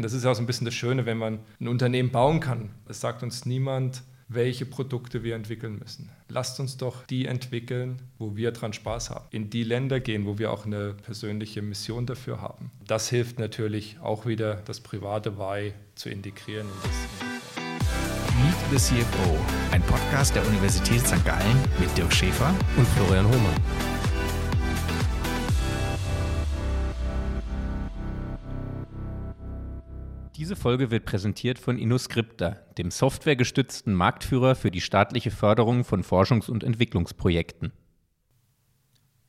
Und 0.00 0.04
das 0.04 0.14
ist 0.14 0.24
auch 0.24 0.32
so 0.32 0.42
ein 0.42 0.46
bisschen 0.46 0.64
das 0.64 0.72
Schöne, 0.72 1.04
wenn 1.04 1.18
man 1.18 1.40
ein 1.60 1.68
Unternehmen 1.68 2.08
bauen 2.08 2.40
kann. 2.40 2.70
Es 2.88 3.02
sagt 3.02 3.22
uns 3.22 3.44
niemand, 3.44 4.02
welche 4.28 4.64
Produkte 4.64 5.22
wir 5.24 5.34
entwickeln 5.34 5.78
müssen. 5.78 6.08
Lasst 6.30 6.58
uns 6.58 6.78
doch 6.78 7.04
die 7.04 7.26
entwickeln, 7.26 8.00
wo 8.18 8.34
wir 8.34 8.52
dran 8.52 8.72
Spaß 8.72 9.10
haben. 9.10 9.26
In 9.30 9.50
die 9.50 9.62
Länder 9.62 10.00
gehen, 10.00 10.24
wo 10.24 10.38
wir 10.38 10.52
auch 10.52 10.64
eine 10.64 10.94
persönliche 10.94 11.60
Mission 11.60 12.06
dafür 12.06 12.40
haben. 12.40 12.70
Das 12.86 13.10
hilft 13.10 13.38
natürlich 13.38 13.98
auch 14.00 14.24
wieder, 14.24 14.62
das 14.64 14.80
private 14.80 15.36
Why 15.36 15.74
zu 15.96 16.08
integrieren. 16.08 16.68
Meet 18.42 18.56
the 18.70 18.76
CFO, 18.78 19.36
ein 19.70 19.82
Podcast 19.82 20.34
der 20.34 20.46
Universität 20.46 21.06
St. 21.06 21.22
Gallen 21.26 21.58
mit 21.78 21.94
Dirk 21.98 22.14
Schäfer 22.14 22.54
und 22.78 22.88
Florian 22.88 23.26
Hohmann. 23.26 23.89
Diese 30.50 30.60
Folge 30.60 30.90
wird 30.90 31.04
präsentiert 31.04 31.60
von 31.60 31.78
InnoScripta, 31.78 32.56
dem 32.76 32.90
softwaregestützten 32.90 33.94
Marktführer 33.94 34.56
für 34.56 34.72
die 34.72 34.80
staatliche 34.80 35.30
Förderung 35.30 35.84
von 35.84 36.02
Forschungs- 36.02 36.50
und 36.50 36.64
Entwicklungsprojekten. 36.64 37.70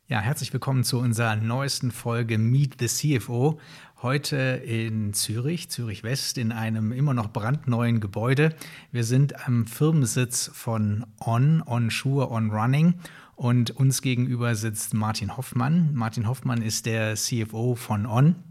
Ja, 0.08 0.20
herzlich 0.20 0.52
willkommen 0.52 0.84
zu 0.84 0.98
unserer 0.98 1.36
neuesten 1.36 1.92
Folge 1.92 2.40
Meet 2.40 2.78
the 2.80 2.88
CFO. 2.88 3.60
Heute 4.02 4.36
in 4.66 5.14
Zürich, 5.14 5.70
Zürich 5.70 6.02
West, 6.02 6.40
in 6.40 6.52
einem 6.52 6.92
immer 6.92 7.14
noch 7.14 7.32
brandneuen 7.32 8.00
Gebäude. 8.00 8.56
Wir 8.92 9.04
sind 9.04 9.48
am 9.48 9.68
Firmensitz 9.68 10.50
von 10.52 11.06
On, 11.24 11.62
On 11.68 11.92
Sure, 11.92 12.32
On 12.32 12.50
Running. 12.50 12.96
Und 13.36 13.70
uns 13.70 14.02
gegenüber 14.02 14.56
sitzt 14.56 14.96
Martin 14.96 15.38
Hoffmann. 15.38 15.94
Martin 15.94 16.28
Hoffmann 16.28 16.64
ist 16.64 16.88
der 16.88 17.14
CFO 17.14 17.76
von 17.76 18.08
On. 18.08 18.51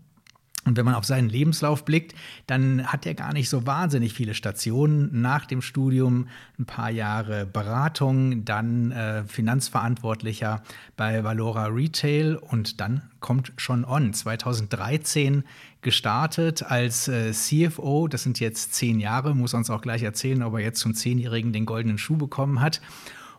Und 0.66 0.76
wenn 0.76 0.84
man 0.84 0.94
auf 0.94 1.06
seinen 1.06 1.30
Lebenslauf 1.30 1.86
blickt, 1.86 2.14
dann 2.46 2.86
hat 2.86 3.06
er 3.06 3.14
gar 3.14 3.32
nicht 3.32 3.48
so 3.48 3.66
wahnsinnig 3.66 4.12
viele 4.12 4.34
Stationen. 4.34 5.22
Nach 5.22 5.46
dem 5.46 5.62
Studium 5.62 6.28
ein 6.58 6.66
paar 6.66 6.90
Jahre 6.90 7.46
Beratung, 7.46 8.44
dann 8.44 8.92
äh, 8.92 9.24
Finanzverantwortlicher 9.24 10.62
bei 10.98 11.24
Valora 11.24 11.66
Retail 11.66 12.36
und 12.36 12.78
dann 12.80 13.02
kommt 13.20 13.52
schon 13.56 13.86
on. 13.86 14.12
2013 14.12 15.44
gestartet 15.80 16.62
als 16.62 17.08
äh, 17.08 17.32
CFO. 17.32 18.06
Das 18.06 18.22
sind 18.22 18.38
jetzt 18.38 18.74
zehn 18.74 19.00
Jahre, 19.00 19.34
muss 19.34 19.54
uns 19.54 19.70
auch 19.70 19.80
gleich 19.80 20.02
erzählen, 20.02 20.42
ob 20.42 20.54
er 20.54 20.60
jetzt 20.60 20.80
zum 20.80 20.94
Zehnjährigen 20.94 21.54
den 21.54 21.64
goldenen 21.64 21.96
Schuh 21.96 22.18
bekommen 22.18 22.60
hat. 22.60 22.82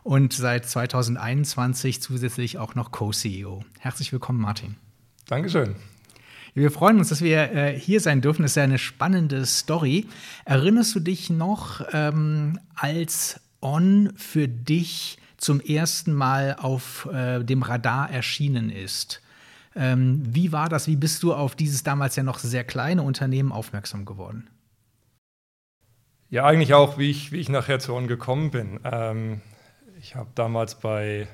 Und 0.02 0.32
seit 0.32 0.66
2021 0.66 2.02
zusätzlich 2.02 2.58
auch 2.58 2.74
noch 2.74 2.90
Co-CEO. 2.90 3.64
Herzlich 3.78 4.12
willkommen, 4.12 4.40
Martin. 4.40 4.74
Dankeschön. 5.28 5.76
Wir 6.54 6.70
freuen 6.70 6.98
uns, 6.98 7.08
dass 7.08 7.22
wir 7.22 7.52
äh, 7.52 7.78
hier 7.78 8.00
sein 8.00 8.20
dürfen. 8.20 8.42
Das 8.42 8.52
ist 8.52 8.56
ja 8.56 8.64
eine 8.64 8.78
spannende 8.78 9.46
Story. 9.46 10.06
Erinnerst 10.44 10.94
du 10.94 11.00
dich 11.00 11.30
noch, 11.30 11.80
ähm, 11.92 12.58
als 12.74 13.40
On 13.62 14.12
für 14.16 14.48
dich 14.48 15.18
zum 15.38 15.60
ersten 15.60 16.12
Mal 16.12 16.56
auf 16.60 17.08
äh, 17.10 17.42
dem 17.42 17.62
Radar 17.62 18.10
erschienen 18.10 18.70
ist? 18.70 19.22
Ähm, 19.74 20.22
wie 20.26 20.52
war 20.52 20.68
das? 20.68 20.86
Wie 20.86 20.96
bist 20.96 21.22
du 21.22 21.32
auf 21.32 21.56
dieses 21.56 21.84
damals 21.84 22.16
ja 22.16 22.22
noch 22.22 22.38
sehr 22.38 22.64
kleine 22.64 23.02
Unternehmen 23.02 23.50
aufmerksam 23.50 24.04
geworden? 24.04 24.50
Ja, 26.28 26.44
eigentlich 26.44 26.74
auch, 26.74 26.98
wie 26.98 27.10
ich, 27.10 27.32
wie 27.32 27.40
ich 27.40 27.48
nachher 27.48 27.78
zu 27.78 27.94
On 27.94 28.08
gekommen 28.08 28.50
bin. 28.50 28.80
Ähm, 28.84 29.40
ich 30.00 30.16
habe 30.16 30.28
damals 30.34 30.74
bei 30.74 31.28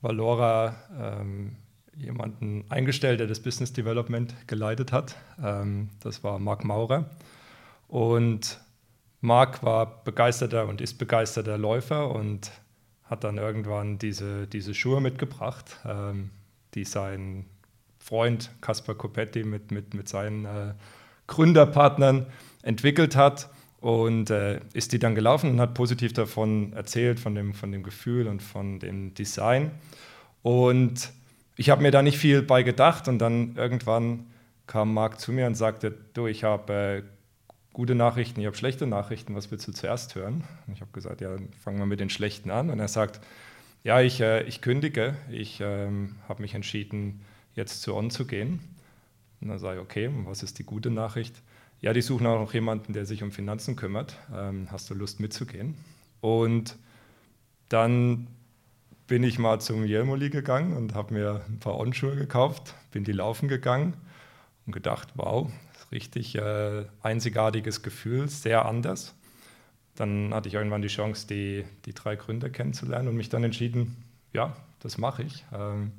Valora 0.00 0.76
ähm, 0.98 1.56
jemanden 2.00 2.64
eingestellt, 2.68 3.20
der 3.20 3.26
das 3.26 3.40
Business 3.40 3.72
Development 3.72 4.34
geleitet 4.46 4.92
hat. 4.92 5.16
Ähm, 5.42 5.90
das 6.00 6.24
war 6.24 6.38
Marc 6.38 6.64
Maurer. 6.64 7.10
Und 7.88 8.60
Marc 9.20 9.62
war 9.62 10.02
begeisterter 10.04 10.66
und 10.66 10.80
ist 10.80 10.94
begeisterter 10.94 11.58
Läufer 11.58 12.10
und 12.10 12.50
hat 13.04 13.24
dann 13.24 13.38
irgendwann 13.38 13.98
diese, 13.98 14.46
diese 14.46 14.72
Schuhe 14.72 15.00
mitgebracht, 15.00 15.78
ähm, 15.84 16.30
die 16.74 16.84
sein 16.84 17.44
Freund 17.98 18.50
Caspar 18.60 18.94
Copetti 18.94 19.44
mit, 19.44 19.72
mit, 19.72 19.94
mit 19.94 20.08
seinen 20.08 20.44
äh, 20.44 20.74
Gründerpartnern 21.26 22.26
entwickelt 22.62 23.16
hat 23.16 23.50
und 23.80 24.30
äh, 24.30 24.60
ist 24.72 24.92
die 24.92 24.98
dann 24.98 25.14
gelaufen 25.14 25.50
und 25.50 25.60
hat 25.60 25.74
positiv 25.74 26.12
davon 26.12 26.72
erzählt, 26.72 27.18
von 27.18 27.34
dem, 27.34 27.54
von 27.54 27.72
dem 27.72 27.82
Gefühl 27.82 28.26
und 28.26 28.42
von 28.42 28.78
dem 28.78 29.14
Design. 29.14 29.72
Und 30.42 31.12
ich 31.60 31.68
habe 31.68 31.82
mir 31.82 31.90
da 31.90 32.00
nicht 32.00 32.16
viel 32.16 32.40
bei 32.40 32.62
gedacht 32.62 33.06
und 33.06 33.18
dann 33.18 33.54
irgendwann 33.54 34.30
kam 34.66 34.94
Marc 34.94 35.20
zu 35.20 35.30
mir 35.30 35.46
und 35.46 35.56
sagte, 35.56 35.94
du, 36.14 36.26
ich 36.26 36.42
habe 36.42 36.72
äh, 36.72 37.02
gute 37.74 37.94
Nachrichten, 37.94 38.40
ich 38.40 38.46
habe 38.46 38.56
schlechte 38.56 38.86
Nachrichten, 38.86 39.34
was 39.34 39.50
willst 39.50 39.68
du 39.68 39.72
zuerst 39.72 40.14
hören? 40.14 40.44
Und 40.66 40.72
ich 40.72 40.80
habe 40.80 40.90
gesagt, 40.92 41.20
ja, 41.20 41.36
fangen 41.62 41.78
wir 41.78 41.84
mit 41.84 42.00
den 42.00 42.08
schlechten 42.08 42.50
an. 42.50 42.70
Und 42.70 42.80
er 42.80 42.88
sagt, 42.88 43.20
ja, 43.84 44.00
ich, 44.00 44.22
äh, 44.22 44.42
ich 44.44 44.62
kündige, 44.62 45.16
ich 45.30 45.60
ähm, 45.60 46.16
habe 46.30 46.40
mich 46.40 46.54
entschieden, 46.54 47.26
jetzt 47.52 47.82
zu 47.82 47.94
On 47.94 48.08
zu 48.08 48.26
gehen. 48.26 48.60
Und 49.42 49.48
dann 49.48 49.58
sage 49.58 49.80
ich, 49.80 49.82
okay, 49.82 50.10
was 50.24 50.42
ist 50.42 50.58
die 50.60 50.64
gute 50.64 50.90
Nachricht? 50.90 51.42
Ja, 51.82 51.92
die 51.92 52.00
suchen 52.00 52.26
auch 52.26 52.40
noch 52.40 52.54
jemanden, 52.54 52.94
der 52.94 53.04
sich 53.04 53.22
um 53.22 53.32
Finanzen 53.32 53.76
kümmert. 53.76 54.16
Ähm, 54.34 54.68
hast 54.72 54.88
du 54.88 54.94
Lust 54.94 55.20
mitzugehen? 55.20 55.74
Und 56.22 56.76
dann 57.68 58.28
bin 59.10 59.24
ich 59.24 59.40
mal 59.40 59.60
zum 59.60 59.84
Jelmoli 59.84 60.30
gegangen 60.30 60.72
und 60.76 60.94
habe 60.94 61.14
mir 61.14 61.44
ein 61.48 61.58
paar 61.58 61.76
Onschuhe 61.76 62.14
gekauft, 62.14 62.76
bin 62.92 63.02
die 63.02 63.10
laufen 63.10 63.48
gegangen 63.48 63.94
und 64.66 64.72
gedacht, 64.72 65.08
wow, 65.16 65.50
richtig 65.90 66.36
äh, 66.36 66.84
einzigartiges 67.02 67.82
Gefühl, 67.82 68.28
sehr 68.28 68.66
anders. 68.66 69.16
Dann 69.96 70.32
hatte 70.32 70.48
ich 70.48 70.54
irgendwann 70.54 70.80
die 70.80 70.86
Chance, 70.86 71.26
die, 71.26 71.64
die 71.86 71.92
drei 71.92 72.14
Gründer 72.14 72.50
kennenzulernen 72.50 73.08
und 73.08 73.16
mich 73.16 73.28
dann 73.28 73.42
entschieden, 73.42 73.96
ja, 74.32 74.54
das 74.78 74.96
mache 74.96 75.24
ich. 75.24 75.44
Ähm, 75.52 75.90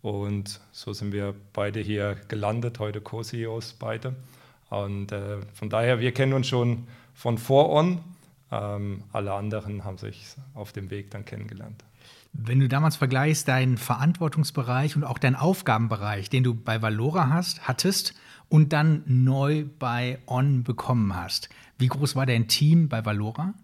und 0.00 0.58
so 0.72 0.94
sind 0.94 1.12
wir 1.12 1.34
beide 1.52 1.80
hier 1.80 2.16
gelandet, 2.28 2.78
heute 2.78 3.02
Co-CEOs 3.02 3.74
beide. 3.74 4.14
Und 4.70 5.12
äh, 5.12 5.42
von 5.52 5.68
daher, 5.68 6.00
wir 6.00 6.12
kennen 6.12 6.32
uns 6.32 6.48
schon 6.48 6.88
von 7.12 7.36
vor 7.36 7.68
on. 7.68 8.00
Ähm, 8.50 9.04
alle 9.12 9.34
anderen 9.34 9.84
haben 9.84 9.98
sich 9.98 10.34
auf 10.54 10.72
dem 10.72 10.88
Weg 10.88 11.10
dann 11.10 11.26
kennengelernt. 11.26 11.84
Wenn 12.36 12.60
du 12.60 12.68
damals 12.68 12.96
vergleichst, 12.96 13.46
deinen 13.46 13.78
Verantwortungsbereich 13.78 14.96
und 14.96 15.04
auch 15.04 15.18
deinen 15.18 15.36
Aufgabenbereich, 15.36 16.28
den 16.28 16.42
du 16.42 16.54
bei 16.54 16.82
Valora 16.82 17.30
hast, 17.30 17.66
hattest 17.66 18.14
und 18.48 18.72
dann 18.72 19.02
neu 19.06 19.64
bei 19.78 20.18
On 20.26 20.64
bekommen 20.64 21.14
hast, 21.14 21.48
wie 21.78 21.86
groß 21.86 22.16
war 22.16 22.26
dein 22.26 22.48
Team 22.48 22.88
bei 22.88 23.04
Valora? 23.04 23.54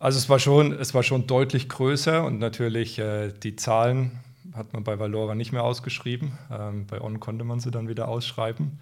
Also 0.00 0.18
es 0.18 0.28
war 0.28 0.38
schon, 0.38 0.72
es 0.72 0.92
war 0.92 1.02
schon 1.02 1.26
deutlich 1.26 1.68
größer 1.68 2.24
und 2.24 2.38
natürlich 2.38 2.98
äh, 2.98 3.32
die 3.32 3.56
Zahlen 3.56 4.20
hat 4.54 4.72
man 4.72 4.84
bei 4.84 4.98
Valora 4.98 5.34
nicht 5.34 5.52
mehr 5.52 5.64
ausgeschrieben. 5.64 6.36
Ähm, 6.50 6.86
bei 6.86 7.00
On 7.00 7.20
konnte 7.20 7.44
man 7.44 7.60
sie 7.60 7.70
dann 7.70 7.88
wieder 7.88 8.08
ausschreiben. 8.08 8.78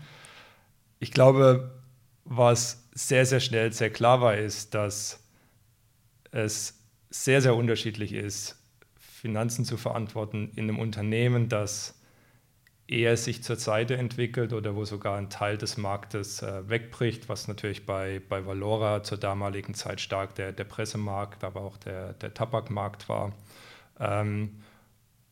Ich 0.99 1.13
glaube, 1.13 1.71
was 2.25 2.89
sehr, 2.93 3.27
sehr 3.27 3.41
schnell 3.41 3.73
sehr 3.73 3.91
klar 3.91 4.21
war, 4.21 4.37
ist, 4.37 4.75
dass 4.75 5.21
es 6.31 6.76
sehr, 7.25 7.41
sehr 7.41 7.55
unterschiedlich 7.55 8.13
ist, 8.13 8.57
Finanzen 8.99 9.65
zu 9.65 9.77
verantworten 9.77 10.53
in 10.57 10.65
einem 10.65 10.79
Unternehmen, 10.79 11.49
das 11.49 11.97
eher 12.89 13.17
sich 13.17 13.43
zur 13.43 13.57
Seite 13.57 13.97
entwickelt 13.97 14.53
oder 14.53 14.77
wo 14.77 14.85
sogar 14.85 15.19
ein 15.19 15.29
Teil 15.29 15.59
des 15.59 15.77
Marktes 15.77 16.43
äh, 16.43 16.69
wegbricht, 16.69 17.29
was 17.29 17.49
natürlich 17.49 17.85
bei, 17.85 18.21
bei 18.29 18.47
Valora 18.47 19.03
zur 19.03 19.19
damaligen 19.19 19.75
Zeit 19.75 20.01
stark 20.01 20.37
der, 20.37 20.53
der 20.53 20.65
Pressemarkt, 20.65 21.43
aber 21.43 21.63
auch 21.63 21.77
der, 21.79 22.13
der 22.15 22.33
Tabakmarkt 22.33 23.09
war, 23.09 23.33
ähm, 23.99 24.63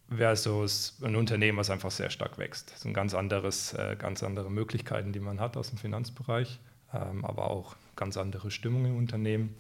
versus 0.08 0.98
ein 1.02 1.16
Unternehmen, 1.16 1.58
was 1.58 1.70
einfach 1.70 1.90
sehr 1.90 2.10
stark 2.10 2.38
wächst. 2.38 2.72
Das 2.72 2.80
sind 2.80 2.92
ganz, 2.92 3.14
anderes, 3.14 3.72
äh, 3.74 3.96
ganz 3.96 4.22
andere 4.22 4.50
Möglichkeiten, 4.50 5.12
die 5.12 5.20
man 5.20 5.40
hat 5.40 5.56
aus 5.56 5.68
dem 5.68 5.78
Finanzbereich, 5.78 6.58
ähm, 6.92 7.24
aber 7.24 7.50
auch 7.50 7.76
ganz 7.94 8.16
andere 8.16 8.50
Stimmung 8.50 8.84
im 8.84 8.96
Unternehmen. 8.96 9.54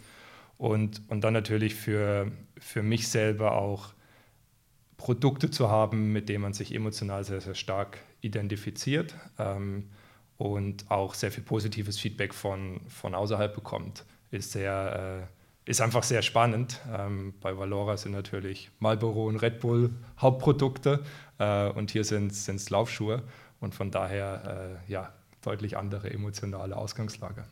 Und, 0.56 1.02
und 1.08 1.22
dann 1.22 1.32
natürlich 1.32 1.74
für, 1.74 2.30
für 2.58 2.82
mich 2.82 3.08
selber 3.08 3.52
auch 3.52 3.94
Produkte 4.96 5.50
zu 5.50 5.68
haben, 5.68 6.12
mit 6.12 6.28
denen 6.28 6.42
man 6.42 6.52
sich 6.52 6.74
emotional 6.74 7.24
sehr, 7.24 7.40
sehr 7.40 7.54
stark 7.54 7.98
identifiziert 8.20 9.14
ähm, 9.38 9.90
und 10.38 10.90
auch 10.90 11.14
sehr 11.14 11.30
viel 11.30 11.44
positives 11.44 11.98
Feedback 11.98 12.32
von, 12.32 12.80
von 12.88 13.14
außerhalb 13.14 13.54
bekommt, 13.54 14.04
ist, 14.30 14.52
sehr, 14.52 15.28
äh, 15.66 15.70
ist 15.70 15.80
einfach 15.80 16.02
sehr 16.02 16.22
spannend. 16.22 16.80
Ähm, 16.90 17.34
bei 17.40 17.56
Valora 17.56 17.96
sind 17.96 18.12
natürlich 18.12 18.70
Marlboro 18.78 19.26
und 19.26 19.36
Red 19.36 19.60
Bull 19.60 19.90
Hauptprodukte 20.18 21.04
äh, 21.38 21.68
und 21.68 21.90
hier 21.90 22.04
sind 22.04 22.32
es 22.32 22.70
Laufschuhe 22.70 23.22
und 23.60 23.74
von 23.74 23.90
daher 23.90 24.78
äh, 24.86 24.90
ja, 24.90 25.12
deutlich 25.42 25.76
andere 25.76 26.10
emotionale 26.10 26.76
Ausgangslage. 26.76 27.44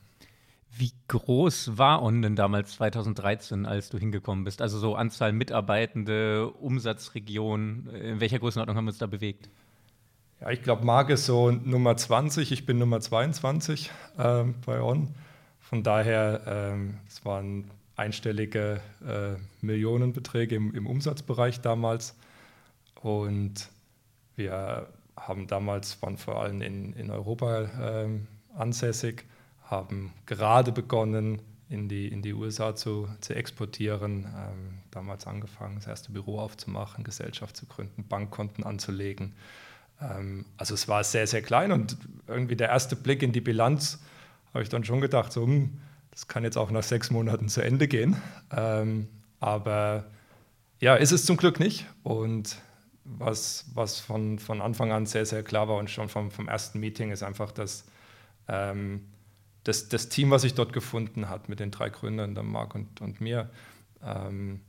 Wie 0.75 0.93
groß 1.09 1.77
war 1.77 2.03
On 2.03 2.23
denn 2.23 2.35
damals 2.35 2.73
2013, 2.75 3.67
als 3.67 3.91
du 3.91 3.99
hingekommen 3.99 4.45
bist? 4.45 4.63
Also 4.63 4.79
so 4.79 4.95
Anzahl 4.95 5.33
Mitarbeitende, 5.33 6.51
Umsatzregion, 6.51 7.89
in 7.89 8.21
welcher 8.21 8.39
Größenordnung 8.39 8.77
haben 8.77 8.87
wir 8.87 8.91
uns 8.91 8.99
da 8.99 9.07
bewegt? 9.07 9.51
Ja, 10.41 10.51
ich 10.51 10.63
glaube, 10.63 10.85
Marc 10.85 11.11
ist 11.11 11.27
so 11.27 11.51
Nummer 11.51 11.97
20, 11.97 12.51
ich 12.53 12.67
bin 12.67 12.79
Nummer 12.79 13.01
22 13.01 13.91
äh, 14.19 14.45
bei 14.65 14.81
On. 14.81 15.15
Von 15.61 15.83
daher, 15.83 16.41
ähm, 16.47 16.99
es 17.07 17.25
waren 17.25 17.71
einstellige 17.97 18.81
äh, 19.07 19.37
Millionenbeträge 19.65 20.57
im, 20.57 20.75
im, 20.75 20.87
Umsatzbereich 20.87 21.61
damals. 21.61 22.17
Und 23.01 23.69
wir 24.37 24.89
haben 25.17 25.47
damals, 25.47 26.01
waren 26.03 26.17
vor 26.17 26.43
allem 26.43 26.63
in, 26.63 26.93
in 26.95 27.11
Europa 27.11 27.63
äh, 27.63 28.09
ansässig, 28.57 29.25
haben 29.73 30.13
gerade 30.27 30.71
begonnen, 30.71 31.41
in 31.71 31.89
die, 31.89 32.07
in 32.09 32.21
die 32.21 32.35
USA 32.35 32.77
zu, 32.77 33.09
zu 33.21 33.35
exportieren. 33.35 34.27
Ähm, 34.27 34.79
damals 34.91 35.27
angefangen, 35.27 35.77
das 35.77 35.87
erste 35.87 36.13
Büro 36.13 36.39
aufzumachen, 36.39 37.03
Gesellschaft 37.03 37.57
zu 37.57 37.65
gründen, 37.65 38.07
Bankkonten 38.07 38.63
anzulegen. 38.63 39.35
Ähm, 40.01 40.45
also 40.59 40.75
es 40.75 40.87
war 40.87 41.03
sehr, 41.03 41.27
sehr 41.27 41.41
klein 41.41 41.73
und 41.73 41.97
irgendwie 42.29 42.57
der 42.57 42.69
erste 42.69 42.95
Blick 42.95 43.23
in 43.23 43.33
die 43.33 43.41
Bilanz 43.41 44.01
habe 44.53 44.63
ich 44.63 44.69
dann 44.69 44.85
schon 44.85 45.01
gedacht, 45.01 45.33
so, 45.33 45.45
hm, 45.45 45.81
das 46.11 46.29
kann 46.29 46.45
jetzt 46.45 46.59
auch 46.59 46.71
nach 46.71 46.83
sechs 46.83 47.11
Monaten 47.11 47.49
zu 47.49 47.63
Ende 47.63 47.89
gehen. 47.89 48.17
Ähm, 48.55 49.09
aber 49.41 50.05
ja, 50.79 50.95
ist 50.97 51.13
es 51.13 51.25
zum 51.25 51.39
Glück 51.39 51.59
nicht. 51.59 51.87
Und 52.03 52.59
was, 53.05 53.65
was 53.73 53.99
von, 53.99 54.39
von 54.39 54.61
Anfang 54.61 54.93
an 54.93 55.07
sehr, 55.07 55.25
sehr 55.25 55.43
klar 55.43 55.69
war 55.69 55.77
und 55.77 55.89
schon 55.89 56.11
vom, 56.11 56.31
vom 56.31 56.49
ersten 56.49 56.81
Meeting 56.81 57.11
ist 57.11 57.23
einfach, 57.23 57.51
dass 57.51 57.87
ähm, 58.47 59.07
das, 59.65 59.89
das 59.89 60.09
Team, 60.09 60.31
was 60.31 60.43
sich 60.43 60.55
dort 60.55 60.73
gefunden 60.73 61.29
hat 61.29 61.49
mit 61.49 61.61
den 61.61 61.71
drei 61.71 61.89
Gründern, 61.89 62.35
der 62.35 62.45
Marc 62.45 62.75
und, 62.75 63.01
und 63.01 63.21
mir, 63.21 63.51
ähm, 64.05 64.61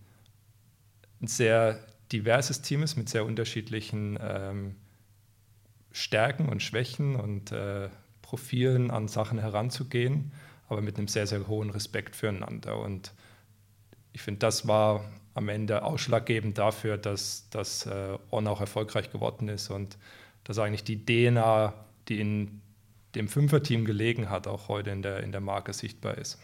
ein 1.21 1.27
sehr 1.27 1.79
diverses 2.11 2.61
Team 2.61 2.83
ist 2.83 2.95
mit 2.95 3.09
sehr 3.09 3.25
unterschiedlichen 3.25 4.19
ähm, 4.21 4.75
Stärken 5.91 6.49
und 6.49 6.61
Schwächen 6.61 7.15
und 7.15 7.51
äh, 7.51 7.89
Profilen 8.21 8.91
an 8.91 9.07
Sachen 9.07 9.39
heranzugehen, 9.39 10.31
aber 10.67 10.81
mit 10.81 10.97
einem 10.97 11.07
sehr, 11.07 11.27
sehr 11.27 11.47
hohen 11.47 11.69
Respekt 11.69 12.15
füreinander. 12.15 12.79
Und 12.79 13.13
ich 14.11 14.21
finde, 14.21 14.39
das 14.39 14.67
war 14.67 15.05
am 15.33 15.49
Ende 15.49 15.83
ausschlaggebend 15.83 16.57
dafür, 16.57 16.97
dass, 16.97 17.49
dass 17.49 17.85
äh, 17.85 18.17
On 18.31 18.47
auch 18.47 18.59
erfolgreich 18.59 19.11
geworden 19.11 19.49
ist 19.49 19.69
und 19.69 19.97
dass 20.43 20.59
eigentlich 20.59 20.83
die 20.83 21.05
DNA, 21.05 21.73
die 22.09 22.19
in 22.19 22.61
dem 23.15 23.27
Fünferteam 23.27 23.85
gelegen 23.85 24.29
hat, 24.29 24.47
auch 24.47 24.67
heute 24.67 24.89
in 24.89 25.01
der, 25.01 25.23
in 25.23 25.31
der 25.31 25.41
Marke 25.41 25.73
sichtbar 25.73 26.17
ist. 26.17 26.39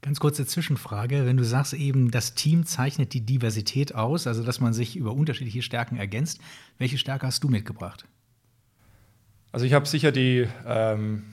Ganz 0.00 0.20
kurze 0.20 0.46
Zwischenfrage. 0.46 1.26
Wenn 1.26 1.36
du 1.36 1.44
sagst 1.44 1.72
eben, 1.72 2.10
das 2.10 2.34
Team 2.34 2.66
zeichnet 2.66 3.14
die 3.14 3.20
Diversität 3.20 3.94
aus, 3.94 4.28
also 4.28 4.44
dass 4.44 4.60
man 4.60 4.72
sich 4.72 4.96
über 4.96 5.12
unterschiedliche 5.12 5.62
Stärken 5.62 5.96
ergänzt, 5.96 6.40
welche 6.78 6.98
Stärke 6.98 7.26
hast 7.26 7.42
du 7.42 7.48
mitgebracht? 7.48 8.06
Also 9.50 9.66
ich 9.66 9.72
habe 9.72 9.86
sicher 9.86 10.12
die, 10.12 10.46
ähm, 10.66 11.24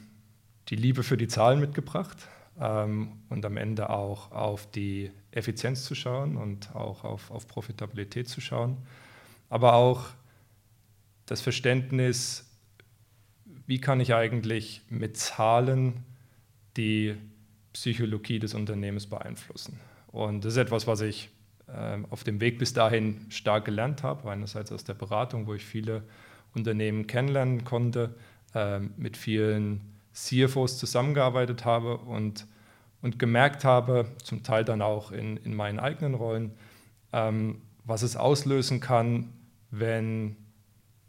die 0.69 0.77
Liebe 0.77 1.03
für 1.03 1.17
die 1.17 1.27
Zahlen 1.27 1.59
mitgebracht 1.59 2.27
ähm, 2.59 3.11
und 3.29 3.45
am 3.45 3.57
Ende 3.57 3.91
auch 3.91 4.31
auf 4.31 4.69
die 4.71 5.11
Effizienz 5.29 5.83
zu 5.83 5.93
schauen 5.93 6.35
und 6.35 6.73
auch 6.75 7.03
auf, 7.03 7.29
auf 7.29 7.47
Profitabilität 7.47 8.29
zu 8.29 8.41
schauen, 8.41 8.77
aber 9.49 9.73
auch 9.73 10.05
das 11.27 11.41
Verständnis, 11.41 12.44
wie 13.67 13.79
kann 13.79 13.99
ich 13.99 14.13
eigentlich 14.13 14.81
mit 14.89 15.17
Zahlen 15.17 16.03
die 16.77 17.15
Psychologie 17.73 18.39
des 18.39 18.53
Unternehmens 18.53 19.07
beeinflussen. 19.07 19.79
Und 20.07 20.45
das 20.45 20.53
ist 20.53 20.57
etwas, 20.57 20.87
was 20.87 21.01
ich 21.01 21.29
äh, 21.67 21.97
auf 22.09 22.23
dem 22.23 22.39
Weg 22.39 22.57
bis 22.57 22.73
dahin 22.73 23.25
stark 23.29 23.65
gelernt 23.65 24.03
habe. 24.03 24.29
Einerseits 24.29 24.71
aus 24.71 24.83
der 24.83 24.93
Beratung, 24.93 25.47
wo 25.47 25.53
ich 25.53 25.65
viele 25.65 26.03
Unternehmen 26.53 27.07
kennenlernen 27.07 27.65
konnte, 27.65 28.15
äh, 28.53 28.79
mit 28.79 29.17
vielen 29.17 29.81
CFOs 30.13 30.77
zusammengearbeitet 30.77 31.65
habe 31.65 31.97
und, 31.97 32.47
und 33.01 33.19
gemerkt 33.19 33.65
habe, 33.65 34.05
zum 34.23 34.43
Teil 34.43 34.63
dann 34.63 34.81
auch 34.81 35.11
in, 35.11 35.37
in 35.37 35.53
meinen 35.53 35.79
eigenen 35.79 36.13
Rollen, 36.13 36.53
ähm, 37.11 37.61
was 37.83 38.03
es 38.03 38.15
auslösen 38.15 38.79
kann, 38.79 39.33
wenn 39.69 40.37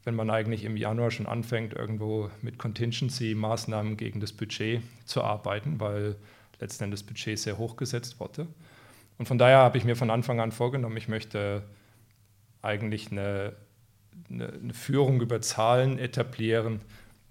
wenn 0.06 0.14
man 0.14 0.30
eigentlich 0.30 0.62
im 0.64 0.76
Januar 0.76 1.10
schon 1.10 1.26
anfängt, 1.26 1.74
irgendwo 1.74 2.30
mit 2.40 2.58
Contingency-Maßnahmen 2.58 3.96
gegen 3.96 4.20
das 4.20 4.32
Budget 4.32 4.80
zu 5.04 5.22
arbeiten, 5.24 5.80
weil 5.80 6.14
letzten 6.60 6.84
Endes 6.84 7.00
das 7.00 7.08
Budget 7.08 7.36
sehr 7.40 7.58
hoch 7.58 7.76
gesetzt 7.76 8.20
wurde. 8.20 8.46
Und 9.18 9.26
von 9.26 9.36
daher 9.36 9.58
habe 9.58 9.78
ich 9.78 9.84
mir 9.84 9.96
von 9.96 10.10
Anfang 10.10 10.38
an 10.38 10.52
vorgenommen, 10.52 10.96
ich 10.96 11.08
möchte 11.08 11.64
eigentlich 12.62 13.10
eine, 13.10 13.54
eine, 14.30 14.52
eine 14.52 14.74
Führung 14.74 15.20
über 15.20 15.40
Zahlen 15.40 15.98
etablieren, 15.98 16.82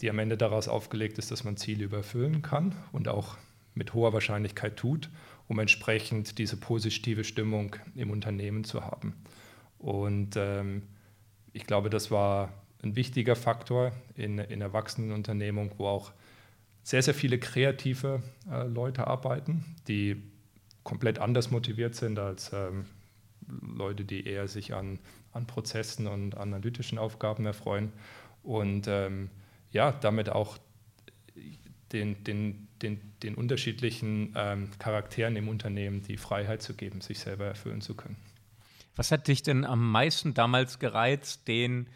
die 0.02 0.10
am 0.10 0.20
Ende 0.20 0.36
daraus 0.36 0.68
aufgelegt 0.68 1.18
ist, 1.18 1.32
dass 1.32 1.46
man 1.46 1.56
Ziele 1.56 1.86
überfüllen 1.86 2.42
kann 2.42 2.76
und 2.92 3.08
auch 3.08 3.38
mit 3.74 3.94
hoher 3.94 4.12
Wahrscheinlichkeit 4.12 4.76
tut, 4.76 5.10
um 5.48 5.60
entsprechend 5.60 6.40
diese 6.40 6.58
positive 6.58 7.24
Stimmung 7.24 7.78
im 7.96 8.10
Unternehmen 8.12 8.66
zu 8.66 8.84
haben. 8.84 9.16
Und 9.80 10.36
ähm, 10.36 10.82
ich 11.54 11.66
glaube, 11.66 11.90
das 11.90 12.12
war 12.12 12.52
ein 12.86 12.96
wichtiger 12.96 13.36
Faktor 13.36 13.92
in, 14.16 14.40
in 14.40 14.62
Erwachsenenunternehmung, 14.62 15.72
wo 15.78 15.88
auch 15.88 16.14
sehr, 16.84 17.02
sehr 17.02 17.16
viele 17.16 17.40
kreative 17.40 18.22
äh, 18.50 18.64
Leute 18.68 19.08
arbeiten, 19.08 19.66
die 19.88 20.22
komplett 20.84 21.20
anders 21.20 21.50
motiviert 21.50 21.96
sind 21.96 22.20
als 22.20 22.54
ähm, 22.54 22.86
Leute, 23.48 24.06
die 24.06 24.28
eher 24.28 24.48
sich 24.48 24.74
an, 24.74 25.00
an 25.34 25.48
Prozessen 25.48 26.08
und 26.08 26.38
analytischen 26.38 26.98
Aufgaben 26.98 27.46
erfreuen 27.46 27.92
und 28.44 28.88
ähm, 28.88 29.30
ja, 29.72 29.92
damit 29.92 30.30
auch 30.30 30.58
den, 31.92 32.24
den, 32.24 32.68
den, 32.82 33.02
den 33.24 33.36
unterschiedlichen 33.36 34.34
ähm, 34.36 34.70
Charakteren 34.80 35.36
im 35.36 35.48
Unternehmen 35.48 36.02
die 36.04 36.18
Freiheit 36.18 36.62
zu 36.62 36.76
geben, 36.76 37.02
sich 37.02 37.20
selber 37.20 37.46
erfüllen 37.46 37.82
zu 37.82 37.96
können. 37.96 38.18
Was 38.96 39.12
hat 39.12 39.28
dich 39.28 39.44
denn 39.44 39.66
am 39.66 39.92
meisten 39.92 40.34
damals 40.34 40.80
gereizt, 40.80 41.48
den 41.48 41.88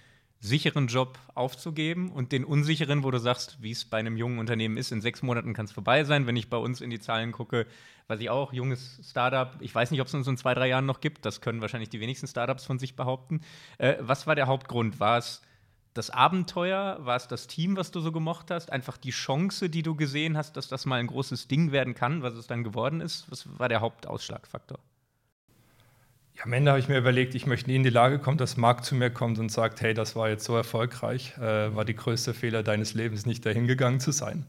sicheren 0.42 0.88
Job 0.88 1.20
aufzugeben 1.36 2.12
und 2.12 2.32
den 2.32 2.46
unsicheren, 2.46 3.04
wo 3.04 3.12
du 3.12 3.20
sagst, 3.20 3.62
wie 3.62 3.72
es 3.72 3.84
bei 3.84 3.98
einem 3.98 4.16
jungen 4.16 4.40
Unternehmen 4.40 4.78
ist, 4.78 4.92
in 4.92 5.02
sechs 5.02 5.22
Monaten 5.22 5.54
kann 5.54 5.66
es 5.66 5.72
vorbei 5.72 6.06
sein. 6.06 6.28
Wenn 6.28 6.38
ich 6.38 6.50
bei 6.50 6.58
uns 6.58 6.80
in 6.80 6.90
die 6.90 7.00
Zahlen 7.00 7.34
gucke, 7.34 7.68
weiß 8.08 8.22
ich 8.22 8.30
auch, 8.30 8.54
junges 8.54 9.00
Startup, 9.04 9.56
ich 9.60 9.76
weiß 9.76 9.92
nicht, 9.92 10.00
ob 10.00 10.08
es 10.08 10.14
uns 10.14 10.28
in 10.28 10.38
zwei, 10.38 10.54
drei 10.54 10.70
Jahren 10.70 10.86
noch 10.86 11.02
gibt, 11.02 11.26
das 11.26 11.42
können 11.42 11.62
wahrscheinlich 11.62 11.90
die 11.90 12.00
wenigsten 12.00 12.28
Startups 12.28 12.66
von 12.66 12.80
sich 12.80 12.96
behaupten. 12.96 13.42
Äh, 13.78 13.98
was 14.00 14.28
war 14.28 14.36
der 14.36 14.48
Hauptgrund? 14.48 15.02
War 15.02 15.18
es 15.18 15.42
das 15.94 16.10
Abenteuer? 16.10 17.00
War 17.02 17.18
es 17.18 17.28
das 17.28 17.48
Team, 17.48 17.76
was 17.76 17.92
du 17.92 18.00
so 18.00 18.14
gemocht 18.14 18.50
hast? 18.50 18.72
Einfach 18.72 18.98
die 18.98 19.12
Chance, 19.12 19.70
die 19.70 19.84
du 19.84 19.96
gesehen 19.96 20.38
hast, 20.38 20.56
dass 20.56 20.70
das 20.70 20.86
mal 20.86 21.00
ein 21.00 21.08
großes 21.08 21.50
Ding 21.50 21.74
werden 21.74 21.96
kann, 21.96 22.22
was 22.24 22.36
es 22.36 22.48
dann 22.48 22.64
geworden 22.64 23.02
ist? 23.02 23.30
Was 23.30 23.60
war 23.60 23.68
der 23.68 23.82
Hauptausschlagfaktor? 23.82 24.80
Ja, 26.40 26.46
am 26.46 26.54
Ende 26.54 26.72
habe 26.72 26.80
ich 26.80 26.88
mir 26.88 26.98
überlegt, 26.98 27.36
ich 27.36 27.46
möchte 27.48 27.70
nie 27.70 27.76
in 27.76 27.84
die 27.84 27.90
Lage 27.90 28.18
kommen, 28.18 28.38
dass 28.38 28.56
Marc 28.56 28.86
zu 28.86 28.96
mir 28.96 29.10
kommt 29.10 29.40
und 29.40 29.52
sagt, 29.52 29.82
hey, 29.82 29.94
das 29.94 30.16
war 30.16 30.30
jetzt 30.30 30.46
so 30.46 30.56
erfolgreich, 30.56 31.38
äh, 31.38 31.76
war 31.76 31.84
die 31.84 31.96
größte 31.96 32.34
Fehler 32.34 32.64
deines 32.64 32.94
Lebens, 32.94 33.26
nicht 33.26 33.46
dahin 33.46 33.68
gegangen 33.68 34.00
zu 34.00 34.12
sein. 34.12 34.46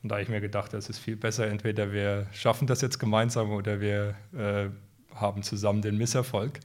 Von 0.00 0.08
daher 0.08 0.20
habe 0.20 0.22
ich 0.22 0.28
mir 0.30 0.40
gedacht, 0.40 0.72
es 0.72 0.88
ist 0.88 0.98
viel 0.98 1.16
besser, 1.16 1.46
entweder 1.46 1.92
wir 1.92 2.26
schaffen 2.32 2.66
das 2.66 2.80
jetzt 2.80 2.98
gemeinsam 2.98 3.50
oder 3.50 3.80
wir 3.82 4.14
äh, 4.34 4.70
haben 5.14 5.42
zusammen 5.42 5.82
den 5.82 5.98
Misserfolg. 5.98 6.58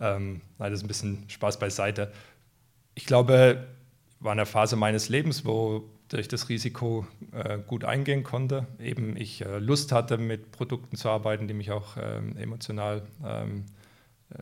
Ähm, 0.00 0.40
das 0.58 0.72
ist 0.72 0.82
ein 0.82 0.88
bisschen 0.88 1.24
Spaß 1.28 1.60
beiseite. 1.60 2.12
Ich 2.96 3.06
glaube, 3.06 3.68
war 4.18 4.32
eine 4.32 4.46
Phase 4.46 4.74
meines 4.74 5.10
Lebens, 5.10 5.44
wo 5.44 5.88
ich 6.12 6.26
das 6.26 6.48
Risiko 6.48 7.06
äh, 7.32 7.58
gut 7.58 7.84
eingehen 7.84 8.24
konnte. 8.24 8.66
Eben 8.80 9.16
ich 9.16 9.46
äh, 9.46 9.58
Lust 9.58 9.92
hatte, 9.92 10.18
mit 10.18 10.50
Produkten 10.50 10.96
zu 10.96 11.08
arbeiten, 11.08 11.46
die 11.46 11.54
mich 11.54 11.70
auch 11.70 11.96
ähm, 11.96 12.36
emotional 12.36 13.02
ähm, 13.24 13.64
äh, 13.64 13.81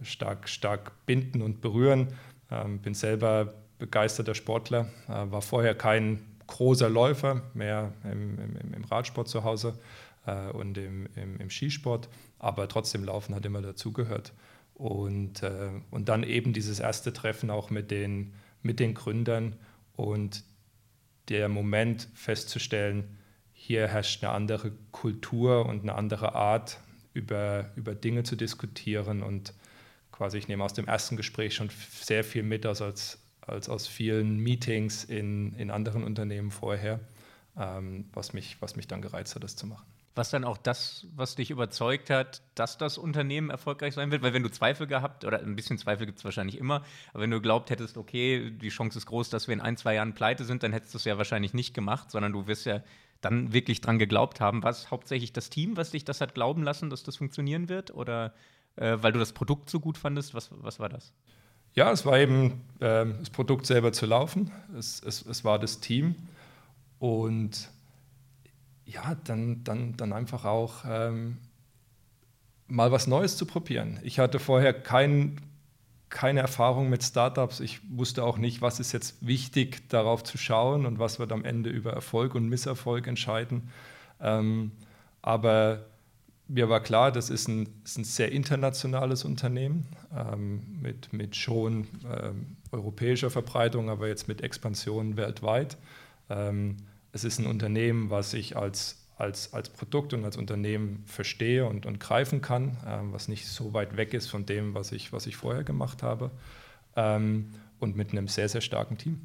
stark, 0.02 0.48
stark 0.48 1.06
binden 1.06 1.42
und 1.42 1.60
berühren. 1.60 2.08
Ähm, 2.50 2.78
bin 2.80 2.94
selber 2.94 3.54
begeisterter 3.78 4.34
Sportler, 4.34 4.86
äh, 5.08 5.30
war 5.30 5.42
vorher 5.42 5.74
kein 5.74 6.20
großer 6.46 6.88
Läufer, 6.88 7.42
mehr 7.54 7.92
im, 8.04 8.38
im, 8.38 8.74
im 8.74 8.84
Radsport 8.84 9.28
zu 9.28 9.44
Hause 9.44 9.78
äh, 10.26 10.48
und 10.50 10.76
im, 10.78 11.08
im, 11.14 11.50
Skisport, 11.50 12.08
aber 12.38 12.68
trotzdem 12.68 13.04
Laufen 13.04 13.34
hat 13.34 13.46
immer 13.46 13.62
dazugehört. 13.62 14.32
Und, 14.74 15.42
äh, 15.42 15.70
und 15.90 16.08
dann 16.08 16.22
eben 16.22 16.52
dieses 16.52 16.80
erste 16.80 17.12
Treffen 17.12 17.50
auch 17.50 17.70
mit 17.70 17.90
den, 17.90 18.34
mit 18.62 18.80
den 18.80 18.94
Gründern 18.94 19.56
und 19.96 20.42
der 21.28 21.48
Moment 21.48 22.08
festzustellen, 22.14 23.16
hier 23.52 23.86
herrscht 23.88 24.24
eine 24.24 24.32
andere 24.32 24.72
Kultur 24.90 25.66
und 25.66 25.82
eine 25.82 25.94
andere 25.94 26.34
Art, 26.34 26.78
über, 27.12 27.70
über 27.76 27.94
Dinge 27.94 28.22
zu 28.22 28.36
diskutieren 28.36 29.22
und 29.22 29.52
quasi, 30.20 30.36
ich 30.36 30.48
nehme 30.48 30.62
aus 30.62 30.74
dem 30.74 30.86
ersten 30.86 31.16
Gespräch 31.16 31.54
schon 31.54 31.70
sehr 32.02 32.24
viel 32.24 32.42
mit, 32.42 32.66
als, 32.66 32.82
als 33.40 33.70
aus 33.70 33.86
vielen 33.86 34.36
Meetings 34.36 35.02
in, 35.02 35.54
in 35.54 35.70
anderen 35.70 36.04
Unternehmen 36.04 36.50
vorher, 36.50 37.00
ähm, 37.56 38.04
was, 38.12 38.34
mich, 38.34 38.58
was 38.60 38.76
mich 38.76 38.86
dann 38.86 39.00
gereizt 39.00 39.34
hat, 39.34 39.42
das 39.42 39.56
zu 39.56 39.66
machen. 39.66 39.86
Was 40.14 40.28
dann 40.28 40.44
auch 40.44 40.58
das, 40.58 41.06
was 41.16 41.36
dich 41.36 41.50
überzeugt 41.50 42.10
hat, 42.10 42.42
dass 42.54 42.76
das 42.76 42.98
Unternehmen 42.98 43.48
erfolgreich 43.48 43.94
sein 43.94 44.10
wird? 44.10 44.20
Weil 44.20 44.34
wenn 44.34 44.42
du 44.42 44.50
Zweifel 44.50 44.86
gehabt, 44.86 45.24
oder 45.24 45.40
ein 45.40 45.56
bisschen 45.56 45.78
Zweifel 45.78 46.04
gibt 46.04 46.18
es 46.18 46.24
wahrscheinlich 46.26 46.58
immer, 46.58 46.84
aber 47.14 47.22
wenn 47.22 47.30
du 47.30 47.40
glaubt 47.40 47.70
hättest, 47.70 47.96
okay, 47.96 48.50
die 48.50 48.68
Chance 48.68 48.98
ist 48.98 49.06
groß, 49.06 49.30
dass 49.30 49.48
wir 49.48 49.54
in 49.54 49.62
ein, 49.62 49.78
zwei 49.78 49.94
Jahren 49.94 50.12
pleite 50.12 50.44
sind, 50.44 50.62
dann 50.62 50.74
hättest 50.74 50.92
du 50.92 50.98
es 50.98 51.06
ja 51.06 51.16
wahrscheinlich 51.16 51.54
nicht 51.54 51.72
gemacht, 51.72 52.10
sondern 52.10 52.34
du 52.34 52.46
wirst 52.46 52.66
ja 52.66 52.82
dann 53.22 53.54
wirklich 53.54 53.80
dran 53.80 53.98
geglaubt 53.98 54.38
haben. 54.38 54.62
War 54.62 54.70
es 54.70 54.90
hauptsächlich 54.90 55.32
das 55.32 55.48
Team, 55.48 55.78
was 55.78 55.92
dich 55.92 56.04
das 56.04 56.20
hat 56.20 56.34
glauben 56.34 56.62
lassen, 56.62 56.90
dass 56.90 57.04
das 57.04 57.16
funktionieren 57.16 57.70
wird? 57.70 57.90
Oder 57.90 58.34
äh, 58.76 58.96
weil 59.00 59.12
du 59.12 59.18
das 59.18 59.32
Produkt 59.32 59.70
so 59.70 59.80
gut 59.80 59.98
fandest? 59.98 60.34
Was, 60.34 60.50
was 60.52 60.78
war 60.78 60.88
das? 60.88 61.12
Ja, 61.74 61.92
es 61.92 62.04
war 62.04 62.18
eben 62.18 62.62
äh, 62.80 63.06
das 63.18 63.30
Produkt 63.30 63.66
selber 63.66 63.92
zu 63.92 64.06
laufen. 64.06 64.50
Es, 64.76 65.02
es, 65.02 65.24
es 65.24 65.44
war 65.44 65.58
das 65.58 65.80
Team. 65.80 66.16
Und 66.98 67.70
ja, 68.84 69.16
dann, 69.24 69.62
dann, 69.62 69.96
dann 69.96 70.12
einfach 70.12 70.44
auch 70.44 70.84
ähm, 70.86 71.38
mal 72.66 72.90
was 72.90 73.06
Neues 73.06 73.36
zu 73.36 73.46
probieren. 73.46 74.00
Ich 74.02 74.18
hatte 74.18 74.40
vorher 74.40 74.72
kein, 74.72 75.40
keine 76.08 76.40
Erfahrung 76.40 76.90
mit 76.90 77.04
Startups. 77.04 77.60
Ich 77.60 77.80
wusste 77.88 78.24
auch 78.24 78.36
nicht, 78.36 78.62
was 78.62 78.80
ist 78.80 78.90
jetzt 78.92 79.24
wichtig, 79.24 79.88
darauf 79.88 80.24
zu 80.24 80.38
schauen 80.38 80.86
und 80.86 80.98
was 80.98 81.20
wird 81.20 81.30
am 81.30 81.44
Ende 81.44 81.70
über 81.70 81.92
Erfolg 81.92 82.34
und 82.34 82.48
Misserfolg 82.48 83.06
entscheiden. 83.06 83.70
Ähm, 84.20 84.72
aber 85.22 85.86
mir 86.50 86.68
war 86.68 86.80
klar, 86.80 87.12
das 87.12 87.30
ist 87.30 87.48
ein, 87.48 87.68
ist 87.84 87.96
ein 87.96 88.04
sehr 88.04 88.32
internationales 88.32 89.24
Unternehmen 89.24 89.86
ähm, 90.12 90.80
mit, 90.82 91.12
mit 91.12 91.36
schon 91.36 91.86
ähm, 92.04 92.56
europäischer 92.72 93.30
Verbreitung, 93.30 93.88
aber 93.88 94.08
jetzt 94.08 94.26
mit 94.26 94.42
Expansion 94.42 95.16
weltweit. 95.16 95.78
Ähm, 96.28 96.78
es 97.12 97.22
ist 97.22 97.38
ein 97.38 97.46
Unternehmen, 97.46 98.10
was 98.10 98.34
ich 98.34 98.56
als, 98.56 99.06
als, 99.16 99.54
als 99.54 99.70
Produkt 99.70 100.12
und 100.12 100.24
als 100.24 100.36
Unternehmen 100.36 101.04
verstehe 101.06 101.66
und, 101.66 101.86
und 101.86 102.00
greifen 102.00 102.42
kann, 102.42 102.76
ähm, 102.84 103.12
was 103.12 103.28
nicht 103.28 103.46
so 103.46 103.72
weit 103.72 103.96
weg 103.96 104.12
ist 104.12 104.28
von 104.28 104.44
dem, 104.44 104.74
was 104.74 104.90
ich, 104.90 105.12
was 105.12 105.28
ich 105.28 105.36
vorher 105.36 105.62
gemacht 105.62 106.02
habe. 106.02 106.32
Ähm, 106.96 107.50
und 107.78 107.96
mit 107.96 108.10
einem 108.10 108.26
sehr, 108.26 108.48
sehr 108.48 108.60
starken 108.60 108.98
Team. 108.98 109.24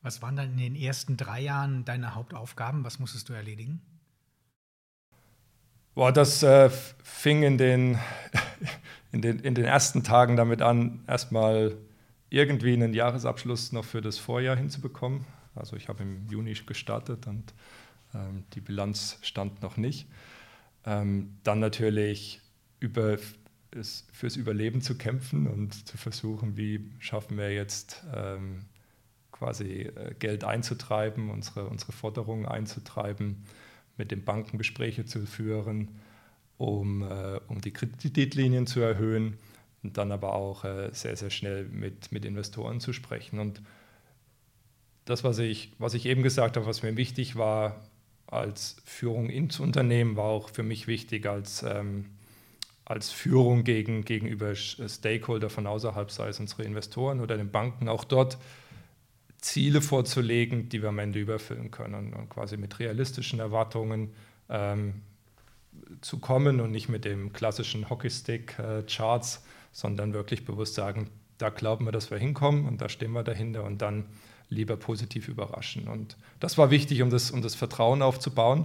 Was 0.00 0.22
waren 0.22 0.36
dann 0.36 0.52
in 0.52 0.58
den 0.58 0.76
ersten 0.76 1.16
drei 1.16 1.40
Jahren 1.40 1.84
deine 1.84 2.14
Hauptaufgaben? 2.14 2.84
Was 2.84 3.00
musstest 3.00 3.28
du 3.28 3.32
erledigen? 3.32 3.82
Boah, 5.98 6.12
das 6.12 6.44
äh, 6.44 6.70
fing 7.02 7.42
in 7.42 7.58
den, 7.58 7.98
in, 9.12 9.20
den, 9.20 9.40
in 9.40 9.56
den 9.56 9.64
ersten 9.64 10.04
Tagen 10.04 10.36
damit 10.36 10.62
an, 10.62 11.02
erstmal 11.08 11.76
irgendwie 12.30 12.72
einen 12.72 12.94
Jahresabschluss 12.94 13.72
noch 13.72 13.84
für 13.84 14.00
das 14.00 14.16
Vorjahr 14.16 14.54
hinzubekommen. 14.54 15.24
Also 15.56 15.74
ich 15.74 15.88
habe 15.88 16.04
im 16.04 16.28
Juni 16.28 16.54
gestartet 16.54 17.26
und 17.26 17.52
ähm, 18.14 18.44
die 18.54 18.60
Bilanz 18.60 19.18
stand 19.22 19.60
noch 19.60 19.76
nicht. 19.76 20.06
Ähm, 20.86 21.36
dann 21.42 21.58
natürlich 21.58 22.42
über 22.78 23.16
es, 23.72 24.06
fürs 24.12 24.36
Überleben 24.36 24.82
zu 24.82 24.96
kämpfen 24.96 25.48
und 25.48 25.88
zu 25.88 25.96
versuchen, 25.96 26.56
wie 26.56 26.92
schaffen 27.00 27.36
wir 27.36 27.52
jetzt 27.52 28.04
ähm, 28.14 28.66
quasi 29.32 29.90
äh, 29.96 30.14
Geld 30.16 30.44
einzutreiben, 30.44 31.28
unsere, 31.28 31.66
unsere 31.66 31.90
Forderungen 31.90 32.46
einzutreiben, 32.46 33.42
mit 33.98 34.10
den 34.10 34.24
Banken 34.24 34.56
Gespräche 34.56 35.04
zu 35.04 35.26
führen, 35.26 35.88
um, 36.56 37.02
äh, 37.02 37.40
um 37.48 37.60
die 37.60 37.72
Kreditlinien 37.72 38.66
zu 38.66 38.80
erhöhen 38.80 39.36
und 39.82 39.96
dann 39.98 40.12
aber 40.12 40.34
auch 40.34 40.64
äh, 40.64 40.90
sehr, 40.92 41.16
sehr 41.16 41.30
schnell 41.30 41.64
mit, 41.64 42.10
mit 42.12 42.24
Investoren 42.24 42.80
zu 42.80 42.92
sprechen. 42.92 43.38
Und 43.38 43.60
das, 45.04 45.24
was 45.24 45.38
ich, 45.38 45.72
was 45.78 45.94
ich 45.94 46.06
eben 46.06 46.22
gesagt 46.22 46.56
habe, 46.56 46.66
was 46.66 46.82
mir 46.82 46.96
wichtig 46.96 47.36
war 47.36 47.80
als 48.26 48.76
Führung 48.84 49.30
ins 49.30 49.58
Unternehmen, 49.58 50.16
war 50.16 50.26
auch 50.26 50.50
für 50.50 50.62
mich 50.62 50.86
wichtig 50.86 51.26
als, 51.26 51.62
ähm, 51.62 52.06
als 52.84 53.10
Führung 53.10 53.64
gegen, 53.64 54.04
gegenüber 54.04 54.54
Stakeholder 54.54 55.48
von 55.48 55.66
außerhalb, 55.66 56.10
sei 56.10 56.28
es 56.28 56.40
unsere 56.40 56.64
Investoren 56.64 57.20
oder 57.20 57.36
den 57.36 57.50
Banken, 57.50 57.88
auch 57.88 58.04
dort 58.04 58.38
Ziele 59.38 59.80
vorzulegen, 59.80 60.68
die 60.68 60.82
wir 60.82 60.88
am 60.88 60.98
Ende 60.98 61.20
überfüllen 61.20 61.70
können 61.70 62.12
und 62.12 62.28
quasi 62.28 62.56
mit 62.56 62.78
realistischen 62.78 63.38
Erwartungen 63.38 64.10
ähm, 64.48 65.02
zu 66.00 66.18
kommen 66.18 66.60
und 66.60 66.72
nicht 66.72 66.88
mit 66.88 67.04
dem 67.04 67.32
klassischen 67.32 67.88
Hockeystick-Charts, 67.88 69.36
äh, 69.36 69.40
sondern 69.72 70.12
wirklich 70.12 70.44
bewusst 70.44 70.74
sagen, 70.74 71.10
da 71.38 71.50
glauben 71.50 71.84
wir, 71.84 71.92
dass 71.92 72.10
wir 72.10 72.18
hinkommen 72.18 72.66
und 72.66 72.80
da 72.80 72.88
stehen 72.88 73.12
wir 73.12 73.22
dahinter 73.22 73.64
und 73.64 73.80
dann 73.80 74.06
lieber 74.50 74.76
positiv 74.76 75.28
überraschen. 75.28 75.86
Und 75.86 76.16
das 76.40 76.58
war 76.58 76.70
wichtig, 76.70 77.02
um 77.02 77.10
das, 77.10 77.30
um 77.30 77.42
das 77.42 77.54
Vertrauen 77.54 78.02
aufzubauen. 78.02 78.64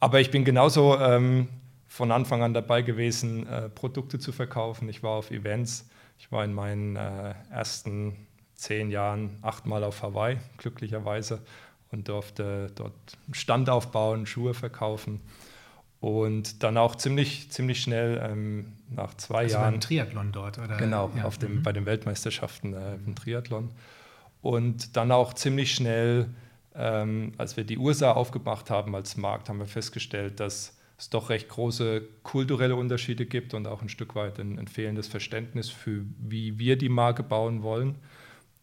Aber 0.00 0.20
ich 0.20 0.30
bin 0.30 0.44
genauso 0.44 0.96
ähm, 0.98 1.48
von 1.86 2.12
Anfang 2.12 2.42
an 2.42 2.54
dabei 2.54 2.82
gewesen, 2.82 3.46
äh, 3.46 3.68
Produkte 3.68 4.18
zu 4.18 4.32
verkaufen. 4.32 4.88
Ich 4.88 5.02
war 5.02 5.12
auf 5.12 5.30
Events. 5.30 5.88
Ich 6.18 6.30
war 6.32 6.44
in 6.44 6.54
meinen 6.54 6.96
äh, 6.96 7.34
ersten 7.50 8.27
zehn 8.58 8.90
Jahren 8.90 9.38
achtmal 9.40 9.84
auf 9.84 10.02
Hawaii, 10.02 10.36
glücklicherweise, 10.58 11.40
und 11.90 12.08
durfte 12.08 12.70
dort 12.74 12.92
einen 13.26 13.34
Stand 13.34 13.70
aufbauen, 13.70 14.26
Schuhe 14.26 14.52
verkaufen. 14.52 15.20
Und 16.00 16.62
dann 16.62 16.76
auch 16.76 16.96
ziemlich, 16.96 17.50
ziemlich 17.50 17.80
schnell 17.80 18.20
ähm, 18.22 18.72
nach 18.90 19.14
zwei 19.14 19.44
also 19.44 19.54
Jahren. 19.54 19.74
Beim 19.74 19.80
Triathlon 19.80 20.32
dort, 20.32 20.58
oder? 20.58 20.76
Genau, 20.76 21.10
ja. 21.16 21.24
auf 21.24 21.38
dem, 21.38 21.56
mhm. 21.56 21.62
bei 21.62 21.72
den 21.72 21.86
Weltmeisterschaften 21.86 22.74
äh, 22.74 22.94
im 22.96 23.14
Triathlon. 23.14 23.70
Und 24.42 24.96
dann 24.96 25.10
auch 25.12 25.34
ziemlich 25.34 25.74
schnell, 25.74 26.28
ähm, 26.74 27.32
als 27.38 27.56
wir 27.56 27.64
die 27.64 27.78
USA 27.78 28.12
aufgemacht 28.12 28.70
haben 28.70 28.94
als 28.94 29.16
Markt, 29.16 29.48
haben 29.48 29.58
wir 29.58 29.66
festgestellt, 29.66 30.40
dass 30.40 30.76
es 30.98 31.10
doch 31.10 31.30
recht 31.30 31.48
große 31.48 32.02
kulturelle 32.22 32.76
Unterschiede 32.76 33.24
gibt 33.24 33.54
und 33.54 33.66
auch 33.66 33.82
ein 33.82 33.88
Stück 33.88 34.14
weit 34.14 34.38
ein, 34.40 34.58
ein 34.58 34.68
fehlendes 34.68 35.06
Verständnis 35.06 35.70
für, 35.70 36.04
wie 36.18 36.58
wir 36.58 36.76
die 36.76 36.88
Marke 36.88 37.22
bauen 37.22 37.62
wollen. 37.62 37.96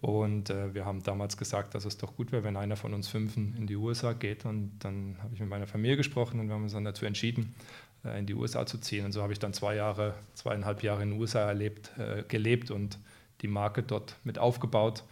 Und 0.02 0.50
äh, 0.50 0.74
wir 0.74 0.86
haben 0.86 1.02
damals 1.04 1.38
gesagt, 1.38 1.74
dass 1.74 1.86
es 1.86 1.98
doch 1.98 2.16
gut 2.16 2.32
wäre, 2.32 2.44
wenn 2.44 2.58
einer 2.58 2.76
von 2.76 2.94
uns 2.94 3.08
Fünfen 3.08 3.56
in 3.58 3.66
die 3.66 3.76
USA 3.76 4.14
geht. 4.14 4.46
Und 4.46 4.78
dann 4.80 5.18
habe 5.22 5.34
ich 5.34 5.40
mit 5.40 5.50
meiner 5.50 5.68
Familie 5.68 5.98
gesprochen 5.98 6.40
und 6.40 6.48
wir 6.48 6.56
haben 6.56 6.64
uns 6.64 6.74
dann 6.74 6.84
dazu 6.84 7.06
entschieden, 7.06 7.56
äh, 8.04 8.20
in 8.20 8.26
die 8.26 8.34
USA 8.34 8.66
zu 8.66 8.78
ziehen. 8.78 9.06
Und 9.06 9.14
so 9.14 9.22
habe 9.22 9.34
ich 9.34 9.40
dann 9.40 9.54
zwei 9.54 9.76
Jahre, 9.76 10.16
zweieinhalb 10.34 10.84
Jahre 10.84 11.04
in 11.04 11.12
den 11.12 11.20
USA 11.20 11.48
erlebt, 11.48 11.92
äh, 11.98 12.24
gelebt 12.28 12.72
und 12.72 13.00
die 13.42 13.48
Marke 13.48 13.84
dort 13.84 14.18
mit 14.24 14.38
aufgebaut. 14.38 15.04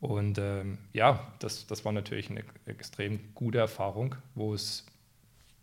Und 0.00 0.38
ähm, 0.38 0.78
ja, 0.92 1.32
das, 1.38 1.66
das 1.66 1.84
war 1.84 1.92
natürlich 1.92 2.28
eine 2.28 2.42
extrem 2.66 3.20
gute 3.34 3.58
Erfahrung, 3.58 4.16
wo 4.34 4.52
es 4.52 4.84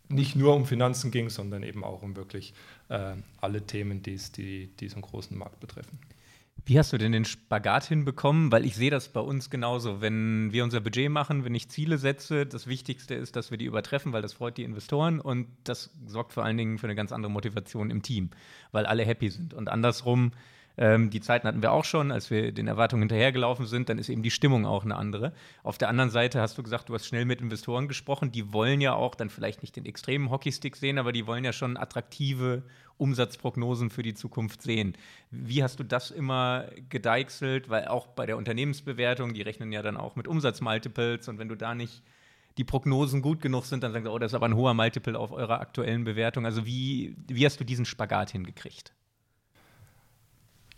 nicht 0.08 0.34
nur 0.34 0.54
um 0.54 0.66
Finanzen 0.66 1.10
ging, 1.10 1.28
sondern 1.30 1.62
eben 1.62 1.84
auch 1.84 2.02
um 2.02 2.16
wirklich 2.16 2.54
äh, 2.88 3.14
alle 3.40 3.62
Themen, 3.66 4.02
die's, 4.02 4.32
die 4.32 4.68
diesen 4.78 5.02
großen 5.02 5.36
Markt 5.36 5.60
betreffen. 5.60 5.98
Wie 6.64 6.78
hast 6.78 6.92
du 6.92 6.98
denn 6.98 7.12
den 7.12 7.24
Spagat 7.24 7.84
hinbekommen? 7.84 8.52
Weil 8.52 8.64
ich 8.64 8.76
sehe 8.76 8.90
das 8.90 9.08
bei 9.08 9.20
uns 9.20 9.50
genauso. 9.50 10.00
Wenn 10.00 10.52
wir 10.52 10.64
unser 10.64 10.80
Budget 10.80 11.10
machen, 11.10 11.44
wenn 11.44 11.54
ich 11.54 11.68
Ziele 11.68 11.98
setze, 11.98 12.46
das 12.46 12.66
Wichtigste 12.66 13.14
ist, 13.14 13.36
dass 13.36 13.50
wir 13.50 13.58
die 13.58 13.64
übertreffen, 13.64 14.12
weil 14.12 14.22
das 14.22 14.34
freut 14.34 14.56
die 14.56 14.64
Investoren 14.64 15.20
und 15.20 15.46
das 15.64 15.90
sorgt 16.06 16.32
vor 16.32 16.44
allen 16.44 16.56
Dingen 16.56 16.78
für 16.78 16.86
eine 16.86 16.94
ganz 16.94 17.12
andere 17.12 17.30
Motivation 17.30 17.90
im 17.90 18.02
Team, 18.02 18.30
weil 18.72 18.86
alle 18.86 19.04
happy 19.04 19.30
sind. 19.30 19.54
Und 19.54 19.68
andersrum, 19.68 20.32
ähm, 20.80 21.10
die 21.10 21.20
Zeiten 21.20 21.46
hatten 21.46 21.60
wir 21.60 21.72
auch 21.72 21.84
schon, 21.84 22.10
als 22.10 22.30
wir 22.30 22.52
den 22.52 22.66
Erwartungen 22.66 23.02
hinterhergelaufen 23.02 23.66
sind, 23.66 23.90
dann 23.90 23.98
ist 23.98 24.08
eben 24.08 24.22
die 24.22 24.30
Stimmung 24.30 24.64
auch 24.64 24.82
eine 24.82 24.96
andere. 24.96 25.34
Auf 25.62 25.76
der 25.76 25.90
anderen 25.90 26.08
Seite 26.08 26.40
hast 26.40 26.56
du 26.56 26.62
gesagt, 26.62 26.88
du 26.88 26.94
hast 26.94 27.06
schnell 27.06 27.26
mit 27.26 27.42
Investoren 27.42 27.86
gesprochen, 27.86 28.32
die 28.32 28.54
wollen 28.54 28.80
ja 28.80 28.94
auch 28.94 29.14
dann 29.14 29.28
vielleicht 29.28 29.60
nicht 29.60 29.76
den 29.76 29.84
extremen 29.84 30.30
Hockeystick 30.30 30.76
sehen, 30.76 30.98
aber 30.98 31.12
die 31.12 31.26
wollen 31.26 31.44
ja 31.44 31.52
schon 31.52 31.76
attraktive 31.76 32.62
Umsatzprognosen 32.96 33.90
für 33.90 34.02
die 34.02 34.14
Zukunft 34.14 34.62
sehen. 34.62 34.96
Wie 35.30 35.62
hast 35.62 35.78
du 35.80 35.84
das 35.84 36.10
immer 36.10 36.64
gedeichselt? 36.88 37.68
Weil 37.68 37.88
auch 37.88 38.06
bei 38.06 38.24
der 38.24 38.38
Unternehmensbewertung, 38.38 39.34
die 39.34 39.42
rechnen 39.42 39.72
ja 39.72 39.82
dann 39.82 39.98
auch 39.98 40.16
mit 40.16 40.26
Umsatzmultiples 40.26 41.28
und 41.28 41.38
wenn 41.38 41.48
du 41.48 41.56
da 41.56 41.74
nicht 41.74 42.02
die 42.56 42.64
Prognosen 42.64 43.20
gut 43.20 43.42
genug 43.42 43.66
sind, 43.66 43.84
dann 43.84 43.92
sagen 43.92 44.06
sie, 44.06 44.10
oh, 44.10 44.18
das 44.18 44.32
ist 44.32 44.34
aber 44.34 44.46
ein 44.46 44.56
hoher 44.56 44.72
Multiple 44.72 45.18
auf 45.18 45.30
eurer 45.30 45.60
aktuellen 45.60 46.04
Bewertung. 46.04 46.46
Also 46.46 46.64
wie, 46.64 47.16
wie 47.28 47.44
hast 47.44 47.60
du 47.60 47.64
diesen 47.64 47.84
Spagat 47.84 48.30
hingekriegt? 48.30 48.94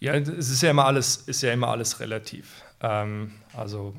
Ja, 0.03 0.15
es 0.15 0.51
ist 0.51 0.61
ja 0.63 0.73
immer 0.73 0.87
alles, 0.87 1.17
ist 1.29 1.43
ja 1.43 1.53
immer 1.53 1.69
alles 1.69 2.01
relativ. 2.01 2.65
Ähm, 2.81 3.31
also 3.53 3.95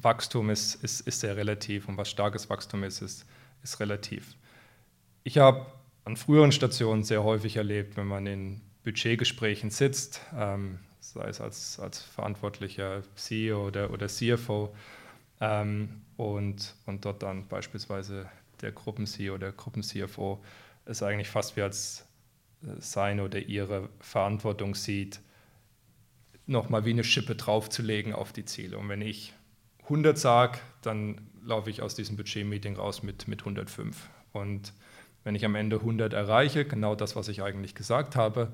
Wachstum 0.00 0.50
ist, 0.50 0.76
ist, 0.84 1.00
ist 1.00 1.18
sehr 1.18 1.36
relativ 1.36 1.88
und 1.88 1.96
was 1.96 2.08
starkes 2.08 2.48
Wachstum 2.48 2.84
ist, 2.84 3.02
ist, 3.02 3.26
ist 3.64 3.80
relativ. 3.80 4.36
Ich 5.24 5.38
habe 5.38 5.66
an 6.04 6.16
früheren 6.16 6.52
Stationen 6.52 7.02
sehr 7.02 7.24
häufig 7.24 7.56
erlebt, 7.56 7.96
wenn 7.96 8.06
man 8.06 8.24
in 8.28 8.60
Budgetgesprächen 8.84 9.70
sitzt, 9.70 10.20
ähm, 10.38 10.78
sei 11.00 11.26
es 11.26 11.40
als, 11.40 11.80
als 11.80 12.00
verantwortlicher 12.00 13.02
CEO 13.16 13.66
oder, 13.66 13.90
oder 13.90 14.06
CFO, 14.06 14.72
ähm, 15.40 16.02
und, 16.16 16.76
und 16.86 17.04
dort 17.04 17.24
dann 17.24 17.48
beispielsweise 17.48 18.30
der 18.60 18.70
Gruppen-CEO 18.70 19.34
oder 19.34 19.50
Gruppen-CFO 19.50 20.40
es 20.84 21.02
eigentlich 21.02 21.30
fast 21.30 21.56
wie 21.56 21.62
als 21.62 22.06
äh, 22.62 22.66
seine 22.78 23.24
oder 23.24 23.40
ihre 23.40 23.88
Verantwortung 23.98 24.76
sieht, 24.76 25.20
nochmal 26.46 26.84
wie 26.84 26.90
eine 26.90 27.04
Schippe 27.04 27.34
draufzulegen 27.34 28.12
auf 28.12 28.32
die 28.32 28.44
Ziele. 28.44 28.78
Und 28.78 28.88
wenn 28.88 29.02
ich 29.02 29.32
100 29.84 30.18
sage, 30.18 30.58
dann 30.82 31.20
laufe 31.44 31.70
ich 31.70 31.82
aus 31.82 31.94
diesem 31.94 32.16
Budget-Meeting 32.16 32.76
raus 32.76 33.02
mit, 33.02 33.28
mit 33.28 33.40
105. 33.40 34.08
Und 34.32 34.72
Wenn 35.24 35.34
ich 35.34 35.44
am 35.44 35.54
Ende 35.54 35.76
100 35.76 36.12
erreiche, 36.12 36.64
genau 36.64 36.94
das, 36.94 37.14
was 37.14 37.28
ich 37.28 37.42
eigentlich 37.42 37.74
gesagt 37.74 38.16
habe, 38.16 38.52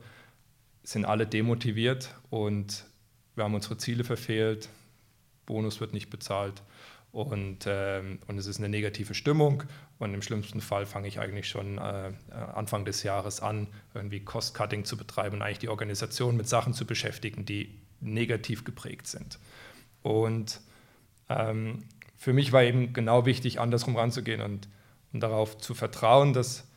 sind 0.83 1.05
alle 1.05 1.27
demotiviert 1.27 2.15
und 2.31 2.85
wir 3.35 3.45
haben 3.45 3.55
unsere 3.55 3.79
Ziele 3.79 4.05
verfehlt, 4.05 4.69
Bonus 5.47 5.81
wird 5.81 5.95
nicht 5.95 6.11
bezahlt 6.11 6.63
und, 7.13 7.65
ähm, 7.67 8.19
und 8.27 8.39
es 8.39 8.47
ist 8.47 8.59
eine 8.59 8.69
negative 8.69 9.15
Stimmung 9.15 9.65
und 9.99 10.15
im 10.15 10.23
schlimmsten 10.23 10.61
Fall 10.61 10.87
fange 10.87 11.09
ich 11.09 11.19
eigentlich 11.19 11.49
schon 11.49 11.79
äh, 11.79 12.13
Anfang 12.55 12.85
des 12.85 13.03
Jahres 13.03 13.41
an, 13.41 13.67
irgendwie 13.95 14.21
Cost-Cutting 14.21 14.85
zu 14.85 14.97
betreiben 14.97 15.37
und 15.37 15.43
eigentlich 15.43 15.59
die 15.59 15.69
Organisation 15.69 16.37
mit 16.37 16.49
Sachen 16.49 16.75
zu 16.75 16.87
beschäftigen, 16.87 17.45
die 17.45 17.81
negativ 18.01 18.65
geprägt 18.65 19.07
sind. 19.07 19.39
Und 20.03 20.61
ähm, 21.29 21.85
für 22.17 22.33
mich 22.33 22.53
war 22.53 22.63
eben 22.63 22.93
genau 22.93 23.27
wichtig, 23.27 23.59
andersrum 23.59 23.97
ranzugehen 23.97 24.43
und, 24.43 24.69
und 25.13 25.21
darauf 25.21 25.59
zu 25.59 25.75
vertrauen, 25.75 26.33
dass 26.33 26.68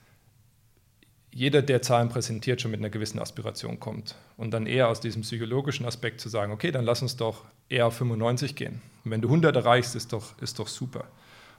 jeder, 1.33 1.61
der 1.61 1.81
Zahlen 1.81 2.09
präsentiert, 2.09 2.61
schon 2.61 2.71
mit 2.71 2.79
einer 2.79 2.89
gewissen 2.89 3.19
Aspiration 3.19 3.79
kommt. 3.79 4.15
Und 4.37 4.51
dann 4.51 4.67
eher 4.67 4.89
aus 4.89 4.99
diesem 4.99 5.21
psychologischen 5.21 5.85
Aspekt 5.85 6.19
zu 6.19 6.29
sagen, 6.29 6.51
okay, 6.51 6.71
dann 6.71 6.83
lass 6.83 7.01
uns 7.01 7.15
doch 7.15 7.45
eher 7.69 7.87
auf 7.87 7.95
95 7.95 8.55
gehen. 8.55 8.81
Und 9.05 9.11
wenn 9.11 9.21
du 9.21 9.29
100 9.29 9.55
erreichst, 9.55 9.95
ist 9.95 10.11
doch, 10.11 10.37
ist 10.41 10.59
doch 10.59 10.67
super. 10.67 11.05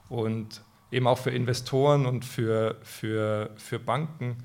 Und 0.09 0.63
eben 0.91 1.07
auch 1.07 1.19
für 1.19 1.31
Investoren 1.31 2.05
und 2.05 2.25
für, 2.25 2.77
für, 2.83 3.51
für 3.57 3.79
Banken, 3.79 4.45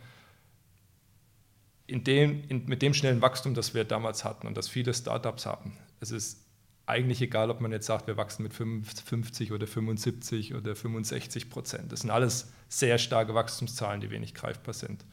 in 1.88 2.04
dem, 2.04 2.44
in, 2.48 2.66
mit 2.66 2.82
dem 2.82 2.94
schnellen 2.94 3.22
Wachstum, 3.22 3.54
das 3.54 3.74
wir 3.74 3.84
damals 3.84 4.24
hatten 4.24 4.48
und 4.48 4.58
das 4.58 4.68
viele 4.68 4.94
Startups 4.94 5.46
haben, 5.46 5.78
es 6.00 6.12
ist 6.12 6.44
eigentlich 6.86 7.22
egal, 7.22 7.50
ob 7.52 7.60
man 7.60 7.72
jetzt 7.74 7.86
sagt, 7.86 8.08
wir 8.08 8.16
wachsen 8.16 8.44
mit 8.44 8.54
50 8.54 9.52
oder 9.52 9.68
75 9.68 10.56
oder 10.56 10.74
65 10.74 11.50
Prozent. 11.50 11.92
Das 11.92 12.02
sind 12.02 12.12
alles 12.12 12.50
sehr 12.70 12.98
starke 12.98 13.34
Wachstumszahlen, 13.34 14.00
die 14.00 14.10
wenig 14.10 14.34
greifbar 14.34 14.74
sind. 14.74 15.04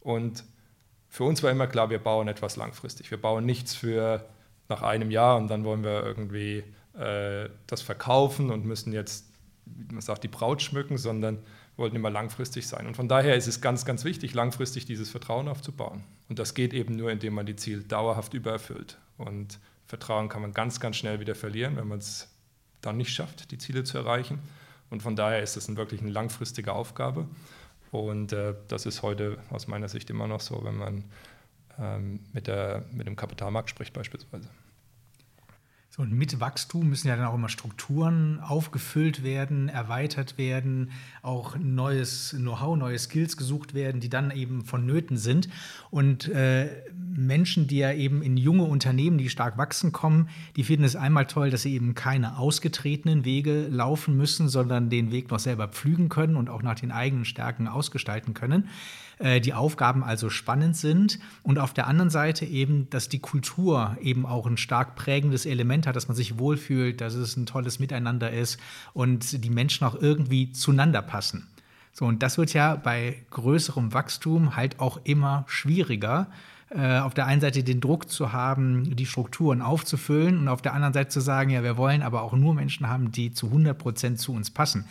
Und 0.00 0.44
für 1.08 1.24
uns 1.24 1.42
war 1.42 1.50
immer 1.50 1.66
klar, 1.66 1.90
wir 1.90 1.98
bauen 1.98 2.28
etwas 2.28 2.56
langfristig. 2.56 3.10
Wir 3.10 3.20
bauen 3.20 3.44
nichts 3.44 3.74
für 3.74 4.24
nach 4.68 4.82
einem 4.82 5.10
Jahr 5.10 5.36
und 5.36 5.48
dann 5.48 5.64
wollen 5.64 5.82
wir 5.82 6.04
irgendwie 6.04 6.62
äh, 6.96 7.48
das 7.66 7.82
verkaufen 7.82 8.50
und 8.50 8.64
müssen 8.64 8.92
jetzt, 8.92 9.26
wie 9.66 9.92
man 9.92 10.02
sagt, 10.02 10.22
die 10.22 10.28
Braut 10.28 10.62
schmücken, 10.62 10.98
sondern 10.98 11.38
wollten 11.76 11.96
immer 11.96 12.10
langfristig 12.10 12.68
sein. 12.68 12.86
Und 12.86 12.94
von 12.94 13.08
daher 13.08 13.36
ist 13.36 13.48
es 13.48 13.60
ganz, 13.60 13.84
ganz 13.84 14.04
wichtig, 14.04 14.34
langfristig 14.34 14.84
dieses 14.84 15.10
Vertrauen 15.10 15.48
aufzubauen. 15.48 16.04
Und 16.28 16.38
das 16.38 16.54
geht 16.54 16.72
eben 16.72 16.94
nur, 16.94 17.10
indem 17.10 17.34
man 17.34 17.46
die 17.46 17.56
Ziele 17.56 17.82
dauerhaft 17.82 18.34
übererfüllt. 18.34 18.98
Und 19.18 19.58
Vertrauen 19.86 20.28
kann 20.28 20.42
man 20.42 20.52
ganz, 20.52 20.78
ganz 20.78 20.96
schnell 20.96 21.18
wieder 21.18 21.34
verlieren, 21.34 21.76
wenn 21.76 21.88
man 21.88 21.98
es 21.98 22.28
dann 22.80 22.96
nicht 22.96 23.12
schafft, 23.12 23.50
die 23.50 23.58
Ziele 23.58 23.82
zu 23.82 23.98
erreichen. 23.98 24.38
Und 24.90 25.02
von 25.02 25.16
daher 25.16 25.42
ist 25.42 25.56
es 25.56 25.74
wirklich 25.76 26.00
eine 26.00 26.10
langfristige 26.10 26.72
Aufgabe. 26.72 27.26
Und 27.90 28.32
äh, 28.32 28.54
das 28.68 28.86
ist 28.86 29.02
heute 29.02 29.38
aus 29.50 29.66
meiner 29.66 29.88
Sicht 29.88 30.10
immer 30.10 30.26
noch 30.26 30.40
so, 30.40 30.62
wenn 30.64 30.76
man 30.76 31.04
ähm, 31.78 32.20
mit, 32.32 32.46
der, 32.46 32.84
mit 32.92 33.06
dem 33.06 33.16
Kapitalmarkt 33.16 33.70
spricht 33.70 33.92
beispielsweise. 33.92 34.48
So, 35.92 36.02
und 36.02 36.12
mit 36.12 36.38
Wachstum 36.38 36.88
müssen 36.88 37.08
ja 37.08 37.16
dann 37.16 37.26
auch 37.26 37.34
immer 37.34 37.48
Strukturen 37.48 38.38
aufgefüllt 38.38 39.24
werden, 39.24 39.68
erweitert 39.68 40.38
werden, 40.38 40.92
auch 41.20 41.56
neues 41.58 42.30
Know-how, 42.38 42.76
neue 42.76 42.96
Skills 42.96 43.36
gesucht 43.36 43.74
werden, 43.74 44.00
die 44.00 44.08
dann 44.08 44.30
eben 44.30 44.64
vonnöten 44.64 45.16
sind. 45.16 45.48
Und 45.90 46.28
äh, 46.28 46.68
Menschen, 46.94 47.66
die 47.66 47.78
ja 47.78 47.92
eben 47.92 48.22
in 48.22 48.36
junge 48.36 48.62
Unternehmen, 48.62 49.18
die 49.18 49.28
stark 49.30 49.58
wachsen, 49.58 49.90
kommen, 49.90 50.28
die 50.54 50.62
finden 50.62 50.84
es 50.84 50.94
einmal 50.94 51.26
toll, 51.26 51.50
dass 51.50 51.62
sie 51.62 51.74
eben 51.74 51.94
keine 51.94 52.38
ausgetretenen 52.38 53.24
Wege 53.24 53.66
laufen 53.66 54.16
müssen, 54.16 54.48
sondern 54.48 54.90
den 54.90 55.10
Weg 55.10 55.28
noch 55.32 55.40
selber 55.40 55.66
pflügen 55.66 56.08
können 56.08 56.36
und 56.36 56.50
auch 56.50 56.62
nach 56.62 56.78
den 56.78 56.92
eigenen 56.92 57.24
Stärken 57.24 57.66
ausgestalten 57.66 58.32
können. 58.32 58.68
Äh, 59.20 59.40
die 59.40 59.52
Aufgaben 59.52 60.02
also 60.02 60.30
spannend 60.30 60.76
sind 60.76 61.20
und 61.42 61.58
auf 61.58 61.74
der 61.74 61.86
anderen 61.86 62.10
Seite 62.10 62.46
eben, 62.46 62.88
dass 62.88 63.08
die 63.10 63.18
Kultur 63.18 63.96
eben 64.00 64.24
auch 64.24 64.46
ein 64.46 64.56
stark 64.56 64.96
prägendes 64.96 65.44
Element 65.44 65.86
hat, 65.86 65.94
dass 65.94 66.08
man 66.08 66.16
sich 66.16 66.38
wohlfühlt, 66.38 67.02
dass 67.02 67.14
es 67.14 67.36
ein 67.36 67.44
tolles 67.44 67.78
Miteinander 67.78 68.30
ist 68.30 68.58
und 68.94 69.44
die 69.44 69.50
Menschen 69.50 69.86
auch 69.86 69.94
irgendwie 69.94 70.52
zueinander 70.52 71.02
passen. 71.02 71.46
So, 71.92 72.06
und 72.06 72.22
das 72.22 72.38
wird 72.38 72.54
ja 72.54 72.76
bei 72.76 73.22
größerem 73.30 73.92
Wachstum 73.92 74.56
halt 74.56 74.80
auch 74.80 74.98
immer 75.04 75.44
schwieriger 75.48 76.28
äh, 76.70 76.98
auf 77.00 77.12
der 77.12 77.26
einen 77.26 77.42
Seite 77.42 77.62
den 77.62 77.82
Druck 77.82 78.08
zu 78.08 78.32
haben, 78.32 78.96
die 78.96 79.04
Strukturen 79.04 79.60
aufzufüllen 79.60 80.38
und 80.38 80.48
auf 80.48 80.62
der 80.62 80.72
anderen 80.72 80.94
Seite 80.94 81.10
zu 81.10 81.20
sagen, 81.20 81.50
ja, 81.50 81.62
wir 81.62 81.76
wollen 81.76 82.00
aber 82.00 82.22
auch 82.22 82.32
nur 82.32 82.54
Menschen 82.54 82.88
haben, 82.88 83.12
die 83.12 83.34
zu 83.34 83.48
100 83.48 83.76
Prozent 83.76 84.18
zu 84.18 84.32
uns 84.32 84.50
passen. 84.50 84.86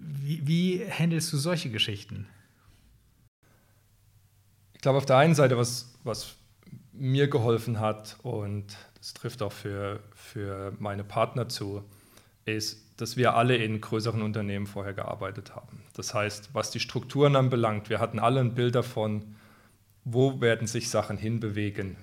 Wie, 0.00 0.44
wie 0.44 0.82
handelst 0.90 1.32
du 1.32 1.36
solche 1.36 1.70
Geschichten? 1.70 2.26
Ich 4.82 4.84
glaube, 4.84 4.98
auf 4.98 5.06
der 5.06 5.18
einen 5.18 5.36
Seite, 5.36 5.56
was, 5.56 5.94
was 6.02 6.34
mir 6.92 7.28
geholfen 7.28 7.78
hat, 7.78 8.16
und 8.24 8.64
das 8.98 9.14
trifft 9.14 9.40
auch 9.40 9.52
für, 9.52 10.00
für 10.12 10.72
meine 10.80 11.04
Partner 11.04 11.48
zu, 11.48 11.84
ist, 12.46 12.82
dass 12.96 13.16
wir 13.16 13.36
alle 13.36 13.54
in 13.54 13.80
größeren 13.80 14.22
Unternehmen 14.22 14.66
vorher 14.66 14.92
gearbeitet 14.92 15.54
haben. 15.54 15.84
Das 15.94 16.14
heißt, 16.14 16.50
was 16.52 16.72
die 16.72 16.80
Strukturen 16.80 17.36
anbelangt, 17.36 17.90
wir 17.90 18.00
hatten 18.00 18.18
alle 18.18 18.40
ein 18.40 18.56
Bild 18.56 18.74
davon, 18.74 19.36
wo 20.02 20.40
werden 20.40 20.66
sich 20.66 20.90
Sachen 20.90 21.16
hinbewegen 21.16 21.96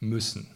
müssen, 0.00 0.50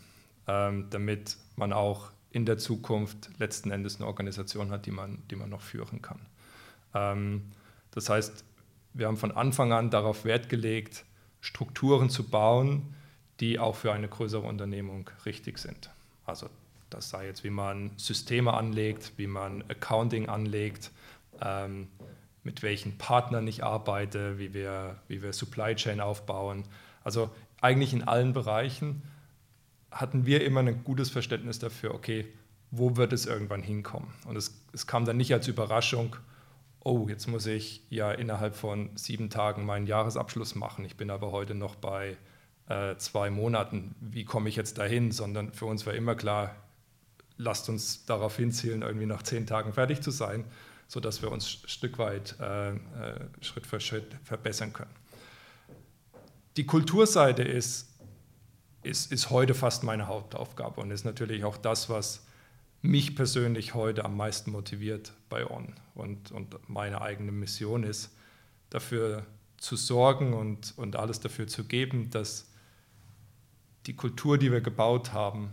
ähm, 0.47 0.87
damit 0.89 1.37
man 1.57 1.75
auch 1.75 2.13
in 2.31 2.47
der 2.47 2.57
Zukunft 2.57 3.29
letzten 3.39 3.73
Endes 3.73 3.97
eine 3.97 4.07
Organisation 4.07 4.71
hat, 4.71 4.87
die 4.87 4.91
man, 4.91 5.23
die 5.31 5.37
man 5.37 5.51
noch 5.51 5.61
führen 5.61 6.01
kann. 6.01 6.21
Ähm, 6.95 7.53
das 7.91 8.09
heißt, 8.09 8.43
wir 8.95 9.07
haben 9.07 9.19
von 9.19 9.33
Anfang 9.33 9.75
an 9.75 9.91
darauf 9.91 10.25
Wert 10.25 10.49
gelegt, 10.49 11.05
Strukturen 11.41 12.11
zu 12.11 12.25
bauen, 12.25 12.95
die 13.41 13.59
auch 13.59 13.77
für 13.77 13.93
eine 13.93 14.09
größere 14.09 14.47
Unternehmung 14.47 15.11
richtig 15.25 15.59
sind. 15.59 15.91
Also 16.27 16.49
das 16.91 17.11
sei 17.11 17.27
jetzt, 17.27 17.45
wie 17.45 17.51
man 17.51 17.91
Systeme 17.97 18.55
anlegt, 18.55 19.13
wie 19.17 19.27
man 19.27 19.63
Accounting 19.69 20.29
anlegt, 20.29 20.91
ähm, 21.41 21.89
mit 22.43 22.63
welchen 22.63 22.97
Partnern 22.99 23.47
ich 23.47 23.63
arbeite, 23.63 24.39
wie 24.39 24.55
wir, 24.55 24.97
wie 25.07 25.23
wir 25.23 25.33
Supply 25.33 25.75
Chain 25.75 26.01
aufbauen. 26.01 26.65
Also 27.05 27.31
eigentlich 27.61 27.93
in 27.93 28.05
allen 28.05 28.33
Bereichen 28.33 29.03
hatten 29.91 30.27
wir 30.27 30.45
immer 30.45 30.61
ein 30.61 30.85
gutes 30.85 31.11
Verständnis 31.11 31.59
dafür, 31.59 31.95
okay, 31.95 32.27
wo 32.71 32.97
wird 32.97 33.13
es 33.13 33.27
irgendwann 33.27 33.63
hinkommen? 33.63 34.09
Und 34.27 34.37
es, 34.37 34.55
es 34.73 34.87
kam 34.87 35.05
dann 35.05 35.17
nicht 35.17 35.33
als 35.33 35.49
Überraschung, 35.49 36.17
oh, 36.89 37.09
jetzt 37.09 37.27
muss 37.27 37.47
ich 37.47 37.85
ja 37.91 38.11
innerhalb 38.13 38.55
von 38.55 38.91
sieben 38.97 39.31
Tagen 39.31 39.65
meinen 39.65 39.87
Jahresabschluss 39.87 40.55
machen. 40.55 40.85
Ich 40.85 40.97
bin 40.97 41.11
aber 41.11 41.33
heute 41.33 41.55
noch 41.55 41.75
bei 41.75 42.17
äh, 42.69 42.97
zwei 42.97 43.31
Monaten. 43.31 43.95
Wie 44.01 44.25
komme 44.25 44.49
ich 44.49 44.57
jetzt 44.57 44.79
dahin? 44.79 45.13
Sondern 45.13 45.53
für 45.53 45.67
uns 45.67 45.87
war 45.87 45.95
immer 45.95 46.15
klar, 46.15 46.55
lasst 47.37 47.69
uns 47.69 48.05
darauf 48.07 48.37
hinzielen, 48.37 48.83
irgendwie 48.83 49.07
nach 49.07 49.23
zehn 49.23 49.47
Tagen 49.47 49.73
fertig 49.73 50.01
zu 50.01 50.11
sein 50.11 50.45
sodass 50.89 51.21
wir 51.21 51.31
uns 51.31 51.61
ein 51.63 51.69
Stück 51.69 51.99
weit 51.99 52.35
äh, 52.41 52.71
äh, 52.71 52.77
Schritt 53.43 53.67
für 53.67 53.79
Schritt 53.79 54.17
verbessern 54.25 54.73
können. 54.73 54.91
Die 56.57 56.65
Kulturseite 56.65 57.43
ist, 57.43 57.95
ist, 58.83 59.13
ist 59.13 59.31
heute 59.31 59.55
fast 59.55 59.85
meine 59.85 60.09
Hauptaufgabe 60.09 60.81
und 60.81 60.91
ist 60.91 61.05
natürlich 61.05 61.45
auch 61.45 61.59
das, 61.59 61.91
was 61.91 62.27
mich 62.83 63.17
persönlich 63.17 63.75
heute 63.75 64.05
am 64.05 64.17
meisten 64.17 64.51
motiviert 64.51 65.13
bei 65.29 65.49
On 65.49 65.75
und, 65.95 66.31
und 66.31 66.57
meine 66.69 67.01
eigene 67.03 67.33
Mission 67.33 67.83
ist, 67.83 68.15
dafür 68.71 69.27
zu 69.57 69.77
sorgen 69.77 70.35
und, 70.35 70.75
und 70.77 70.97
alles 70.97 71.21
dafür 71.21 71.49
zu 71.49 71.65
geben, 71.65 72.11
dass 72.11 72.51
die 73.87 73.97
Kultur, 73.97 74.39
die 74.39 74.53
wir 74.53 74.61
gebaut 74.61 75.13
haben, 75.13 75.51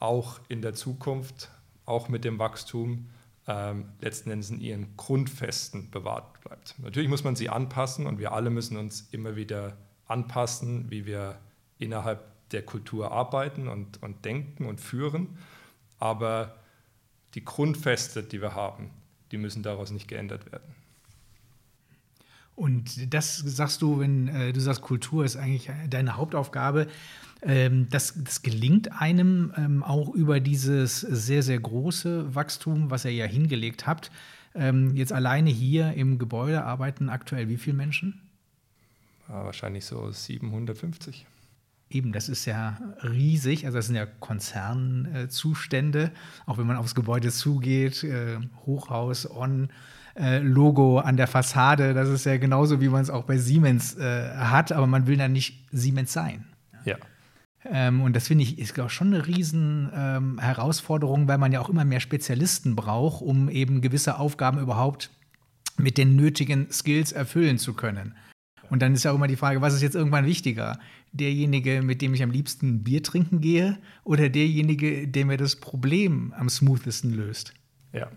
auch 0.00 0.40
in 0.48 0.62
der 0.62 0.74
Zukunft, 0.74 1.50
auch 1.84 2.08
mit 2.08 2.24
dem 2.24 2.38
Wachstum, 2.38 3.10
ähm, 3.46 3.90
letzten 4.00 4.30
Endes 4.30 4.50
in 4.50 4.60
ihren 4.60 4.96
Grundfesten 4.96 5.90
bewahrt 5.90 6.40
bleibt. 6.40 6.74
Natürlich 6.78 7.08
muss 7.08 7.22
man 7.22 7.36
sie 7.36 7.48
anpassen 7.48 8.06
und 8.06 8.18
wir 8.18 8.32
alle 8.32 8.50
müssen 8.50 8.76
uns 8.76 9.08
immer 9.12 9.36
wieder 9.36 9.76
anpassen, 10.06 10.90
wie 10.90 11.06
wir 11.06 11.38
innerhalb 11.78 12.24
der 12.50 12.62
Kultur 12.62 13.12
arbeiten 13.12 13.68
und, 13.68 14.02
und 14.02 14.24
denken 14.24 14.66
und 14.66 14.80
führen. 14.80 15.38
Aber 15.98 16.56
die 17.34 17.44
Grundfeste, 17.44 18.22
die 18.22 18.40
wir 18.40 18.54
haben, 18.54 18.90
die 19.30 19.38
müssen 19.38 19.62
daraus 19.62 19.90
nicht 19.90 20.08
geändert 20.08 20.50
werden. 20.50 20.74
Und 22.54 23.12
das 23.12 23.36
sagst 23.36 23.82
du, 23.82 24.00
wenn 24.00 24.28
äh, 24.28 24.52
du 24.52 24.60
sagst, 24.60 24.80
Kultur 24.80 25.24
ist 25.24 25.36
eigentlich 25.36 25.70
deine 25.90 26.16
Hauptaufgabe. 26.16 26.86
Ähm, 27.42 27.88
das, 27.90 28.14
das, 28.16 28.40
gelingt 28.40 28.98
einem 28.98 29.52
ähm, 29.58 29.82
auch 29.82 30.08
über 30.14 30.40
dieses 30.40 31.00
sehr, 31.00 31.42
sehr 31.42 31.60
große 31.60 32.34
Wachstum, 32.34 32.90
was 32.90 33.04
ihr 33.04 33.12
ja 33.12 33.26
hingelegt 33.26 33.86
habt. 33.86 34.10
Ähm, 34.54 34.96
jetzt 34.96 35.12
alleine 35.12 35.50
hier 35.50 35.92
im 35.92 36.18
Gebäude 36.18 36.64
arbeiten 36.64 37.10
aktuell 37.10 37.50
wie 37.50 37.58
viele 37.58 37.76
Menschen? 37.76 38.22
Ja, 39.28 39.44
wahrscheinlich 39.44 39.84
so 39.84 40.10
750. 40.10 41.26
Eben, 41.88 42.12
das 42.12 42.28
ist 42.28 42.46
ja 42.46 42.78
riesig. 43.02 43.64
Also, 43.64 43.78
das 43.78 43.86
sind 43.86 43.96
ja 43.96 44.06
Konzernzustände. 44.06 46.10
Auch 46.44 46.58
wenn 46.58 46.66
man 46.66 46.76
aufs 46.76 46.94
Gebäude 46.94 47.30
zugeht, 47.30 48.02
äh, 48.02 48.38
Hochhaus, 48.64 49.30
On, 49.30 49.68
äh, 50.18 50.38
Logo 50.38 50.98
an 50.98 51.16
der 51.16 51.26
Fassade, 51.26 51.94
das 51.94 52.08
ist 52.08 52.24
ja 52.24 52.36
genauso, 52.38 52.80
wie 52.80 52.88
man 52.88 53.02
es 53.02 53.10
auch 53.10 53.24
bei 53.24 53.38
Siemens 53.38 53.96
äh, 53.96 54.30
hat, 54.34 54.72
aber 54.72 54.86
man 54.86 55.06
will 55.06 55.16
dann 55.16 55.32
nicht 55.32 55.66
Siemens 55.72 56.12
sein. 56.12 56.46
Ja. 56.84 56.96
Ähm, 57.64 58.00
und 58.00 58.16
das 58.16 58.28
finde 58.28 58.44
ich, 58.44 58.58
ist 58.58 58.78
ich 58.78 58.90
schon 58.90 59.12
eine 59.12 59.26
riesen 59.26 59.90
ähm, 59.94 60.38
Herausforderung, 60.38 61.28
weil 61.28 61.38
man 61.38 61.52
ja 61.52 61.60
auch 61.60 61.68
immer 61.68 61.84
mehr 61.84 62.00
Spezialisten 62.00 62.76
braucht, 62.76 63.22
um 63.22 63.48
eben 63.48 63.80
gewisse 63.80 64.18
Aufgaben 64.18 64.58
überhaupt 64.58 65.10
mit 65.76 65.98
den 65.98 66.16
nötigen 66.16 66.70
Skills 66.70 67.12
erfüllen 67.12 67.58
zu 67.58 67.74
können. 67.74 68.14
Und 68.70 68.82
dann 68.82 68.94
ist 68.94 69.04
ja 69.04 69.12
auch 69.12 69.16
immer 69.16 69.28
die 69.28 69.36
Frage, 69.36 69.60
was 69.60 69.74
ist 69.74 69.82
jetzt 69.82 69.94
irgendwann 69.94 70.26
wichtiger? 70.26 70.78
Derjenige, 71.12 71.82
mit 71.82 72.02
dem 72.02 72.14
ich 72.14 72.22
am 72.22 72.30
liebsten 72.30 72.84
Bier 72.84 73.02
trinken 73.02 73.40
gehe 73.40 73.78
oder 74.04 74.28
derjenige, 74.28 75.08
der 75.08 75.24
mir 75.24 75.36
das 75.36 75.56
Problem 75.56 76.34
am 76.36 76.48
smoothesten 76.48 77.12
löst? 77.12 77.54
Ja. 77.92 78.08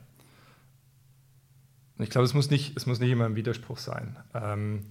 Ich 1.99 2.09
glaube, 2.09 2.25
es 2.25 2.33
muss 2.33 2.49
nicht, 2.49 2.75
es 2.77 2.85
muss 2.85 2.99
nicht 2.99 3.11
immer 3.11 3.25
ein 3.25 3.35
Widerspruch 3.35 3.77
sein. 3.77 4.17
Ähm, 4.33 4.85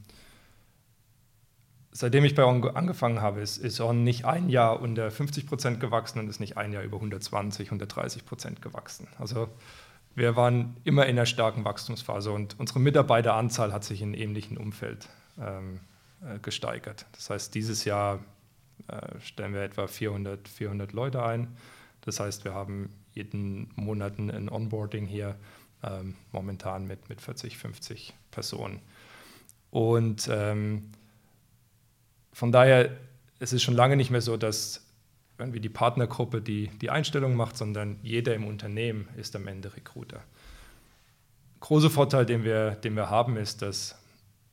seitdem 1.91 2.25
ich 2.25 2.35
bei 2.35 2.45
On 2.45 2.63
angefangen 2.65 3.23
habe, 3.23 3.41
ist, 3.41 3.57
ist 3.57 3.81
On 3.81 4.05
nicht 4.05 4.25
ein 4.27 4.51
Jahr 4.51 4.81
unter 4.81 5.11
50 5.11 5.47
Prozent 5.47 5.81
gewachsen 5.81 6.19
und 6.19 6.29
ist 6.29 6.39
nicht 6.39 6.57
ein 6.57 6.73
Jahr 6.73 6.83
über 6.83 6.97
120, 6.97 7.69
130 7.69 8.27
Prozent 8.27 8.63
gewachsen. 8.63 9.09
Also 9.19 9.49
wir 10.15 10.37
waren 10.37 10.77
immer 10.85 11.05
in 11.07 11.11
einer 11.11 11.27
starken 11.27 11.65
Wachstumsphase 11.65 12.31
und 12.31 12.59
unsere 12.59 12.81
Mitarbeiteranzahl 12.81 13.73
hat 13.73 13.85
sich 13.85 14.03
in 14.03 14.09
einem 14.09 14.21
ähnlichen 14.21 14.59
Umfeld 14.59 15.09
ähm, 15.41 15.81
äh, 16.23 16.39
gesteigert. 16.39 17.07
Das 17.13 17.31
heißt, 17.31 17.55
dieses 17.55 17.85
Jahr 17.85 18.21
äh, 18.89 19.21
stellen 19.21 19.55
wir 19.55 19.63
etwa 19.63 19.87
400, 19.87 20.49
400 20.49 20.93
Leute 20.93 21.23
ein. 21.23 21.57
Das 22.01 22.21
heißt, 22.21 22.45
wir 22.45 22.55
haben 22.55 22.91
jeden 23.13 23.71
Monat 23.75 24.19
ein 24.19 24.49
Onboarding 24.49 25.07
hier, 25.07 25.37
ähm, 25.83 26.15
momentan 26.33 26.87
mit, 26.87 27.09
mit 27.09 27.21
40, 27.21 27.59
50 27.59 28.15
Personen. 28.31 28.81
Und 29.71 30.29
ähm, 30.31 30.91
von 32.33 32.53
daher 32.53 32.91
es 33.39 33.53
ist 33.53 33.59
es 33.59 33.63
schon 33.63 33.75
lange 33.75 33.97
nicht 33.97 34.11
mehr 34.11 34.21
so, 34.21 34.37
dass 34.37 34.85
irgendwie 35.39 35.61
die 35.61 35.69
Partnergruppe 35.69 36.43
die, 36.43 36.69
die 36.81 36.91
Einstellung 36.91 37.37
macht, 37.37 37.57
sondern 37.57 37.99
jeder 38.03 38.35
im 38.35 38.47
Unternehmen 38.47 39.09
ist 39.17 39.37
am 39.37 39.47
Ende 39.47 39.75
Recruiter. 39.77 40.23
Großer 41.61 41.91
Vorteil, 41.91 42.27
den 42.27 42.45
wir, 42.45 42.73
den 42.73 42.97
wir 42.97 43.11
haben, 43.11 43.37
ist, 43.37 43.63
dass 43.63 43.98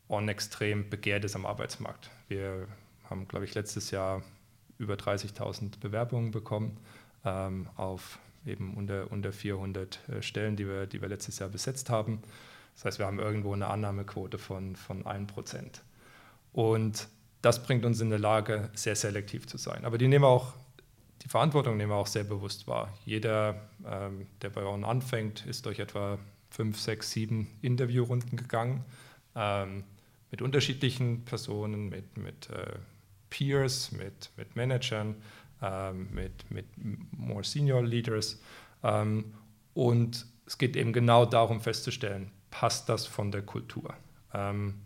On 0.08 0.28
extrem 0.30 0.90
begehrt 0.90 1.26
ist 1.26 1.36
am 1.36 1.46
Arbeitsmarkt. 1.46 2.10
Wir 2.28 2.68
haben, 3.10 3.28
glaube 3.28 3.46
ich, 3.46 3.56
letztes 3.56 3.92
Jahr 3.92 4.22
über 4.78 4.96
30.000 4.96 5.80
Bewerbungen 5.80 6.32
bekommen 6.32 6.78
ähm, 7.24 7.68
auf 7.76 8.20
eben 8.46 8.76
unter, 8.76 9.12
unter 9.12 9.32
400 9.32 10.00
äh, 10.10 10.22
Stellen, 10.22 10.56
die 10.56 10.68
wir, 10.68 10.86
die 10.86 11.02
wir 11.02 11.10
letztes 11.10 11.40
Jahr 11.40 11.50
besetzt 11.50 11.90
haben. 11.90 12.22
Das 12.76 12.86
heißt, 12.86 13.00
wir 13.00 13.06
haben 13.06 13.20
irgendwo 13.20 13.54
eine 13.54 13.68
Annahmequote 13.68 14.38
von, 14.38 14.76
von 14.76 15.04
1%. 15.06 15.82
Und 16.54 17.08
das 17.42 17.64
bringt 17.64 17.86
uns 17.86 18.02
in 18.02 18.10
der 18.10 18.20
Lage, 18.20 18.70
sehr 18.74 18.96
selektiv 18.96 19.48
zu 19.48 19.58
sein. 19.58 19.86
Aber 19.86 19.98
die 19.98 20.08
nehmen 20.08 20.26
auch 20.26 20.54
die 21.26 21.30
Verantwortung 21.30 21.78
nehmen 21.78 21.92
wir 21.92 21.96
auch 21.96 22.08
sehr 22.08 22.24
bewusst 22.24 22.68
wahr. 22.68 22.94
Jeder, 23.04 23.60
ähm, 23.84 24.28
der 24.44 24.52
bei 24.52 24.64
uns 24.64 24.86
anfängt, 24.86 25.44
ist 25.48 25.66
durch 25.66 25.80
etwa 25.80 26.20
fünf, 26.52 26.80
sechs, 26.80 27.10
sieben 27.10 27.48
Interviewrunden 27.64 28.38
gegangen 28.38 28.86
ähm, 29.36 29.84
mit 30.36 30.42
unterschiedlichen 30.42 31.24
Personen, 31.24 31.88
mit, 31.88 32.18
mit 32.18 32.50
äh, 32.50 32.74
Peers, 33.30 33.94
mit, 33.94 34.32
mit 34.36 34.58
Managern, 34.58 35.16
ähm, 35.62 36.10
mit, 36.12 36.52
mit 36.52 36.66
more 37.18 37.42
senior 37.42 37.82
Leaders. 37.82 38.42
Ähm, 38.84 39.34
und 39.74 40.26
es 40.46 40.58
geht 40.58 40.76
eben 40.76 40.92
genau 40.92 41.26
darum 41.26 41.62
festzustellen, 41.62 42.32
passt 42.52 42.90
das 42.90 43.06
von 43.06 43.32
der 43.32 43.44
Kultur? 43.44 43.94
Ähm, 44.34 44.82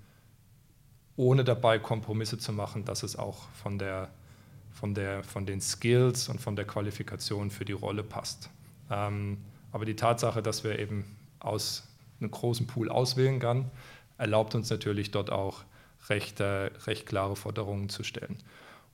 ohne 1.15 1.43
dabei 1.43 1.79
Kompromisse 1.79 2.38
zu 2.38 2.53
machen, 2.53 2.85
dass 2.85 3.01
es 3.01 3.15
auch 3.15 3.49
von 3.49 3.79
der 3.79 4.12
von, 4.71 4.93
der, 4.93 5.23
von 5.23 5.47
den 5.47 5.62
Skills 5.62 6.29
und 6.29 6.39
von 6.39 6.55
der 6.55 6.65
Qualifikation 6.65 7.49
für 7.49 7.65
die 7.65 7.73
Rolle 7.73 8.03
passt. 8.03 8.51
Ähm, 8.91 9.39
aber 9.71 9.83
die 9.85 9.95
Tatsache, 9.95 10.43
dass 10.43 10.63
wir 10.63 10.77
eben 10.77 11.17
aus 11.39 11.88
einem 12.19 12.29
großen 12.29 12.67
Pool 12.67 12.89
auswählen 12.89 13.39
kann, 13.39 13.71
erlaubt 14.19 14.53
uns 14.53 14.69
natürlich 14.69 15.10
dort 15.10 15.32
auch 15.32 15.63
recht, 16.10 16.39
äh, 16.39 16.69
recht 16.86 17.08
klare 17.08 17.36
Forderungen 17.36 17.89
zu 17.89 18.03
stellen. 18.03 18.38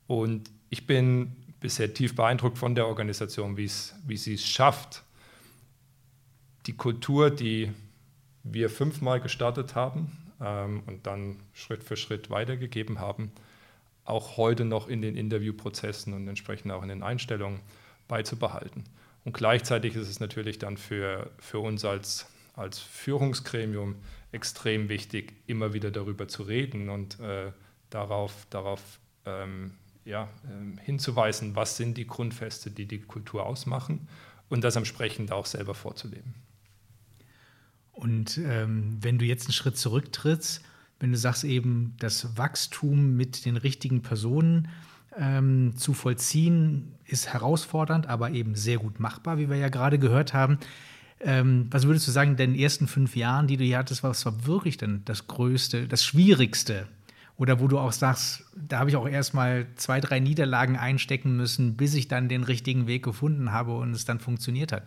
Und 0.08 0.50
ich 0.70 0.88
bin 0.88 1.36
bisher 1.60 1.94
tief 1.94 2.16
beeindruckt 2.16 2.58
von 2.58 2.76
der 2.76 2.88
Organisation, 2.88 3.58
wie 3.58 3.68
sie 3.68 4.34
es 4.34 4.46
schafft, 4.46 5.04
die 6.68 6.74
Kultur, 6.74 7.30
die 7.30 7.72
wir 8.44 8.70
fünfmal 8.70 9.20
gestartet 9.20 9.76
haben 9.76 10.12
ähm, 10.42 10.84
und 10.86 11.06
dann 11.08 11.38
Schritt 11.54 11.84
für 11.84 11.98
Schritt 11.98 12.30
weitergegeben 12.30 13.00
haben, 13.00 13.32
auch 14.04 14.38
heute 14.38 14.66
noch 14.66 14.88
in 14.88 15.02
den 15.02 15.16
Interviewprozessen 15.16 16.14
und 16.14 16.28
entsprechend 16.28 16.72
auch 16.72 16.84
in 16.84 16.90
den 16.90 17.04
Einstellungen 17.04 17.60
beizubehalten. 18.08 18.84
Und 19.24 19.34
gleichzeitig 19.34 19.96
ist 19.96 20.08
es 20.08 20.20
natürlich 20.20 20.60
dann 20.60 20.78
für, 20.78 21.32
für 21.40 21.60
uns 21.60 21.84
als, 21.84 22.28
als 22.56 22.80
Führungsgremium 22.80 23.96
extrem 24.32 24.90
wichtig, 24.90 25.34
immer 25.48 25.74
wieder 25.74 25.92
darüber 25.92 26.28
zu 26.28 26.44
reden 26.44 26.90
und 26.90 27.20
äh, 27.20 27.52
darauf, 27.90 28.48
darauf 28.50 29.00
ähm, 29.26 29.74
ja, 30.04 30.24
äh, 30.24 30.82
hinzuweisen, 30.82 31.56
was 31.56 31.78
sind 31.78 31.98
die 31.98 32.08
Grundfeste, 32.08 32.72
die 32.72 32.86
die 32.86 33.00
Kultur 33.00 33.46
ausmachen 33.46 34.08
und 34.50 34.64
das 34.64 34.76
entsprechend 34.76 35.32
auch 35.32 35.46
selber 35.46 35.74
vorzuleben. 35.74 36.36
Und 37.92 38.38
ähm, 38.38 38.98
wenn 39.02 39.18
du 39.18 39.26
jetzt 39.26 39.46
einen 39.46 39.54
Schritt 39.54 39.78
zurücktrittst, 39.78 40.62
wenn 41.00 41.12
du 41.12 41.18
sagst 41.18 41.44
eben, 41.44 41.96
das 42.00 42.38
Wachstum 42.38 43.16
mit 43.16 43.46
den 43.46 43.58
richtigen 43.58 44.02
Personen 44.02 44.70
ähm, 45.18 45.74
zu 45.78 45.94
vollziehen, 45.94 46.96
ist 47.06 47.34
herausfordernd, 47.34 48.08
aber 48.08 48.32
eben 48.32 48.56
sehr 48.56 48.78
gut 48.78 49.00
machbar, 49.00 49.38
wie 49.38 49.50
wir 49.50 49.58
ja 49.58 49.70
gerade 49.70 49.98
gehört 49.98 50.34
haben. 50.34 50.60
Ähm, 51.20 51.68
was 51.72 51.88
würdest 51.88 52.08
du 52.08 52.12
sagen, 52.12 52.32
in 52.32 52.38
den 52.38 52.56
ersten 52.56 52.88
fünf 52.88 53.16
Jahren, 53.16 53.48
die 53.48 53.58
du 53.58 53.64
hier 53.64 53.78
hattest, 53.78 54.04
was 54.04 54.26
war 54.26 54.46
wirklich 54.46 54.78
denn 54.78 55.02
das 55.06 55.28
Größte, 55.28 55.88
das 55.88 56.04
Schwierigste? 56.04 56.88
Oder 57.38 57.60
wo 57.60 57.68
du 57.68 57.80
auch 57.80 57.92
sagst, 57.92 58.46
da 58.56 58.80
habe 58.80 58.90
ich 58.90 58.96
auch 58.96 59.08
erstmal 59.08 59.68
zwei, 59.76 60.00
drei 60.00 60.20
Niederlagen 60.20 60.78
einstecken 60.78 61.36
müssen, 61.36 61.76
bis 61.76 61.94
ich 61.94 62.08
dann 62.08 62.30
den 62.30 62.44
richtigen 62.44 62.88
Weg 62.88 63.04
gefunden 63.04 63.52
habe 63.52 63.76
und 63.76 63.92
es 63.92 64.06
dann 64.06 64.20
funktioniert 64.20 64.72
hat. 64.72 64.84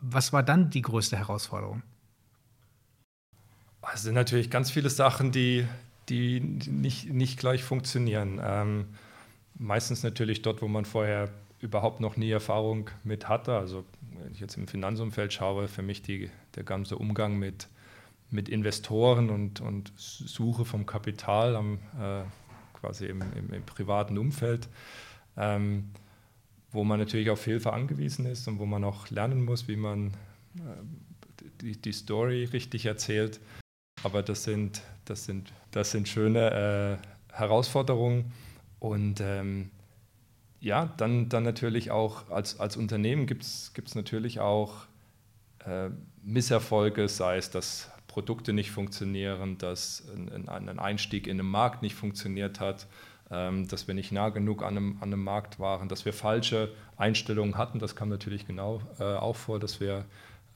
Was 0.00 0.32
war 0.32 0.42
dann 0.42 0.70
die 0.70 0.82
größte 0.82 1.16
Herausforderung? 1.16 1.82
Es 3.92 4.02
sind 4.02 4.14
natürlich 4.14 4.50
ganz 4.50 4.70
viele 4.70 4.88
Sachen, 4.88 5.32
die, 5.32 5.66
die 6.08 6.40
nicht, 6.40 7.12
nicht 7.12 7.38
gleich 7.38 7.64
funktionieren. 7.64 8.40
Ähm, 8.42 8.86
meistens 9.58 10.02
natürlich 10.02 10.42
dort, 10.42 10.62
wo 10.62 10.68
man 10.68 10.84
vorher 10.84 11.28
überhaupt 11.60 12.00
noch 12.00 12.16
nie 12.16 12.30
Erfahrung 12.30 12.88
mit 13.04 13.28
hatte. 13.28 13.56
Also 13.56 13.84
wenn 14.22 14.32
ich 14.32 14.40
jetzt 14.40 14.56
im 14.56 14.66
Finanzumfeld 14.66 15.32
schaue, 15.32 15.68
für 15.68 15.82
mich 15.82 16.02
die, 16.02 16.30
der 16.54 16.64
ganze 16.64 16.96
Umgang 16.96 17.38
mit, 17.38 17.68
mit 18.30 18.48
Investoren 18.48 19.30
und, 19.30 19.60
und 19.60 19.92
Suche 19.96 20.64
vom 20.64 20.86
Kapital 20.86 21.56
am, 21.56 21.78
äh, 22.00 22.22
quasi 22.74 23.06
im, 23.06 23.22
im, 23.36 23.52
im, 23.52 23.62
privaten 23.64 24.18
Umfeld, 24.18 24.68
ähm, 25.36 25.90
wo 26.72 26.84
man 26.84 26.98
natürlich 26.98 27.30
auf 27.30 27.44
Hilfe 27.44 27.72
angewiesen 27.72 28.26
ist 28.26 28.46
und 28.48 28.58
wo 28.58 28.66
man 28.66 28.84
auch 28.84 29.10
lernen 29.10 29.44
muss, 29.44 29.68
wie 29.68 29.76
man 29.76 30.08
äh, 30.56 31.42
die, 31.60 31.80
die 31.80 31.92
Story 31.92 32.44
richtig 32.44 32.86
erzählt. 32.86 33.40
Aber 34.02 34.22
das 34.22 34.44
sind, 34.44 34.82
das 35.04 35.24
sind, 35.24 35.52
das 35.72 35.90
sind 35.90 36.08
schöne 36.08 36.98
äh, 37.32 37.36
Herausforderungen. 37.36 38.32
Und 38.78 39.20
ähm, 39.20 39.70
ja, 40.60 40.92
dann, 40.96 41.28
dann 41.28 41.42
natürlich 41.42 41.90
auch 41.90 42.30
als, 42.30 42.60
als 42.60 42.76
Unternehmen 42.76 43.26
gibt 43.26 43.42
es 43.42 43.94
natürlich 43.94 44.40
auch 44.40 44.86
äh, 45.64 45.90
Misserfolge, 46.22 47.08
sei 47.08 47.38
es, 47.38 47.50
dass 47.50 47.90
Produkte 48.06 48.52
nicht 48.52 48.70
funktionieren, 48.70 49.56
dass 49.58 50.04
ein, 50.14 50.48
ein 50.48 50.78
Einstieg 50.78 51.26
in 51.26 51.38
den 51.38 51.46
Markt 51.46 51.82
nicht 51.82 51.94
funktioniert 51.94 52.60
hat, 52.60 52.86
ähm, 53.30 53.68
dass 53.68 53.86
wir 53.86 53.94
nicht 53.94 54.12
nah 54.12 54.30
genug 54.30 54.62
an 54.62 54.76
einem, 54.76 54.96
an 55.00 55.12
einem 55.12 55.22
Markt 55.22 55.60
waren, 55.60 55.88
dass 55.88 56.04
wir 56.04 56.12
falsche 56.12 56.72
Einstellungen 56.96 57.56
hatten. 57.56 57.78
Das 57.78 57.94
kam 57.94 58.08
natürlich 58.08 58.46
genau 58.46 58.82
äh, 58.98 59.04
auch 59.04 59.36
vor, 59.36 59.60
dass 59.60 59.80
wir 59.80 60.04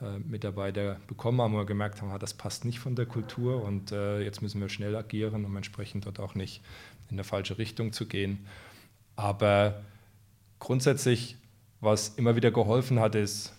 äh, 0.02 0.18
Mitarbeiter 0.18 0.98
bekommen 1.06 1.40
haben, 1.40 1.54
wir 1.54 1.64
gemerkt 1.64 2.02
haben, 2.02 2.10
ah, 2.10 2.18
das 2.18 2.34
passt 2.34 2.64
nicht 2.64 2.80
von 2.80 2.96
der 2.96 3.06
Kultur 3.06 3.62
und 3.62 3.92
äh, 3.92 4.20
jetzt 4.22 4.42
müssen 4.42 4.60
wir 4.60 4.68
schnell 4.68 4.96
agieren, 4.96 5.44
um 5.44 5.56
entsprechend 5.56 6.06
dort 6.06 6.18
auch 6.18 6.34
nicht 6.34 6.62
in 7.08 7.16
eine 7.16 7.24
falsche 7.24 7.56
Richtung 7.56 7.92
zu 7.92 8.06
gehen. 8.06 8.44
Aber 9.14 9.80
grundsätzlich, 10.64 11.37
was 11.81 12.09
immer 12.16 12.37
wieder 12.37 12.50
geholfen 12.50 12.98
hat, 12.98 13.14
ist, 13.14 13.53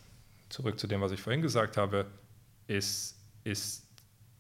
zurück 0.50 0.80
zu 0.80 0.88
dem, 0.88 1.02
was 1.02 1.12
ich 1.12 1.22
vorhin 1.22 1.44
gesagt 1.44 1.78
habe, 1.78 2.08
ist, 2.65 3.15
ist 3.44 3.88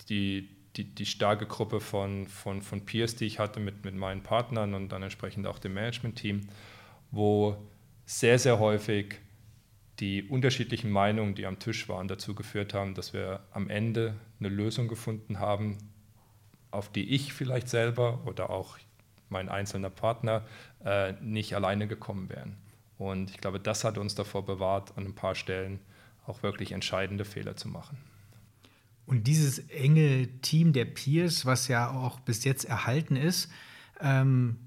die, 0.09 0.49
die, 0.75 0.83
die 0.83 1.05
starke 1.05 1.45
Gruppe 1.45 1.79
von, 1.79 2.27
von, 2.27 2.63
von 2.63 2.83
Peers, 2.83 3.15
die 3.15 3.25
ich 3.25 3.37
hatte 3.37 3.59
mit, 3.59 3.85
mit 3.85 3.93
meinen 3.93 4.23
Partnern 4.23 4.73
und 4.73 4.89
dann 4.89 5.03
entsprechend 5.03 5.45
auch 5.45 5.59
dem 5.59 5.75
Management-Team, 5.75 6.47
wo 7.11 7.55
sehr, 8.07 8.39
sehr 8.39 8.57
häufig 8.57 9.19
die 9.99 10.23
unterschiedlichen 10.23 10.89
Meinungen, 10.89 11.35
die 11.35 11.45
am 11.45 11.59
Tisch 11.59 11.87
waren, 11.87 12.07
dazu 12.07 12.33
geführt 12.33 12.73
haben, 12.73 12.95
dass 12.95 13.13
wir 13.13 13.41
am 13.51 13.69
Ende 13.69 14.15
eine 14.39 14.49
Lösung 14.49 14.87
gefunden 14.87 15.39
haben, 15.39 15.77
auf 16.71 16.91
die 16.91 17.13
ich 17.13 17.31
vielleicht 17.31 17.69
selber 17.69 18.25
oder 18.25 18.49
auch 18.49 18.79
mein 19.35 19.49
einzelner 19.49 19.89
Partner 19.89 20.43
äh, 20.85 21.11
nicht 21.21 21.53
alleine 21.55 21.87
gekommen 21.87 22.29
wären. 22.29 22.55
Und 22.97 23.31
ich 23.31 23.37
glaube, 23.37 23.59
das 23.59 23.83
hat 23.83 23.97
uns 23.97 24.15
davor 24.15 24.45
bewahrt, 24.45 24.97
an 24.97 25.05
ein 25.05 25.13
paar 25.13 25.35
Stellen 25.35 25.79
auch 26.25 26.41
wirklich 26.41 26.71
entscheidende 26.71 27.25
Fehler 27.25 27.57
zu 27.57 27.67
machen. 27.67 27.97
Und 29.05 29.27
dieses 29.27 29.59
enge 29.69 30.27
Team 30.41 30.71
der 30.71 30.85
Peers, 30.85 31.45
was 31.45 31.67
ja 31.67 31.91
auch 31.91 32.21
bis 32.21 32.45
jetzt 32.45 32.63
erhalten 32.63 33.17
ist, 33.17 33.51
ähm, 33.99 34.57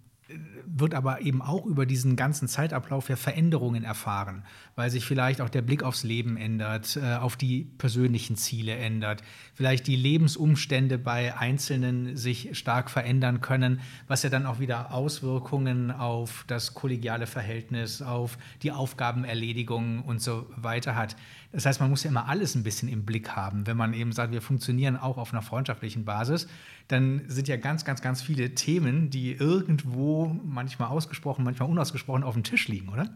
wird 0.67 0.95
aber 0.95 1.23
eben 1.23 1.41
auch 1.41 1.65
über 1.65 1.87
diesen 1.87 2.15
ganzen 2.15 2.49
Zeitablauf 2.49 3.09
ja 3.09 3.17
Veränderungen 3.17 3.85
erfahren, 3.85 4.45
weil 4.77 4.91
sich 4.91 5.07
vielleicht 5.07 5.41
auch 5.41 5.49
der 5.49 5.63
Blick 5.63 5.83
aufs 5.83 6.05
Leben 6.05 6.37
ändert, 6.37 6.97
äh, 6.97 7.15
auf 7.15 7.37
die 7.37 7.65
persönlichen 7.79 8.37
Ziele 8.37 8.77
ändert, 8.77 9.23
vielleicht 9.55 9.87
die 9.87 9.97
Lebensumstände 9.97 10.99
bei 10.99 11.37
Einzelnen 11.37 12.17
sich 12.17 12.59
stark 12.59 12.91
verändern 12.91 13.41
können, 13.41 13.81
was 14.07 14.23
ja 14.23 14.29
dann 14.29 14.45
auch 14.45 14.61
wieder 14.61 14.93
Auswirkungen 14.93 15.91
auf 15.91 16.45
das 16.47 16.75
kollegiale 16.75 17.27
Verhältnis, 17.27 18.03
auf 18.03 18.37
die 18.63 18.73
Aufgabenerledigung 18.73 20.03
und 20.03 20.21
so 20.21 20.47
weiter 20.57 20.95
hat. 20.95 21.17
Das 21.51 21.65
heißt, 21.65 21.81
man 21.81 21.89
muss 21.89 22.05
ja 22.05 22.11
immer 22.11 22.29
alles 22.29 22.55
ein 22.55 22.63
bisschen 22.63 22.89
im 22.89 23.07
Blick 23.07 23.31
haben. 23.31 23.67
Wenn 23.67 23.77
man 23.77 23.95
eben 23.95 24.13
sagt, 24.13 24.33
wir 24.33 24.43
funktionieren 24.43 24.97
auch 24.97 25.17
auf 25.17 25.33
einer 25.33 25.41
freundschaftlichen 25.41 26.05
Basis, 26.05 26.47
dann 26.89 27.23
sind 27.27 27.49
ja 27.49 27.57
ganz, 27.57 27.87
ganz, 27.87 28.03
ganz 28.03 28.21
viele 28.21 28.55
Themen, 28.55 29.09
die 29.09 29.33
irgendwo 29.33 30.27
manchmal 30.45 30.89
ausgesprochen, 30.89 31.45
manchmal 31.45 31.71
unausgesprochen 31.71 32.23
auf 32.23 32.35
dem 32.35 32.43
Tisch 32.43 32.69
liegen, 32.69 32.91
oder? 32.91 33.09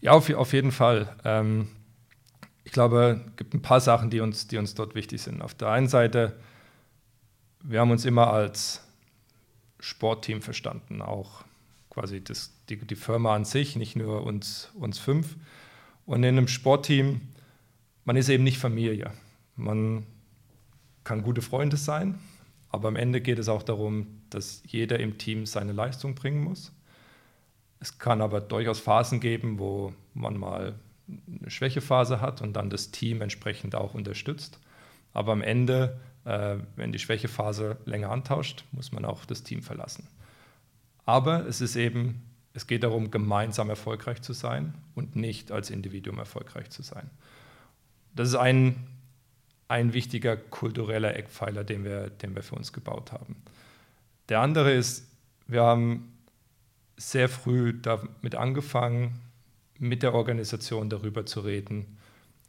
Ja, 0.00 0.12
auf, 0.12 0.32
auf 0.32 0.52
jeden 0.54 0.72
Fall. 0.72 1.14
Ähm, 1.24 1.68
ich 2.64 2.72
glaube, 2.72 3.22
es 3.26 3.36
gibt 3.36 3.52
ein 3.52 3.62
paar 3.62 3.80
Sachen, 3.80 4.08
die 4.08 4.20
uns, 4.20 4.48
die 4.48 4.56
uns 4.56 4.74
dort 4.74 4.94
wichtig 4.94 5.20
sind. 5.20 5.42
Auf 5.42 5.54
der 5.54 5.68
einen 5.68 5.88
Seite, 5.88 6.34
wir 7.62 7.80
haben 7.80 7.90
uns 7.90 8.06
immer 8.06 8.32
als 8.32 8.82
Sportteam 9.80 10.40
verstanden, 10.40 11.02
auch 11.02 11.44
quasi 11.90 12.24
das, 12.24 12.52
die, 12.70 12.78
die 12.78 12.96
Firma 12.96 13.34
an 13.34 13.44
sich, 13.44 13.76
nicht 13.76 13.96
nur 13.96 14.24
uns, 14.24 14.70
uns 14.74 14.98
fünf. 14.98 15.36
Und 16.06 16.22
in 16.22 16.36
einem 16.36 16.48
Sportteam 16.48 17.20
man 18.04 18.16
ist 18.16 18.28
eben 18.28 18.44
nicht 18.44 18.58
Familie. 18.58 19.12
Man 19.56 20.06
kann 21.04 21.22
gute 21.22 21.42
Freunde 21.42 21.76
sein, 21.76 22.18
aber 22.70 22.88
am 22.88 22.96
Ende 22.96 23.20
geht 23.20 23.38
es 23.38 23.48
auch 23.48 23.62
darum, 23.62 24.06
dass 24.30 24.62
jeder 24.66 24.98
im 24.98 25.18
Team 25.18 25.46
seine 25.46 25.72
Leistung 25.72 26.14
bringen 26.14 26.42
muss. 26.42 26.72
Es 27.80 27.98
kann 27.98 28.20
aber 28.20 28.40
durchaus 28.40 28.80
Phasen 28.80 29.20
geben, 29.20 29.58
wo 29.58 29.92
man 30.14 30.38
mal 30.38 30.74
eine 31.06 31.50
Schwächephase 31.50 32.20
hat 32.20 32.40
und 32.40 32.54
dann 32.54 32.70
das 32.70 32.90
Team 32.90 33.20
entsprechend 33.20 33.74
auch 33.74 33.94
unterstützt. 33.94 34.58
Aber 35.12 35.32
am 35.32 35.42
Ende, 35.42 36.00
äh, 36.24 36.56
wenn 36.76 36.92
die 36.92 36.98
Schwächephase 36.98 37.76
länger 37.84 38.10
antauscht, 38.10 38.64
muss 38.72 38.90
man 38.90 39.04
auch 39.04 39.24
das 39.24 39.42
Team 39.42 39.62
verlassen. 39.62 40.08
Aber 41.04 41.46
es 41.46 41.60
ist 41.60 41.76
eben, 41.76 42.22
es 42.54 42.66
geht 42.66 42.82
darum, 42.82 43.10
gemeinsam 43.10 43.68
erfolgreich 43.68 44.22
zu 44.22 44.32
sein 44.32 44.74
und 44.94 45.14
nicht 45.14 45.52
als 45.52 45.70
Individuum 45.70 46.18
erfolgreich 46.18 46.70
zu 46.70 46.82
sein. 46.82 47.10
Das 48.14 48.28
ist 48.28 48.36
ein, 48.36 48.86
ein 49.68 49.92
wichtiger 49.92 50.36
kultureller 50.36 51.16
Eckpfeiler, 51.16 51.64
den 51.64 51.84
wir, 51.84 52.10
den 52.10 52.34
wir 52.34 52.42
für 52.42 52.54
uns 52.54 52.72
gebaut 52.72 53.12
haben. 53.12 53.36
Der 54.28 54.40
andere 54.40 54.72
ist, 54.72 55.06
wir 55.46 55.62
haben 55.62 56.12
sehr 56.96 57.28
früh 57.28 57.74
damit 57.80 58.34
angefangen, 58.34 59.20
mit 59.78 60.02
der 60.02 60.14
Organisation 60.14 60.88
darüber 60.88 61.26
zu 61.26 61.40
reden, 61.40 61.98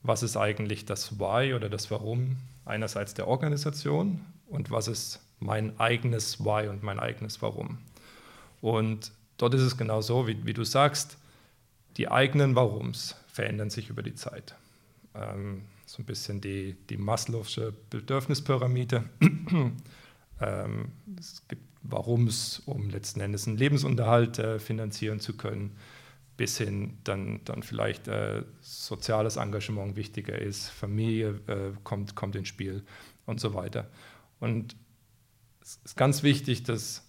was 0.04 0.22
ist 0.22 0.38
eigentlich 0.38 0.86
das 0.86 1.20
Why 1.20 1.56
oder 1.56 1.70
das 1.70 1.90
Warum 1.90 2.38
einerseits 2.64 3.16
der 3.16 3.28
Organisation 3.28 4.22
und 4.48 4.70
was 4.70 4.88
ist 4.88 5.20
mein 5.40 5.80
eigenes 5.80 6.40
Why 6.46 6.68
und 6.68 6.84
mein 6.84 7.00
eigenes 7.00 7.42
Warum. 7.42 7.80
Und 8.62 9.12
dort 9.38 9.56
ist 9.56 9.62
es 9.62 9.78
genau 9.78 10.02
so, 10.02 10.28
wie, 10.28 10.46
wie 10.46 10.54
du 10.54 10.64
sagst, 10.64 11.18
die 11.98 12.10
eigenen 12.10 12.56
Warums 12.56 13.16
verändern 13.28 13.72
sich 13.72 13.90
über 13.90 14.04
die 14.04 14.16
Zeit 14.16 14.56
ähm, 15.16 15.64
so 15.86 16.02
ein 16.02 16.06
bisschen 16.06 16.42
die, 16.42 16.76
die 16.90 16.98
Maslow'sche 16.98 17.74
Bedürfnispyramide. 17.90 19.04
ähm, 20.42 20.92
es 21.20 21.44
gibt, 21.48 21.64
warum 21.84 22.28
es, 22.28 22.60
um 22.66 22.90
letzten 22.90 23.22
Endes 23.22 23.48
einen 23.48 23.58
Lebensunterhalt 23.58 24.40
äh, 24.40 24.60
finanzieren 24.60 25.20
zu 25.20 25.38
können, 25.38 25.76
bis 26.38 26.58
hin 26.58 26.98
dann, 27.04 27.42
dann 27.46 27.64
vielleicht 27.64 28.08
äh, 28.08 28.44
soziales 28.62 29.38
Engagement 29.38 29.96
wichtiger 29.96 30.38
ist, 30.38 30.70
Familie 30.70 31.40
äh, 31.48 31.72
kommt, 31.84 32.16
kommt 32.16 32.36
ins 32.36 32.48
Spiel 32.48 32.84
und 33.26 33.40
so 33.40 33.54
weiter. 33.54 33.90
Und 34.40 34.76
es 35.62 35.80
ist 35.86 35.96
ganz 35.96 36.24
wichtig, 36.24 36.64
dass 36.64 37.05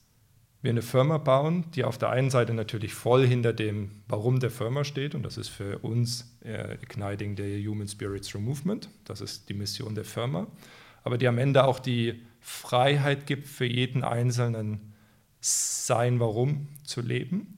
wir 0.67 0.73
eine 0.73 0.83
Firma 0.83 1.19
bauen, 1.19 1.65
die 1.77 1.85
auf 1.85 1.97
der 1.97 2.11
einen 2.11 2.29
Seite 2.29 2.53
natürlich 2.53 2.93
voll 2.93 3.25
hinter 3.25 3.53
dem 3.53 3.93
Warum 4.09 4.41
der 4.41 4.51
Firma 4.51 4.83
steht, 4.83 5.15
und 5.15 5.23
das 5.23 5.39
ist 5.39 5.49
für 5.49 5.79
uns 5.79 6.37
äh, 6.45 6.75
Igniting 6.83 7.37
the 7.37 7.65
Human 7.69 7.87
Spirits 7.87 8.27
Through 8.27 8.43
Movement, 8.43 8.89
das 9.05 9.21
ist 9.21 9.49
die 9.49 9.55
Mission 9.55 9.95
der 9.95 10.05
Firma, 10.05 10.49
aber 11.05 11.19
die 11.19 11.29
am 11.29 11.39
Ende 11.39 11.63
auch 11.63 11.79
die 11.79 12.21
Freiheit 12.41 13.27
gibt, 13.27 13.47
für 13.47 13.65
jeden 13.65 14.03
Einzelnen 14.03 14.93
sein 15.41 16.19
Warum 16.19 16.67
zu 16.83 17.01
leben. 17.01 17.57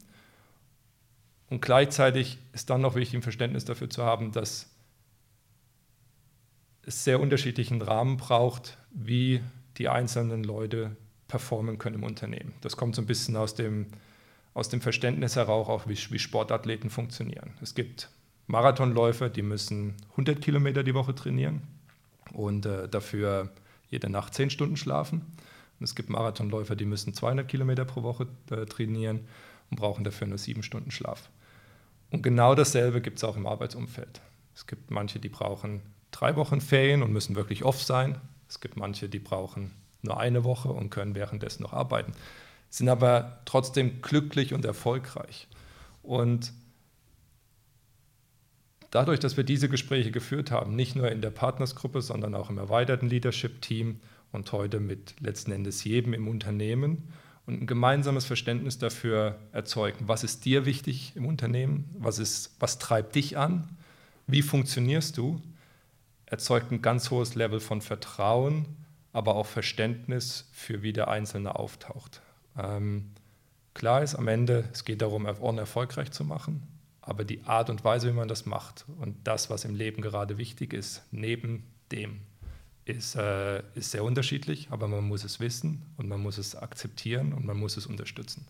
Und 1.49 1.62
gleichzeitig 1.62 2.37
ist 2.53 2.68
dann 2.68 2.83
noch 2.83 2.94
wichtig, 2.94 3.21
ein 3.21 3.23
Verständnis 3.23 3.64
dafür 3.64 3.88
zu 3.88 4.05
haben, 4.05 4.33
dass 4.33 4.68
es 6.83 7.05
sehr 7.05 7.21
unterschiedlichen 7.21 7.81
Rahmen 7.81 8.18
braucht, 8.18 8.77
wie 8.90 9.40
die 9.79 9.88
einzelnen 9.88 10.44
Leute 10.44 10.94
performen 11.29 11.79
können 11.79 11.97
im 11.97 12.05
Unternehmen. 12.05 12.55
Das 12.62 12.77
kommt 12.77 12.97
so 12.97 13.03
ein 13.03 13.07
bisschen 13.07 13.37
aus 13.37 13.55
dem, 13.55 13.87
aus 14.55 14.69
dem 14.69 14.81
Verständnis 14.81 15.37
heraus, 15.37 15.69
auch 15.69 15.87
wie, 15.87 15.97
wie 16.11 16.19
Sportathleten 16.19 16.91
funktionieren. 16.91 17.53
Es 17.61 17.75
gibt 17.75 18.11
Marathonläufer, 18.47 19.29
die 19.29 19.43
müssen 19.43 19.95
100 20.12 20.41
Kilometer 20.41 20.83
die 20.83 20.95
Woche 20.95 21.14
trainieren 21.14 21.62
und 22.33 22.67
äh, 22.67 22.88
dafür 22.88 23.51
jede 23.91 24.09
Nacht 24.09 24.35
10 24.35 24.51
Stunden 24.51 24.77
schlafen. 24.77 25.21
Und 25.79 25.85
es 25.85 25.95
gibt 25.95 26.09
Marathonläufer, 26.09 26.75
die 26.75 26.87
müssen 26.87 27.14
200 27.14 27.47
Kilometer 27.47 27.85
pro 27.85 28.03
Woche 28.03 28.27
äh, 28.51 28.64
trainieren 28.64 29.29
und 29.71 29.79
brauchen 29.79 30.03
dafür 30.03 30.27
nur 30.27 30.38
7 30.38 30.62
Stunden 30.62 30.91
Schlaf. 30.91 31.31
Und 32.11 32.23
genau 32.23 32.55
dasselbe 32.55 33.03
gibt 33.03 33.19
es 33.19 33.25
auch 33.25 33.37
im 33.37 33.47
Arbeitsumfeld. 33.47 34.23
Es 34.55 34.67
gibt 34.67 34.91
manche, 34.91 35.21
die 35.21 35.29
brauchen 35.29 35.83
drei 36.11 36.35
Wochen 36.37 36.61
Ferien 36.61 37.03
und 37.03 37.12
müssen 37.12 37.37
wirklich 37.37 37.64
off 37.64 37.83
sein. 37.83 38.19
Es 38.49 38.61
gibt 38.61 38.77
manche, 38.77 39.11
die 39.11 39.19
brauchen 39.19 39.73
nur 40.09 40.18
eine 40.18 40.44
Woche 40.44 40.68
und 40.68 40.90
können 40.90 41.14
währenddessen 41.14 41.62
noch 41.62 41.73
arbeiten, 41.73 42.12
sind 42.71 42.88
aber 42.88 43.40
trotzdem 43.44 44.03
glücklich 44.03 44.53
und 44.53 44.64
erfolgreich. 44.64 45.49
Und 46.03 46.53
dadurch, 48.90 49.21
dass 49.21 49.37
wir 49.37 49.44
diese 49.44 49.68
Gespräche 49.68 50.11
geführt 50.11 50.51
haben, 50.51 50.75
nicht 50.75 50.97
nur 50.97 51.11
in 51.11 51.21
der 51.21 51.31
Partnersgruppe, 51.31 52.03
sondern 52.03 52.35
auch 52.35 52.51
im 52.51 52.59
erweiterten 52.59 53.09
Leadership-Team 53.09 54.01
und 54.33 54.53
heute 54.53 54.81
mit 54.81 55.21
letzten 55.21 55.53
Endes 55.53 55.85
jedem 55.85 56.12
im 56.12 56.29
Unternehmen 56.29 57.09
und 57.47 57.62
ein 57.62 57.66
gemeinsames 57.66 58.27
Verständnis 58.27 58.79
dafür 58.79 59.38
erzeugen, 59.53 60.07
was 60.07 60.25
ist 60.25 60.44
dir 60.44 60.66
wichtig 60.66 61.12
im 61.16 61.25
Unternehmen, 61.25 61.88
was, 61.99 62.18
ist, 62.18 62.55
was 62.61 62.79
treibt 62.79 63.14
dich 63.14 63.38
an, 63.38 63.68
wie 64.27 64.42
funktionierst 64.42 65.16
du, 65.16 65.40
erzeugt 66.27 66.71
ein 66.71 66.83
ganz 66.83 67.11
hohes 67.11 67.35
Level 67.35 67.61
von 67.61 67.81
Vertrauen 67.81 68.66
aber 69.12 69.35
auch 69.37 69.47
Verständnis 69.47 70.49
für 70.53 70.83
wie 70.83 70.92
der 70.92 71.09
Einzelne 71.09 71.57
auftaucht. 71.57 72.23
Ähm, 72.57 73.12
klar 73.75 74.03
ist 74.03 74.14
am 74.14 74.29
Ende, 74.29 74.68
es 74.73 74.85
geht 74.85 75.03
darum, 75.03 75.27
Orden 75.27 75.59
erfolgreich 75.59 76.11
zu 76.11 76.25
machen, 76.25 76.66
aber 77.01 77.25
die 77.25 77.44
Art 77.44 77.71
und 77.71 77.85
Weise, 77.85 78.09
wie 78.09 78.16
man 78.16 78.29
das 78.29 78.47
macht 78.47 78.85
und 78.99 79.16
das, 79.27 79.51
was 79.51 79.64
im 79.64 79.75
Leben 79.75 80.03
gerade 80.03 80.38
wichtig 80.38 80.73
ist, 80.73 81.03
neben 81.11 81.64
dem, 81.90 82.21
ist, 82.85 83.16
äh, 83.16 83.62
ist 83.75 83.90
sehr 83.90 84.05
unterschiedlich, 84.05 84.68
aber 84.71 84.88
man 84.88 85.05
muss 85.05 85.25
es 85.25 85.40
wissen 85.40 85.87
und 85.97 86.09
man 86.09 86.21
muss 86.21 86.38
es 86.38 86.57
akzeptieren 86.57 87.33
und 87.33 87.44
man 87.44 87.57
muss 87.57 87.77
es 87.77 87.87
unterstützen. 87.87 88.47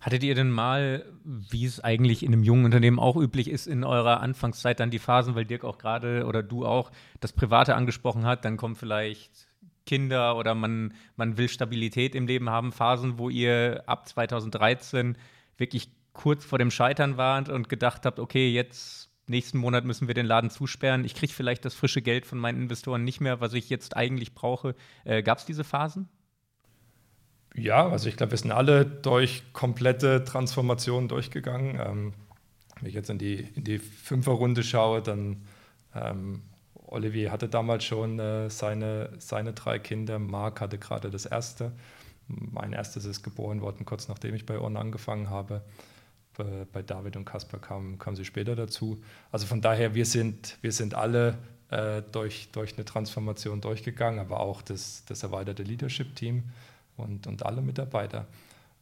Hattet 0.00 0.22
ihr 0.22 0.34
denn 0.34 0.50
mal, 0.50 1.04
wie 1.24 1.66
es 1.66 1.80
eigentlich 1.80 2.22
in 2.22 2.32
einem 2.32 2.42
jungen 2.42 2.64
Unternehmen 2.64 2.98
auch 2.98 3.16
üblich 3.16 3.50
ist, 3.50 3.66
in 3.66 3.84
eurer 3.84 4.20
Anfangszeit 4.20 4.80
dann 4.80 4.90
die 4.90 4.98
Phasen, 4.98 5.34
weil 5.34 5.44
Dirk 5.44 5.62
auch 5.62 5.76
gerade 5.76 6.24
oder 6.24 6.42
du 6.42 6.64
auch 6.64 6.90
das 7.20 7.34
Private 7.34 7.74
angesprochen 7.74 8.24
hat, 8.24 8.46
dann 8.46 8.56
kommt 8.56 8.78
vielleicht 8.78 9.49
Kinder 9.86 10.36
oder 10.36 10.54
man, 10.54 10.94
man 11.16 11.36
will 11.36 11.48
Stabilität 11.48 12.14
im 12.14 12.26
Leben 12.26 12.50
haben. 12.50 12.72
Phasen, 12.72 13.18
wo 13.18 13.28
ihr 13.28 13.82
ab 13.86 14.08
2013 14.08 15.16
wirklich 15.56 15.90
kurz 16.12 16.44
vor 16.44 16.58
dem 16.58 16.70
Scheitern 16.70 17.16
wart 17.16 17.48
und 17.48 17.68
gedacht 17.68 18.04
habt, 18.06 18.18
okay, 18.18 18.50
jetzt 18.50 19.10
nächsten 19.26 19.58
Monat 19.58 19.84
müssen 19.84 20.08
wir 20.08 20.14
den 20.14 20.26
Laden 20.26 20.50
zusperren, 20.50 21.04
ich 21.04 21.14
kriege 21.14 21.32
vielleicht 21.32 21.64
das 21.64 21.74
frische 21.74 22.02
Geld 22.02 22.26
von 22.26 22.38
meinen 22.38 22.60
Investoren 22.62 23.04
nicht 23.04 23.20
mehr, 23.20 23.40
was 23.40 23.54
ich 23.54 23.70
jetzt 23.70 23.96
eigentlich 23.96 24.34
brauche. 24.34 24.74
Äh, 25.04 25.22
Gab 25.22 25.38
es 25.38 25.46
diese 25.46 25.64
Phasen? 25.64 26.08
Ja, 27.54 27.88
also 27.88 28.08
ich 28.08 28.16
glaube, 28.16 28.32
wir 28.32 28.38
sind 28.38 28.52
alle 28.52 28.84
durch 28.84 29.52
komplette 29.52 30.24
Transformationen 30.24 31.08
durchgegangen. 31.08 31.80
Ähm, 31.80 32.14
wenn 32.80 32.88
ich 32.88 32.94
jetzt 32.94 33.10
in 33.10 33.18
die, 33.18 33.36
in 33.54 33.64
die 33.64 33.78
Fünferrunde 33.78 34.62
schaue, 34.62 35.02
dann 35.02 35.44
ähm, 35.94 36.42
Olivier 36.90 37.32
hatte 37.32 37.48
damals 37.48 37.84
schon 37.84 38.18
äh, 38.18 38.50
seine, 38.50 39.10
seine 39.18 39.52
drei 39.52 39.78
Kinder, 39.78 40.18
Marc 40.18 40.60
hatte 40.60 40.78
gerade 40.78 41.10
das 41.10 41.26
erste. 41.26 41.72
Mein 42.26 42.72
erstes 42.72 43.04
ist 43.04 43.22
geboren 43.22 43.60
worden, 43.60 43.84
kurz 43.84 44.08
nachdem 44.08 44.34
ich 44.34 44.46
bei 44.46 44.58
On 44.60 44.76
angefangen 44.76 45.30
habe. 45.30 45.62
Bei, 46.36 46.66
bei 46.72 46.82
David 46.82 47.16
und 47.16 47.24
Kasper 47.24 47.58
kamen 47.58 47.98
kam 47.98 48.16
sie 48.16 48.24
später 48.24 48.54
dazu. 48.54 49.02
Also 49.32 49.46
von 49.46 49.60
daher, 49.60 49.94
wir 49.94 50.06
sind, 50.06 50.58
wir 50.62 50.72
sind 50.72 50.94
alle 50.94 51.38
äh, 51.70 52.02
durch, 52.12 52.50
durch 52.52 52.74
eine 52.74 52.84
Transformation 52.84 53.60
durchgegangen, 53.60 54.20
aber 54.20 54.40
auch 54.40 54.62
das, 54.62 55.04
das 55.06 55.22
erweiterte 55.22 55.62
Leadership-Team 55.62 56.44
und, 56.96 57.26
und 57.26 57.46
alle 57.46 57.62
Mitarbeiter. 57.62 58.26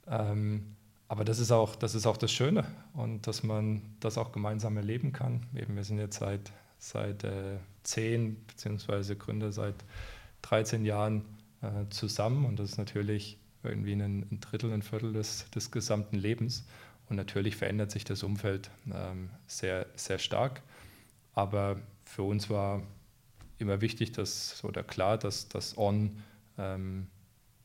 Ähm, 0.06 0.74
aber 1.08 1.24
das 1.24 1.38
ist, 1.38 1.50
auch, 1.50 1.74
das 1.74 1.94
ist 1.94 2.06
auch 2.06 2.18
das 2.18 2.30
Schöne 2.30 2.64
und 2.92 3.26
dass 3.26 3.42
man 3.42 3.80
das 4.00 4.18
auch 4.18 4.30
gemeinsam 4.32 4.76
erleben 4.76 5.12
kann. 5.12 5.46
Eben, 5.54 5.74
wir 5.74 5.84
sind 5.84 5.98
jetzt 5.98 6.18
seit, 6.18 6.52
seit 6.78 7.24
äh, 7.24 7.58
zehn, 7.82 8.44
beziehungsweise 8.46 9.16
Gründer 9.16 9.52
seit 9.52 9.74
13 10.42 10.84
Jahren 10.84 11.24
äh, 11.62 11.88
zusammen 11.90 12.44
und 12.44 12.58
das 12.58 12.70
ist 12.70 12.78
natürlich 12.78 13.38
irgendwie 13.62 13.92
ein, 13.92 14.26
ein, 14.30 14.40
Drittel, 14.40 14.72
ein 14.72 14.82
Viertel 14.82 15.12
des, 15.12 15.50
des 15.50 15.70
gesamten 15.70 16.16
Lebens. 16.16 16.66
Und 17.08 17.16
natürlich 17.16 17.56
verändert 17.56 17.90
sich 17.90 18.04
das 18.04 18.22
Umfeld 18.22 18.70
ähm, 18.92 19.30
sehr, 19.46 19.86
sehr 19.96 20.18
stark. 20.18 20.62
Aber 21.34 21.80
für 22.04 22.22
uns 22.22 22.50
war 22.50 22.82
immer 23.58 23.80
wichtig, 23.80 24.12
dass, 24.12 24.62
oder 24.64 24.82
klar, 24.82 25.18
dass 25.18 25.48
das 25.48 25.76
On 25.78 26.22
ähm, 26.58 27.06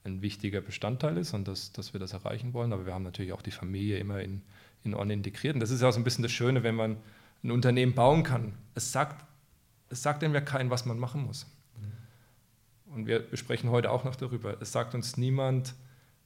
ein 0.06 0.22
wichtiger 0.22 0.62
Bestandteil 0.62 1.18
ist 1.18 1.34
und 1.34 1.48
dass, 1.48 1.72
dass 1.72 1.94
wir 1.94 2.00
das 2.00 2.14
erreichen 2.14 2.54
wollen. 2.54 2.74
Aber 2.74 2.86
wir 2.86 2.94
haben 2.94 3.04
natürlich 3.04 3.34
auch 3.34 3.42
die 3.42 3.52
Familie 3.52 3.98
immer 3.98 4.22
in, 4.22 4.42
in 4.84 4.94
On 4.94 5.10
integriert. 5.10 5.56
Und 5.56 5.60
das 5.60 5.72
ist 5.72 5.84
auch 5.84 5.92
so 5.92 6.00
ein 6.00 6.04
bisschen 6.04 6.24
das 6.24 6.32
Schöne, 6.32 6.64
wenn 6.64 6.76
man 6.76 6.98
ein 7.44 7.52
Unternehmen 7.52 7.94
bauen 7.94 8.24
kann. 8.24 8.54
Es 8.74 8.92
sagt, 8.92 9.26
es 9.90 10.02
sagt 10.02 10.24
einem 10.24 10.34
ja 10.34 10.42
keinen, 10.42 10.70
was 10.70 10.86
man 10.86 10.98
machen 10.98 11.26
muss. 11.26 11.46
Und 12.86 13.08
wir, 13.08 13.30
wir 13.32 13.38
sprechen 13.38 13.70
heute 13.70 13.90
auch 13.92 14.04
noch 14.04 14.16
darüber. 14.16 14.62
Es 14.62 14.72
sagt 14.72 14.94
uns 14.94 15.18
niemand, 15.18 15.74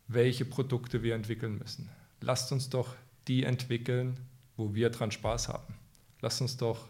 welche 0.08 0.46
Produkte 0.46 1.02
wir 1.02 1.16
entwickeln 1.16 1.58
müssen. 1.58 1.90
Lasst 2.22 2.52
uns 2.52 2.70
doch 2.70 2.96
die 3.28 3.44
entwickeln, 3.44 4.20
wo 4.58 4.76
wir 4.76 4.90
dran 4.90 5.12
Spaß 5.12 5.50
haben. 5.50 5.76
Lasst 6.22 6.42
uns 6.42 6.58
doch 6.58 6.88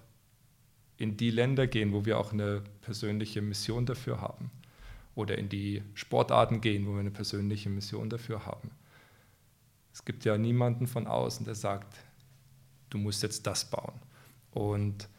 in 0.97 1.17
die 1.17 1.29
Länder 1.29 1.67
gehen, 1.67 1.93
wo 1.93 2.05
wir 2.05 2.17
auch 2.17 2.33
eine 2.33 2.63
persönliche 2.81 3.41
Mission 3.41 3.85
dafür 3.85 4.19
haben 4.21 4.49
oder 5.15 5.37
in 5.37 5.49
die 5.49 5.83
Sportarten 5.93 6.61
gehen, 6.61 6.87
wo 6.87 6.93
wir 6.93 6.99
eine 6.99 7.11
persönliche 7.11 7.69
Mission 7.69 8.09
dafür 8.09 8.45
haben. 8.45 8.71
Es 9.93 10.05
gibt 10.05 10.25
ja 10.25 10.37
niemanden 10.37 10.87
von 10.87 11.07
außen, 11.07 11.45
der 11.45 11.55
sagt, 11.55 11.97
du 12.89 12.97
musst 12.97 13.23
jetzt 13.23 13.45
das 13.45 13.69
bauen. 13.69 13.99
Und 14.51 15.09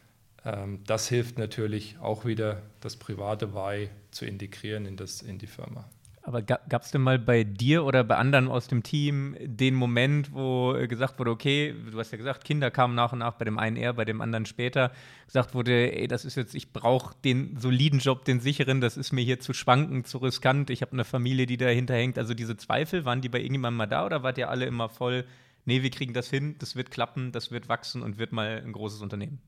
ähm, 0.45 0.81
das 0.87 1.09
hilft 1.09 1.38
natürlich 1.38 1.97
auch 2.01 2.25
wieder, 2.25 2.62
das 2.81 2.97
private 2.97 3.55
Why 3.55 3.91
zu 4.11 4.25
integrieren 4.25 4.87
in, 4.87 4.97
das, 4.97 5.23
in 5.23 5.38
die 5.38 5.47
Firma. 5.47 5.85
Aber 6.29 6.43
gab 6.43 6.83
es 6.83 6.91
denn 6.91 7.01
mal 7.01 7.19
bei 7.19 7.43
dir 7.43 7.87
oder 7.87 8.05
bei 8.05 8.17
anderen 8.17 8.49
aus 8.49 8.69
dem 8.69 8.83
Team 8.83 9.35
den 9.41 9.75
Moment, 9.75 10.35
wo 10.35 10.75
gesagt 10.87 11.19
wurde, 11.19 11.31
okay, 11.31 11.75
du 11.91 11.99
hast 11.99 12.11
ja 12.11 12.19
gesagt, 12.19 12.45
Kinder 12.45 12.71
kamen 12.71 12.95
nach 12.95 13.14
und 13.14 13.21
nach, 13.21 13.33
bei 13.33 13.47
dem 13.47 13.59
einen 13.59 13.77
eher, 13.77 13.95
bei 13.95 14.05
dem 14.05 14.21
anderen 14.21 14.45
später, 14.45 14.93
gesagt 15.25 15.55
wurde, 15.55 15.97
ey, 15.97 16.07
das 16.07 16.27
ist 16.27 16.37
jetzt, 16.37 16.55
ich 16.55 16.75
brauche 16.75 17.14
den 17.25 17.57
soliden 17.57 17.99
Job, 17.99 18.27
den 18.27 18.41
sicheren, 18.41 18.83
das 18.83 18.99
ist 18.99 19.11
mir 19.11 19.23
hier 19.23 19.41
zu 19.41 19.55
schwanken, 19.55 20.05
zu 20.05 20.19
riskant, 20.19 20.69
ich 20.69 20.83
habe 20.83 20.93
eine 20.93 21.05
Familie, 21.05 21.47
die 21.47 21.57
dahinter 21.57 21.95
hängt. 21.95 22.19
Also 22.19 22.35
diese 22.35 22.59
Zweifel, 22.59 23.07
waren 23.07 23.23
die 23.23 23.31
bei 23.31 23.38
irgendjemandem 23.38 23.79
mal 23.79 23.87
da 23.87 24.05
oder 24.05 24.23
wart 24.23 24.37
ihr 24.37 24.51
alle 24.51 24.67
immer 24.67 24.91
voll, 24.91 25.25
nee, 25.69 25.83
wir 25.83 25.91
kriegen 25.91 26.15
das 26.15 26.29
hin, 26.31 26.57
das 26.59 26.75
wird 26.75 26.91
klappen, 26.91 27.31
das 27.31 27.53
wird 27.53 27.69
wachsen 27.69 28.03
und 28.03 28.19
wird 28.19 28.33
mal 28.33 28.63
ein 28.65 28.73
großes 28.73 29.03
Unternehmen? 29.03 29.39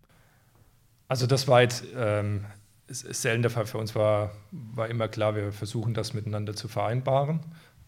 Also 1.09 1.27
das 1.27 1.49
war 1.49 1.63
jetzt 1.63 1.85
ähm, 1.97 2.45
selten 2.89 3.43
der 3.43 3.51
Fall. 3.51 3.67
Für 3.67 3.79
uns 3.79 3.95
war, 3.95 4.33
war 4.53 4.89
immer 4.89 5.09
klar, 5.09 5.35
wir 5.35 5.51
versuchen 5.51 5.95
das 5.95 6.13
miteinander 6.13 6.55
zu 6.55 6.69
vereinbaren, 6.69 7.41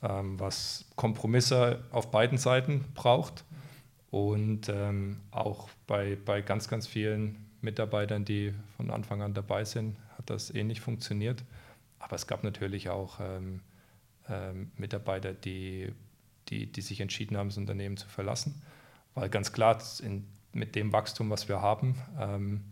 ähm, 0.03 0.41
was 0.41 0.87
Kompromisse 0.97 1.85
auf 1.91 2.11
beiden 2.11 2.39
Seiten 2.39 2.87
braucht. 2.95 3.45
Und 4.11 4.69
ähm, 4.69 5.21
auch 5.31 5.69
bei, 5.87 6.17
bei 6.25 6.41
ganz, 6.41 6.69
ganz 6.69 6.87
vielen 6.87 7.37
Mitarbeitern, 7.61 8.25
die 8.25 8.55
von 8.77 8.91
Anfang 8.91 9.23
an 9.23 9.35
dabei 9.35 9.65
sind, 9.65 9.97
hat 10.17 10.31
das 10.31 10.53
ähnlich 10.53 10.81
funktioniert. 10.81 11.45
Aber 11.99 12.17
es 12.17 12.27
gab 12.27 12.45
natürlich 12.45 12.89
auch 12.89 13.21
ähm, 13.21 13.61
ähm, 14.29 14.73
Mitarbeiter, 14.77 15.33
die, 15.35 15.93
die, 16.49 16.67
die 16.67 16.81
sich 16.81 17.01
entschieden 17.01 17.37
haben, 17.37 17.49
das 17.49 17.59
Unternehmen 17.59 17.97
zu 17.97 18.09
verlassen. 18.09 18.63
Weil 19.15 19.29
ganz 19.29 19.53
klar, 19.53 19.79
in, 20.03 20.27
mit 20.53 20.75
dem 20.75 20.93
Wachstum, 20.93 21.31
was 21.31 21.49
wir 21.49 21.61
haben, 21.61 21.97
ähm, 22.19 22.65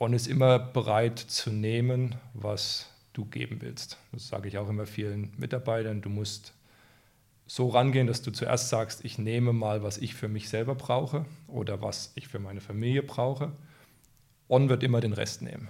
On 0.00 0.12
ist 0.12 0.26
immer 0.26 0.58
bereit 0.58 1.18
zu 1.18 1.50
nehmen, 1.50 2.16
was 2.34 2.90
du 3.12 3.24
geben 3.24 3.62
willst. 3.62 3.96
Das 4.12 4.28
sage 4.28 4.48
ich 4.48 4.58
auch 4.58 4.68
immer 4.68 4.86
vielen 4.86 5.32
Mitarbeitern. 5.38 6.02
Du 6.02 6.08
musst 6.08 6.52
so 7.46 7.68
rangehen, 7.68 8.06
dass 8.06 8.22
du 8.22 8.30
zuerst 8.32 8.68
sagst, 8.68 9.04
ich 9.04 9.18
nehme 9.18 9.52
mal, 9.52 9.82
was 9.82 9.98
ich 9.98 10.14
für 10.14 10.28
mich 10.28 10.48
selber 10.48 10.74
brauche 10.74 11.26
oder 11.46 11.80
was 11.80 12.12
ich 12.16 12.26
für 12.28 12.38
meine 12.38 12.60
Familie 12.60 13.02
brauche. 13.02 13.52
On 14.48 14.68
wird 14.68 14.82
immer 14.82 15.00
den 15.00 15.12
Rest 15.12 15.42
nehmen. 15.42 15.68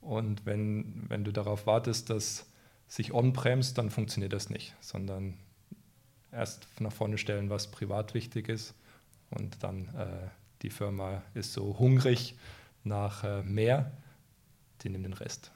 Und 0.00 0.44
wenn, 0.44 1.04
wenn 1.08 1.24
du 1.24 1.32
darauf 1.32 1.66
wartest, 1.66 2.10
dass 2.10 2.46
sich 2.86 3.14
On 3.14 3.32
bremst, 3.32 3.78
dann 3.78 3.90
funktioniert 3.90 4.32
das 4.32 4.50
nicht, 4.50 4.74
sondern 4.80 5.34
erst 6.34 6.68
nach 6.80 6.92
vorne 6.92 7.18
stellen, 7.18 7.50
was 7.50 7.70
privat 7.70 8.14
wichtig 8.14 8.48
ist 8.48 8.74
und 9.30 9.62
dann 9.62 9.88
äh, 9.96 10.28
die 10.62 10.70
Firma 10.70 11.22
ist 11.34 11.52
so 11.52 11.78
hungrig, 11.78 12.36
nach 12.84 13.24
äh, 13.24 13.42
mehr, 13.42 13.92
die 14.82 14.88
nehmen 14.90 15.04
den 15.04 15.12
Rest. 15.14 15.50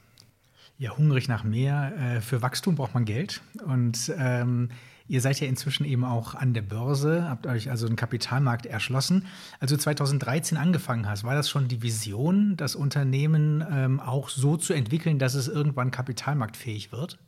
Ja, 0.79 0.97
hungrig 0.97 1.29
nach 1.29 1.45
mehr. 1.45 1.93
Äh, 1.99 2.21
für 2.21 2.41
Wachstum 2.41 2.77
braucht 2.77 2.95
man 2.95 3.05
Geld. 3.05 3.43
Und 3.65 4.13
ähm, 4.17 4.71
ihr 5.09 5.21
seid 5.21 5.41
ja 5.41 5.49
inzwischen 5.49 5.85
eben 5.85 6.05
auch 6.05 6.35
an 6.35 6.55
der 6.55 6.63
Börse, 6.63 7.29
habt 7.29 7.47
euch 7.47 7.71
also 7.71 7.87
einen 7.87 7.97
Kapitalmarkt 7.97 8.67
erschlossen. 8.67 9.27
Als 9.61 9.71
du 9.71 9.79
2013 9.79 10.57
angefangen 10.57 11.09
hast, 11.09 11.25
war 11.25 11.35
das 11.35 11.51
schon 11.51 11.69
die 11.69 11.83
Vision, 11.83 12.57
das 12.57 12.77
Unternehmen 12.77 13.65
ähm, 13.71 14.01
auch 14.01 14.29
so 14.29 14.57
zu 14.57 14.73
entwickeln, 14.73 15.19
dass 15.19 15.35
es 15.35 15.49
irgendwann 15.49 15.91
kapitalmarktfähig 15.91 16.93
wird? 16.93 17.19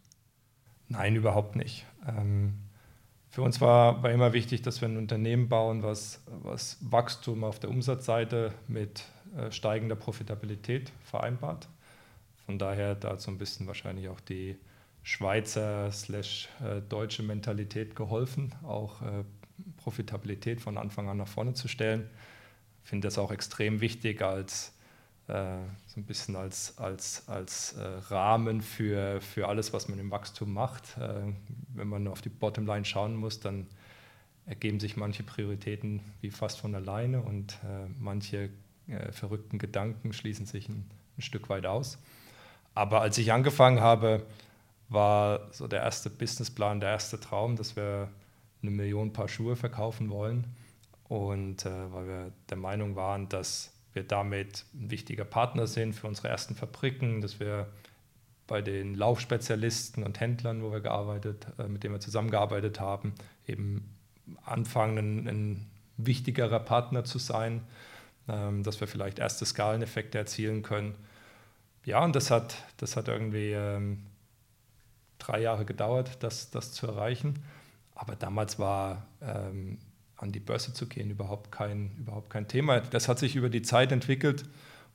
Nein, 0.88 1.16
überhaupt 1.16 1.56
nicht. 1.56 1.86
Ähm, 2.06 2.54
für 3.30 3.42
uns 3.42 3.60
war, 3.60 4.02
war 4.02 4.10
immer 4.10 4.32
wichtig, 4.32 4.62
dass 4.62 4.80
wir 4.80 4.88
ein 4.88 4.96
Unternehmen 4.96 5.48
bauen, 5.48 5.84
was, 5.84 6.20
was 6.42 6.78
Wachstum 6.80 7.44
auf 7.44 7.60
der 7.60 7.70
Umsatzseite 7.70 8.52
mit 8.66 9.04
äh, 9.36 9.52
steigender 9.52 9.94
Profitabilität 9.94 10.90
vereinbart. 11.04 11.68
Von 12.44 12.58
daher 12.58 12.96
da 12.96 13.16
so 13.18 13.30
ein 13.30 13.38
bisschen 13.38 13.68
wahrscheinlich 13.68 14.08
auch 14.08 14.18
die 14.18 14.56
Schweizer 15.04 15.92
slash 15.92 16.48
äh, 16.60 16.80
deutsche 16.80 17.22
Mentalität 17.22 17.94
geholfen, 17.94 18.52
auch 18.64 19.00
äh, 19.02 19.24
Profitabilität 19.76 20.60
von 20.60 20.76
Anfang 20.76 21.08
an 21.08 21.18
nach 21.18 21.28
vorne 21.28 21.54
zu 21.54 21.68
stellen. 21.68 22.10
Ich 22.82 22.90
finde 22.90 23.06
das 23.06 23.16
auch 23.16 23.30
extrem 23.30 23.80
wichtig 23.80 24.22
als 24.22 24.74
so 25.28 26.00
ein 26.00 26.04
bisschen 26.06 26.34
als, 26.34 26.76
als, 26.76 27.28
als 27.28 27.76
Rahmen 28.08 28.60
für, 28.62 29.20
für 29.20 29.46
alles, 29.46 29.72
was 29.72 29.88
man 29.88 30.00
im 30.00 30.10
Wachstum 30.10 30.52
macht. 30.52 30.96
wenn 30.98 31.86
man 31.86 32.08
auf 32.08 32.20
die 32.20 32.30
Bottomline 32.30 32.84
schauen 32.84 33.14
muss, 33.14 33.38
dann 33.38 33.68
ergeben 34.46 34.80
sich 34.80 34.96
manche 34.96 35.22
Prioritäten 35.22 36.00
wie 36.20 36.30
fast 36.30 36.58
von 36.58 36.74
alleine 36.74 37.22
und 37.22 37.58
manche 38.00 38.50
äh, 38.90 39.12
verrückten 39.12 39.58
Gedanken 39.58 40.12
schließen 40.12 40.46
sich 40.46 40.68
ein, 40.68 40.90
ein, 41.16 41.22
Stück 41.22 41.48
weit 41.48 41.66
aus. 41.66 41.98
Aber 42.74 43.00
als 43.00 43.18
ich 43.18 43.32
angefangen 43.32 43.80
habe, 43.80 44.26
war 44.88 45.52
so 45.52 45.68
der 45.68 45.80
erste 45.80 46.10
Businessplan, 46.10 46.80
der 46.80 46.90
erste 46.90 47.20
Traum, 47.20 47.56
dass 47.56 47.76
wir 47.76 48.08
eine 48.62 48.70
Million 48.70 49.12
Paar 49.12 49.28
Schuhe 49.28 49.54
verkaufen 49.54 50.10
wollen. 50.10 50.44
Und 51.04 51.66
äh, 51.66 51.92
weil 51.92 52.06
wir 52.06 52.32
der 52.48 52.56
Meinung 52.56 52.96
waren, 52.96 53.28
dass 53.28 53.72
wir 53.92 54.02
damit 54.04 54.64
ein 54.74 54.90
wichtiger 54.90 55.24
Partner 55.24 55.66
sind 55.66 55.94
für 55.94 56.06
unsere 56.06 56.28
ersten 56.28 56.54
Fabriken, 56.54 57.20
dass 57.20 57.40
wir 57.40 57.68
bei 58.46 58.62
den 58.62 58.94
Laufspezialisten 58.94 60.02
und 60.02 60.18
Händlern, 60.20 60.62
wo 60.62 60.72
wir 60.72 60.80
gearbeitet, 60.80 61.46
äh, 61.58 61.68
mit 61.68 61.84
denen 61.84 61.94
wir 61.94 62.00
zusammengearbeitet 62.00 62.80
haben, 62.80 63.14
eben 63.46 63.96
anfangen, 64.44 65.28
ein, 65.28 65.66
wichtigerer 66.02 66.60
Partner 66.60 67.04
zu 67.04 67.18
sein 67.18 67.60
ähm, 68.30 68.62
dass 68.62 68.80
wir 68.80 68.86
vielleicht 68.86 69.18
erste 69.18 69.44
Skaleneffekte 69.44 70.18
erzielen 70.18 70.62
können. 70.62 70.94
Ja, 71.84 72.04
und 72.04 72.14
das 72.14 72.30
hat, 72.30 72.54
das 72.76 72.96
hat 72.96 73.08
irgendwie 73.08 73.52
ähm, 73.52 74.06
drei 75.18 75.40
Jahre 75.40 75.64
gedauert, 75.64 76.18
das, 76.20 76.50
das 76.50 76.72
zu 76.72 76.86
erreichen. 76.86 77.42
Aber 77.94 78.16
damals 78.16 78.58
war, 78.58 79.06
ähm, 79.20 79.78
an 80.20 80.32
die 80.32 80.40
Börse 80.40 80.72
zu 80.72 80.86
gehen 80.86 81.10
überhaupt 81.10 81.50
kein, 81.50 81.92
überhaupt 81.98 82.30
kein 82.30 82.46
Thema. 82.46 82.80
Das 82.80 83.08
hat 83.08 83.18
sich 83.18 83.36
über 83.36 83.48
die 83.48 83.62
Zeit 83.62 83.92
entwickelt 83.92 84.44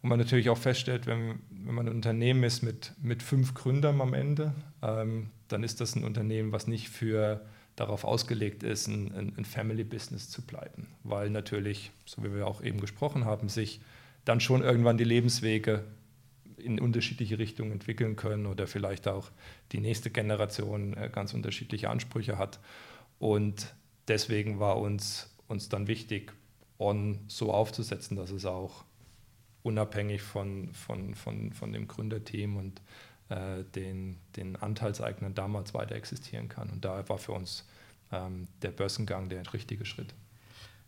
und 0.02 0.10
man 0.10 0.20
natürlich 0.20 0.50
auch 0.50 0.58
feststellt, 0.58 1.08
wenn, 1.08 1.40
wenn 1.50 1.76
man 1.76 1.88
ein 1.88 1.96
Unternehmen 1.96 2.44
ist 2.44 2.62
mit, 2.62 2.94
mit 3.02 3.24
fünf 3.24 3.54
Gründern 3.54 4.02
am 4.02 4.14
Ende, 4.14 4.54
ähm, 4.84 5.32
dann 5.48 5.64
ist 5.64 5.82
das 5.82 5.96
ein 5.96 6.04
Unternehmen, 6.04 6.52
was 6.52 6.68
nicht 6.68 6.90
für 6.90 7.42
darauf 7.76 8.06
ausgelegt 8.06 8.64
ist, 8.64 8.88
ein, 8.88 9.34
ein, 9.36 9.46
Family-Business 9.46 10.30
zu 10.30 10.42
bleiben. 10.42 10.88
Weil 11.04 11.30
natürlich, 11.30 11.92
so 12.06 12.24
wie 12.24 12.34
wir 12.34 12.48
auch 12.48 12.62
eben 12.64 12.80
gesprochen 12.80 13.26
haben, 13.26 13.50
sich 13.50 13.82
dann 14.24 14.40
schon 14.40 14.62
irgendwann 14.64 14.98
die 14.98 15.04
Lebenswege 15.04 15.84
in 16.58 16.80
unterschiedliche 16.80 17.38
Richtungen 17.38 17.72
entwickeln 17.74 18.16
können 18.16 18.46
oder 18.46 18.66
vielleicht 18.66 19.08
auch 19.08 19.30
die 19.72 19.80
nächste 19.80 20.10
Generation 20.10 20.96
äh, 20.96 21.10
ganz 21.12 21.34
unterschiedliche 21.34 21.90
Ansprüche 21.90 22.38
hat. 22.38 22.60
Und 23.20 23.74
deswegen 24.08 24.60
war 24.60 24.78
uns, 24.78 25.34
uns 25.48 25.70
dann 25.70 25.88
wichtig, 25.88 26.34
On 26.78 27.20
so 27.28 27.54
aufzusetzen, 27.54 28.18
dass 28.18 28.32
es 28.32 28.46
auch 28.46 28.84
unabhängig 29.64 30.22
von, 30.22 30.74
von, 30.74 31.16
von, 31.16 31.54
von 31.54 31.72
dem 31.72 31.88
Gründerteam 31.88 32.58
und 32.58 32.82
äh, 33.30 33.64
den, 33.64 34.18
den 34.36 34.56
Anteilseignern 34.58 35.34
damals 35.34 35.74
weiter 35.74 35.96
existieren 35.96 36.50
kann. 36.50 36.70
Und 36.70 36.84
da 36.86 37.08
war 37.08 37.18
für 37.18 37.32
uns 37.32 37.66
ähm, 38.12 38.48
der 38.62 38.72
Börsengang 38.72 39.30
der 39.30 39.54
richtige 39.54 39.86
Schritt. 39.86 40.14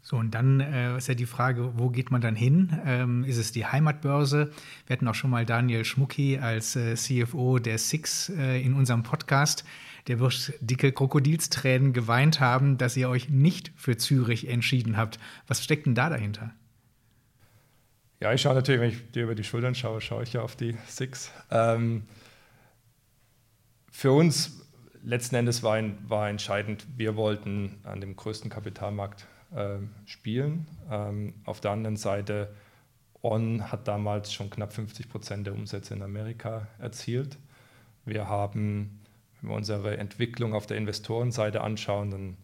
So, 0.10 0.16
und 0.16 0.32
dann 0.32 0.62
äh, 0.62 0.96
ist 0.96 1.10
ja 1.10 1.16
die 1.16 1.26
Frage, 1.26 1.78
wo 1.78 1.90
geht 1.90 2.12
man 2.12 2.22
dann 2.22 2.38
hin? 2.38 2.80
Ähm, 2.86 3.26
ist 3.26 3.36
es 3.36 3.52
die 3.52 3.66
Heimatbörse? 3.66 4.54
Wir 4.86 4.94
hatten 4.94 5.06
auch 5.06 5.16
schon 5.16 5.30
mal 5.30 5.46
Daniel 5.46 5.84
Schmucki 5.84 6.38
als 6.38 6.78
äh, 6.78 6.96
CFO 6.96 7.60
der 7.60 7.78
Six 7.78 8.30
äh, 8.30 8.62
in 8.62 8.74
unserem 8.74 9.04
Podcast. 9.04 9.66
Der 10.08 10.22
wird 10.22 10.54
dicke 10.62 10.94
Krokodilstränen 10.94 11.92
geweint 11.92 12.40
haben, 12.40 12.78
dass 12.78 12.96
ihr 12.96 13.10
euch 13.10 13.28
nicht 13.28 13.74
für 13.76 13.98
Zürich 13.98 14.48
entschieden 14.48 14.96
habt. 14.96 15.20
Was 15.46 15.62
steckt 15.62 15.88
denn 15.88 15.94
da 15.94 16.10
dahinter? 16.10 16.54
Ja, 18.22 18.32
ich 18.32 18.42
schaue 18.42 18.56
natürlich, 18.56 18.80
wenn 18.80 18.92
ich 18.92 19.12
dir 19.12 19.24
über 19.24 19.36
die 19.36 19.44
Schultern 19.44 19.76
schaue, 19.76 20.00
schaue 20.00 20.24
ich 20.24 20.32
ja 20.32 20.42
auf 20.42 20.56
die 20.56 20.78
Six. 20.88 21.34
Ähm, 21.52 22.04
für 23.92 24.14
uns 24.14 24.66
letzten 25.04 25.36
Endes 25.36 25.64
war, 25.64 25.84
war 26.08 26.30
entscheidend, 26.30 26.88
wir 26.96 27.18
wollten 27.18 27.82
an 27.84 28.00
dem 28.00 28.16
größten 28.16 28.50
Kapitalmarkt 28.50 29.28
äh, 29.56 29.78
spielen. 30.06 30.68
Ähm, 30.90 31.34
auf 31.46 31.62
der 31.62 31.72
anderen 31.72 31.98
Seite, 31.98 32.54
On 33.22 33.72
hat 33.72 33.88
damals 33.88 34.32
schon 34.32 34.50
knapp 34.50 34.74
50 34.74 35.10
Prozent 35.10 35.48
der 35.48 35.54
Umsätze 35.54 35.94
in 35.94 36.02
Amerika 36.02 36.68
erzielt. 36.80 37.38
Wir 38.06 38.30
haben, 38.30 39.02
wenn 39.42 39.50
wir 39.50 39.56
unsere 39.56 39.98
Entwicklung 39.98 40.54
auf 40.54 40.66
der 40.66 40.78
Investorenseite 40.78 41.62
anschauen, 41.62 42.12
dann 42.12 42.38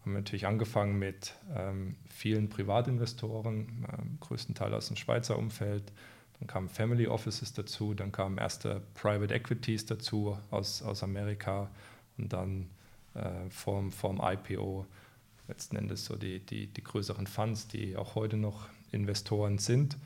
haben 0.00 0.12
wir 0.12 0.18
natürlich 0.18 0.46
angefangen 0.46 0.98
mit 0.98 1.34
ähm, 1.54 1.96
vielen 2.08 2.48
Privatinvestoren, 2.48 3.86
ähm, 3.92 4.18
größtenteils 4.20 4.74
aus 4.74 4.86
dem 4.88 4.96
Schweizer 4.96 5.38
Umfeld. 5.38 5.92
Dann 6.38 6.46
kamen 6.46 6.68
Family 6.68 7.06
Offices 7.06 7.52
dazu, 7.52 7.94
dann 7.94 8.12
kamen 8.12 8.38
erste 8.38 8.82
Private 8.94 9.32
Equities 9.32 9.86
dazu 9.86 10.38
aus, 10.50 10.82
aus 10.82 11.02
Amerika 11.02 11.70
und 12.18 12.32
dann 12.32 12.70
äh, 13.14 13.48
vorm, 13.50 13.92
vorm 13.92 14.20
IPO 14.22 14.86
letzten 15.48 15.76
Endes 15.76 16.04
so 16.04 16.16
die, 16.16 16.40
die, 16.40 16.66
die 16.66 16.82
größeren 16.82 17.26
Funds, 17.26 17.68
die 17.68 17.96
auch 17.96 18.14
heute 18.14 18.36
noch 18.36 18.68
Investoren 18.92 19.58
sind. 19.58 19.96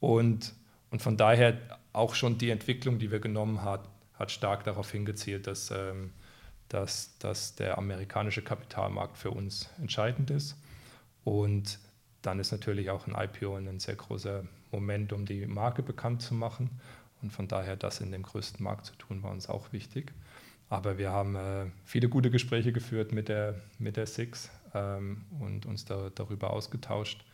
Und, 0.00 0.54
und 0.90 1.02
von 1.02 1.16
daher 1.16 1.58
auch 1.92 2.14
schon 2.14 2.38
die 2.38 2.50
Entwicklung, 2.50 2.98
die 2.98 3.10
wir 3.10 3.20
genommen 3.20 3.62
haben, 3.62 3.88
hat 4.14 4.30
stark 4.30 4.64
darauf 4.64 4.90
hingezielt, 4.90 5.46
dass, 5.46 5.70
ähm, 5.70 6.10
dass, 6.68 7.18
dass 7.18 7.54
der 7.54 7.78
amerikanische 7.78 8.42
Kapitalmarkt 8.42 9.16
für 9.16 9.30
uns 9.30 9.70
entscheidend 9.78 10.30
ist. 10.30 10.56
Und 11.24 11.78
dann 12.22 12.38
ist 12.38 12.52
natürlich 12.52 12.90
auch 12.90 13.06
ein 13.06 13.14
IPO 13.16 13.56
ein 13.56 13.80
sehr 13.80 13.96
großer 13.96 14.44
Moment, 14.70 15.12
um 15.12 15.26
die 15.26 15.46
Marke 15.46 15.82
bekannt 15.82 16.22
zu 16.22 16.34
machen. 16.34 16.70
Und 17.20 17.32
von 17.32 17.48
daher 17.48 17.76
das 17.76 18.00
in 18.00 18.10
dem 18.12 18.22
größten 18.22 18.62
Markt 18.62 18.86
zu 18.86 18.94
tun, 18.96 19.22
war 19.22 19.30
uns 19.30 19.48
auch 19.48 19.72
wichtig. 19.72 20.12
Aber 20.68 20.98
wir 20.98 21.10
haben 21.10 21.36
äh, 21.36 21.66
viele 21.84 22.08
gute 22.08 22.30
Gespräche 22.30 22.72
geführt 22.72 23.12
mit 23.12 23.28
der, 23.28 23.60
mit 23.78 23.96
der 23.96 24.06
Six 24.06 24.50
ähm, 24.74 25.24
und 25.38 25.66
uns 25.66 25.84
da, 25.84 26.10
darüber 26.14 26.50
ausgetauscht. 26.50 27.24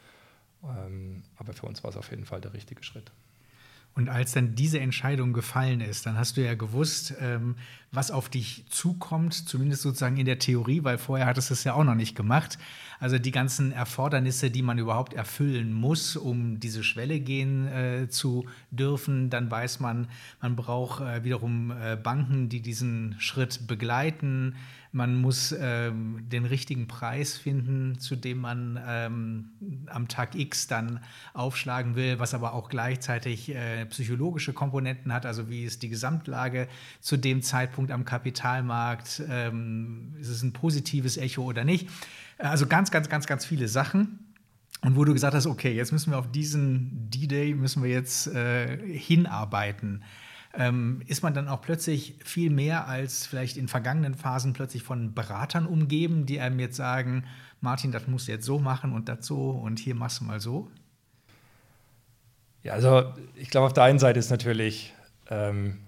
Ähm, 0.65 1.23
aber 1.37 1.53
für 1.53 1.67
uns 1.67 1.83
war 1.85 1.91
es 1.91 1.97
auf 1.97 2.11
jeden 2.11 2.25
Fall 2.25 2.41
der 2.41 2.53
richtige 2.53 2.83
Schritt. 2.83 3.13
Und 3.95 4.09
als 4.09 4.33
dann 4.33 4.55
diese 4.55 4.79
Entscheidung 4.79 5.33
gefallen 5.33 5.81
ist, 5.81 6.07
dann 6.07 6.17
hast 6.17 6.37
du 6.37 6.45
ja 6.45 6.55
gewusst, 6.55 7.15
ähm, 7.21 7.57
was 7.91 8.13
auf 8.13 8.29
dich 8.29 8.65
zukommt, 8.69 9.35
zumindest 9.35 9.83
sozusagen 9.83 10.19
in 10.19 10.27
der 10.27 10.39
Theorie, 10.39 10.85
weil 10.85 10.99
vorher 10.99 11.27
hattest 11.27 11.51
du 11.51 11.55
es 11.55 11.65
ja 11.65 11.75
auch 11.75 11.83
noch 11.83 11.97
nicht 11.97 12.15
gemacht. 12.15 12.59
Also 13.01 13.19
die 13.19 13.31
ganzen 13.31 13.73
Erfordernisse, 13.73 14.51
die 14.51 14.63
man 14.63 14.79
überhaupt 14.79 15.15
erfüllen 15.15 15.73
muss, 15.73 16.17
um 16.17 16.59
diese 16.59 16.83
Schwelle 16.83 17.21
gehen 17.21 17.69
äh, 17.69 18.09
zu 18.09 18.47
dürfen. 18.71 19.31
Dann 19.31 19.51
weiß 19.51 19.81
man, 19.81 20.09
man 20.41 20.57
braucht 20.57 21.01
äh, 21.01 21.23
wiederum 21.23 21.71
äh, 21.71 21.97
Banken, 21.97 22.49
die 22.49 22.61
diesen 22.61 23.15
Schritt 23.19 23.67
begleiten. 23.67 24.57
Man 24.91 25.21
muss 25.21 25.55
ähm, 25.59 26.25
den 26.29 26.47
richtigen 26.47 26.89
Preis 26.89 27.37
finden, 27.37 27.99
zu 27.99 28.17
dem 28.17 28.39
man 28.39 28.81
ähm, 28.87 29.51
am 29.87 30.09
Tag 30.09 30.35
X 30.35 30.67
dann 30.67 31.01
aufschlagen 31.35 31.95
will, 31.95 32.19
was 32.19 32.33
aber 32.33 32.55
auch 32.55 32.71
gleichzeitig 32.71 33.55
äh, 33.55 33.85
psychologische 33.87 34.55
Komponenten 34.55 35.13
hat, 35.13 35.27
also 35.27 35.51
wie 35.51 35.65
ist 35.65 35.83
die 35.83 35.91
Gesamtlage 35.91 36.69
zu 37.01 37.19
dem 37.19 37.43
Zeitpunkt 37.43 37.91
am 37.91 38.07
Kapitalmarkt, 38.07 39.23
ähm, 39.29 40.15
ist 40.19 40.31
es 40.31 40.43
ein 40.43 40.55
positives 40.55 41.19
Echo 41.19 41.43
oder 41.43 41.65
nicht. 41.65 41.89
Also 42.39 42.67
ganz, 42.67 42.91
ganz, 42.91 43.09
ganz, 43.09 43.27
ganz 43.27 43.45
viele 43.45 43.69
Sachen. 43.69 44.35
Und 44.83 44.97
wo 44.97 45.05
du 45.05 45.13
gesagt 45.13 45.35
hast, 45.35 45.47
okay, 45.47 45.75
jetzt 45.75 45.93
müssen 45.93 46.13
wir 46.13 46.19
auf 46.19 46.31
diesen 46.31 47.11
D-Day, 47.11 47.55
müssen 47.55 47.83
wir 47.83 47.91
jetzt 47.91 48.29
äh, 48.29 48.79
hinarbeiten 48.97 50.05
ähm, 50.55 51.03
ist 51.07 51.23
man 51.23 51.35
dann 51.35 51.49
auch 51.49 51.61
plötzlich 51.61 52.17
viel 52.25 52.51
mehr 52.51 52.89
als 52.89 53.27
vielleicht 53.27 53.57
in 53.57 53.69
vergangenen 53.69 54.15
Phasen 54.15 54.53
plötzlich 54.53 54.83
von 54.83 55.15
Beratern 55.15 55.67
umgeben, 55.67 56.27
die 56.27 56.41
einem 56.41 56.59
jetzt 56.59 56.77
sagen, 56.77 57.25
Martin, 57.61 57.93
das 57.93 58.07
musst 58.07 58.29
du 58.29 58.33
jetzt 58.33 58.45
so 58.45 58.59
machen 58.59 58.93
und 58.93 59.09
das 59.09 59.27
so 59.27 59.51
und 59.51 59.79
hier 59.79 59.95
machst 59.95 60.21
du 60.21 60.25
mal 60.25 60.41
so? 60.41 60.71
Ja, 62.63 62.73
also 62.73 63.13
ich 63.35 63.51
glaube, 63.51 63.67
auf 63.67 63.73
der 63.73 63.85
einen 63.85 63.99
Seite 63.99 64.19
ist 64.19 64.31
natürlich 64.31 64.95
ähm, 65.29 65.79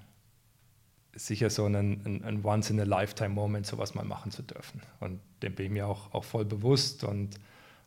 sicher 1.14 1.50
so 1.50 1.66
ein, 1.66 1.74
ein, 1.74 2.24
ein 2.24 2.44
Once-in-a-Lifetime-Moment, 2.44 3.66
sowas 3.66 3.94
mal 3.94 4.04
machen 4.04 4.30
zu 4.30 4.42
dürfen. 4.42 4.80
Und 5.00 5.20
dem 5.42 5.54
bin 5.54 5.66
ich 5.66 5.72
mir 5.72 5.86
auch, 5.86 6.12
auch 6.12 6.24
voll 6.24 6.44
bewusst 6.44 7.04
und 7.04 7.38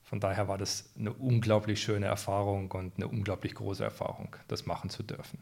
von 0.04 0.20
daher 0.20 0.48
war 0.48 0.58
das 0.58 0.90
eine 0.98 1.14
unglaublich 1.14 1.82
schöne 1.82 2.06
Erfahrung 2.06 2.70
und 2.72 2.98
eine 2.98 3.08
unglaublich 3.08 3.56
große 3.56 3.84
Erfahrung, 3.84 4.36
das 4.48 4.66
machen 4.66 4.90
zu 4.90 5.02
dürfen. 5.02 5.40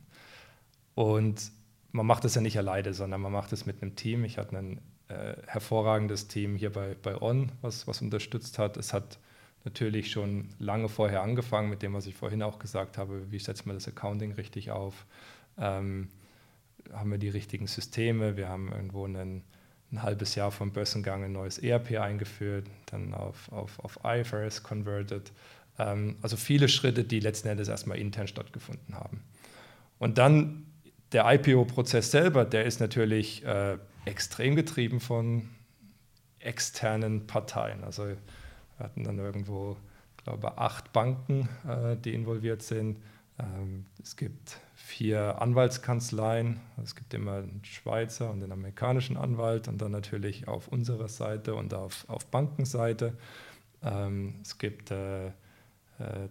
Und 0.95 1.51
man 1.91 2.05
macht 2.05 2.24
das 2.24 2.36
ja 2.36 2.41
nicht 2.41 2.57
alleine, 2.57 2.93
sondern 2.93 3.22
man 3.22 3.32
macht 3.32 3.51
es 3.53 3.66
mit 3.66 3.82
einem 3.82 3.95
Team. 3.95 4.24
Ich 4.24 4.38
hatte 4.38 4.57
ein 4.57 4.82
äh, 5.09 5.36
hervorragendes 5.45 6.28
Team 6.28 6.55
hier 6.55 6.72
bei, 6.72 6.95
bei 7.01 7.22
On, 7.22 7.51
was, 7.62 7.88
was 7.88 8.01
unterstützt 8.01 8.59
hat. 8.59 8.78
Es 8.78 8.93
hat 8.93 9.20
natürlich 9.64 10.09
schon 10.09 10.49
lange 10.59 10.89
vorher 10.89 11.22
angefangen 11.22 11.70
mit 11.70 11.82
dem, 11.82 11.93
was 11.93 12.07
ich 12.07 12.16
vorhin 12.16 12.41
auch 12.41 12.59
gesagt 12.59 12.97
habe, 12.97 13.32
wie 13.32 13.39
setzt 13.39 13.66
man 13.66 13.76
das 13.76 13.88
Accounting 13.88 14.32
richtig 14.34 14.72
auf, 14.72 15.05
ähm, 15.57 16.09
haben 16.91 17.12
wir 17.12 17.18
die 17.18 17.30
richtigen 17.30 17.68
Systeme, 17.68 18.38
wir 18.38 18.49
haben 18.49 18.72
irgendwo 18.72 19.05
einen, 19.05 19.43
ein 19.92 20.04
halbes 20.04 20.36
Jahr 20.36 20.52
vom 20.52 20.72
Börsengang 20.72 21.24
ein 21.24 21.34
neues 21.34 21.58
ERP 21.58 22.00
eingeführt, 22.00 22.68
dann 22.88 23.14
auf, 23.14 23.52
auf, 23.52 23.80
auf 23.80 24.00
IFRS 24.04 24.64
converted. 24.64 25.32
Ähm, 25.78 26.18
also 26.22 26.38
viele 26.38 26.70
Schritte, 26.70 27.04
die 27.04 27.20
letzten 27.20 27.50
Endes 27.50 27.68
erstmal 27.68 27.98
intern 27.98 28.28
stattgefunden 28.28 28.96
haben. 28.96 29.22
Und 30.00 30.18
dann 30.18 30.66
der 31.12 31.32
IPO-Prozess 31.32 32.12
selber, 32.12 32.46
der 32.46 32.66
ist 32.66 32.80
natürlich 32.80 33.46
äh, 33.46 33.78
extrem 34.06 34.56
getrieben 34.56 35.00
von 35.00 35.50
externen 36.39 37.28
Parteien. 37.28 37.84
Also 37.84 38.06
wir 38.08 38.18
hatten 38.80 39.04
dann 39.04 39.20
irgendwo, 39.20 39.78
glaube 40.24 40.58
acht 40.58 40.94
Banken, 40.94 41.50
äh, 41.68 41.98
die 41.98 42.14
involviert 42.14 42.62
sind. 42.62 42.98
Ähm, 43.42 43.86
es 44.02 44.16
gibt 44.16 44.60
vier 44.76 45.42
Anwaltskanzleien. 45.42 46.60
Es 46.84 46.96
gibt 46.96 47.14
immer 47.14 47.38
einen 47.38 47.62
Schweizer 47.64 48.30
und 48.30 48.44
einen 48.44 48.52
amerikanischen 48.52 49.18
Anwalt 49.18 49.68
und 49.68 49.82
dann 49.82 49.92
natürlich 49.92 50.48
auf 50.48 50.68
unserer 50.68 51.08
Seite 51.08 51.56
und 51.56 51.74
auf, 51.74 52.06
auf 52.08 52.26
Bankenseite. 52.28 53.18
Ähm, 53.84 54.36
es 54.42 54.58
gibt 54.58 54.92
äh, 54.92 55.28
äh 55.28 55.32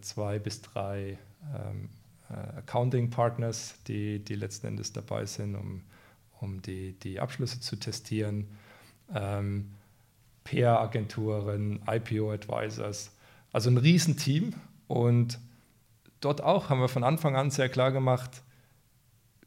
zwei 0.00 0.38
bis 0.38 0.62
drei 0.62 1.18
ähm, 1.54 1.88
äh, 2.30 2.58
Accounting 2.58 3.10
Partners, 3.10 3.74
die, 3.86 4.18
die 4.20 4.36
letzten 4.36 4.68
Endes 4.68 4.92
dabei 4.92 5.26
sind, 5.26 5.54
um, 5.56 5.82
um 6.40 6.62
die, 6.62 6.92
die 6.92 7.20
Abschlüsse 7.20 7.60
zu 7.60 7.76
testieren, 7.76 8.46
PR-Agenturen, 10.44 11.82
IPO-Advisors, 11.84 13.10
also 13.52 13.70
ein 13.70 13.76
Riesenteam. 13.76 14.54
Und 14.86 15.40
dort 16.20 16.42
auch 16.42 16.68
haben 16.68 16.80
wir 16.80 16.88
von 16.88 17.04
Anfang 17.04 17.36
an 17.36 17.50
sehr 17.50 17.68
klar 17.68 17.92
gemacht, 17.92 18.42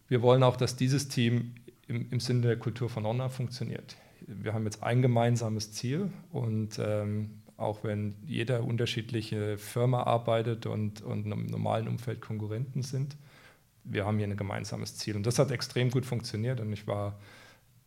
wir 0.07 0.21
wollen 0.21 0.43
auch, 0.43 0.57
dass 0.57 0.75
dieses 0.75 1.07
Team 1.07 1.55
im, 1.87 2.09
im 2.11 2.19
Sinne 2.19 2.41
der 2.41 2.57
Kultur 2.57 2.89
von 2.89 3.05
Honor 3.05 3.29
funktioniert. 3.29 3.95
Wir 4.27 4.53
haben 4.53 4.65
jetzt 4.65 4.83
ein 4.83 5.01
gemeinsames 5.01 5.73
Ziel 5.73 6.11
und 6.31 6.79
ähm, 6.79 7.41
auch 7.57 7.83
wenn 7.83 8.15
jeder 8.25 8.63
unterschiedliche 8.63 9.57
Firma 9.57 10.03
arbeitet 10.03 10.65
und, 10.65 11.01
und 11.01 11.25
im 11.31 11.45
normalen 11.47 11.87
Umfeld 11.87 12.21
Konkurrenten 12.21 12.81
sind. 12.81 13.15
Wir 13.83 14.05
haben 14.05 14.17
hier 14.17 14.27
ein 14.27 14.37
gemeinsames 14.37 14.95
Ziel. 14.95 15.15
Und 15.15 15.25
das 15.25 15.39
hat 15.39 15.51
extrem 15.51 15.89
gut 15.89 16.05
funktioniert 16.05 16.59
und 16.59 16.71
ich 16.71 16.87
war 16.87 17.19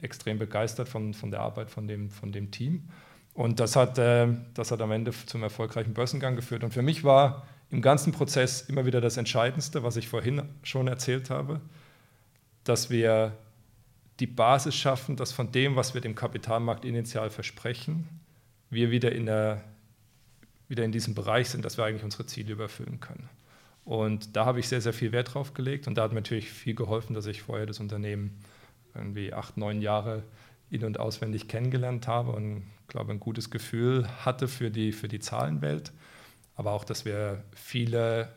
extrem 0.01 0.39
begeistert 0.39 0.89
von, 0.89 1.14
von 1.14 1.30
der 1.30 1.41
Arbeit 1.41 1.70
von 1.70 1.89
dem, 1.89 2.11
von 2.11 2.32
dem 2.32 2.51
Team. 2.51 2.89
Und 3.34 3.61
das 3.61 3.76
hat, 3.76 3.99
äh, 3.99 4.28
das 4.55 4.70
hat 4.70 4.80
am 4.80 4.93
Ende 4.93 5.12
zum 5.26 5.43
erfolgreichen 5.43 5.95
Börsengang 5.95 6.37
geführt. 6.37 6.64
Und 6.64 6.72
für 6.72 6.82
mich 6.82 7.05
war 7.05 7.47
im 7.77 7.83
ganzen 7.83 8.11
Prozess 8.11 8.62
immer 8.62 8.87
wieder 8.87 9.03
das 9.03 9.18
Entscheidendste, 9.18 9.83
was 9.83 9.99
ich 9.99 10.09
vorhin 10.09 10.41
schon 10.62 10.89
erzählt 10.89 11.29
habe, 11.29 11.61
dass 12.64 12.89
wir 12.89 13.37
die 14.18 14.27
Basis 14.27 14.74
schaffen, 14.74 15.14
dass 15.14 15.31
von 15.31 15.53
dem, 15.53 15.77
was 15.77 15.93
wir 15.93 16.01
dem 16.01 16.14
Kapitalmarkt 16.14 16.87
initial 16.87 17.29
versprechen, 17.29 18.09
wir 18.70 18.91
wieder 18.91 19.12
in, 19.12 19.27
der, 19.27 19.62
wieder 20.68 20.85
in 20.85 20.91
diesem 20.91 21.14
Bereich 21.14 21.51
sind, 21.51 21.66
dass 21.66 21.77
wir 21.77 21.85
eigentlich 21.85 22.03
unsere 22.03 22.24
Ziele 22.24 22.53
überfüllen 22.53 22.99
können. 22.99 23.29
Und 23.85 24.37
da 24.37 24.47
habe 24.47 24.59
ich 24.59 24.68
sehr, 24.68 24.81
sehr 24.81 24.95
viel 24.95 25.12
Wert 25.12 25.35
drauf 25.35 25.53
gelegt 25.53 25.87
und 25.87 25.99
da 25.99 26.05
hat 26.05 26.12
mir 26.12 26.20
natürlich 26.20 26.51
viel 26.51 26.74
geholfen, 26.74 27.12
dass 27.12 27.27
ich 27.27 27.43
vorher 27.43 27.66
das 27.66 27.79
Unternehmen 27.79 28.43
irgendwie 28.95 29.35
acht, 29.35 29.59
neun 29.59 29.83
Jahre 29.83 30.22
in- 30.70 30.83
und 30.83 30.99
auswendig 30.99 31.47
kennengelernt 31.47 32.09
habe 32.09 32.33
und 32.33 32.62
glaube 32.89 33.12
ein 33.12 33.20
gutes 33.20 33.51
Gefühl 33.51 34.09
hatte 34.24 34.49
für 34.49 34.70
die, 34.70 34.93
für 34.93 35.09
die 35.09 35.20
Zahlenwelt, 35.20 35.93
aber 36.57 36.73
auch, 36.73 36.85
dass 36.85 37.05
wir 37.05 37.45
viele 37.55 38.33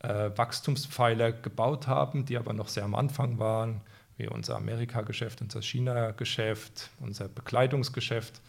äh, 0.00 0.30
Wachstumspfeiler 0.36 1.32
gebaut 1.32 1.86
haben, 1.86 2.24
die 2.24 2.36
aber 2.36 2.52
noch 2.52 2.68
sehr 2.68 2.84
am 2.84 2.94
Anfang 2.94 3.38
waren, 3.38 3.80
wie 4.16 4.28
unser 4.28 4.56
Amerika-Geschäft, 4.56 5.40
unser 5.40 5.62
China-Geschäft, 5.62 6.90
unser 7.00 7.28
Bekleidungsgeschäft. 7.28 8.40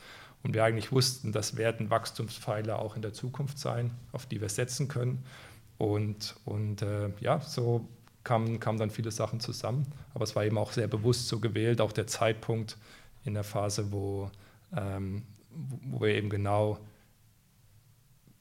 Und 0.44 0.54
wir 0.54 0.66
eigentlich 0.66 0.92
wussten, 0.92 1.32
das 1.32 1.56
werden 1.56 1.90
Wachstumspfeiler 1.90 2.80
auch 2.80 2.98
in 2.98 3.02
der 3.02 3.14
Zukunft 3.14 3.58
sein, 3.58 3.92
auf 4.12 4.26
die 4.26 4.42
wir 4.42 4.50
setzen 4.50 4.90
können. 4.90 5.24
Und, 5.78 6.36
und 6.44 6.82
äh, 6.82 7.10
ja, 7.22 7.40
so 7.40 7.88
kamen, 8.26 8.60
kamen 8.60 8.78
dann 8.78 8.90
viele 8.90 9.12
Sachen 9.12 9.40
zusammen. 9.40 9.88
Aber 10.14 10.26
es 10.26 10.36
war 10.36 10.44
eben 10.44 10.58
auch 10.58 10.74
sehr 10.74 10.88
bewusst 10.88 11.30
so 11.30 11.40
gewählt, 11.40 11.80
auch 11.80 11.94
der 11.94 12.08
Zeitpunkt 12.08 12.78
in 13.24 13.36
der 13.36 13.46
Phase, 13.46 13.92
wo, 13.94 14.30
ähm, 14.76 15.24
wo 15.50 16.02
wir 16.02 16.10
eben 16.10 16.30
genau 16.30 16.78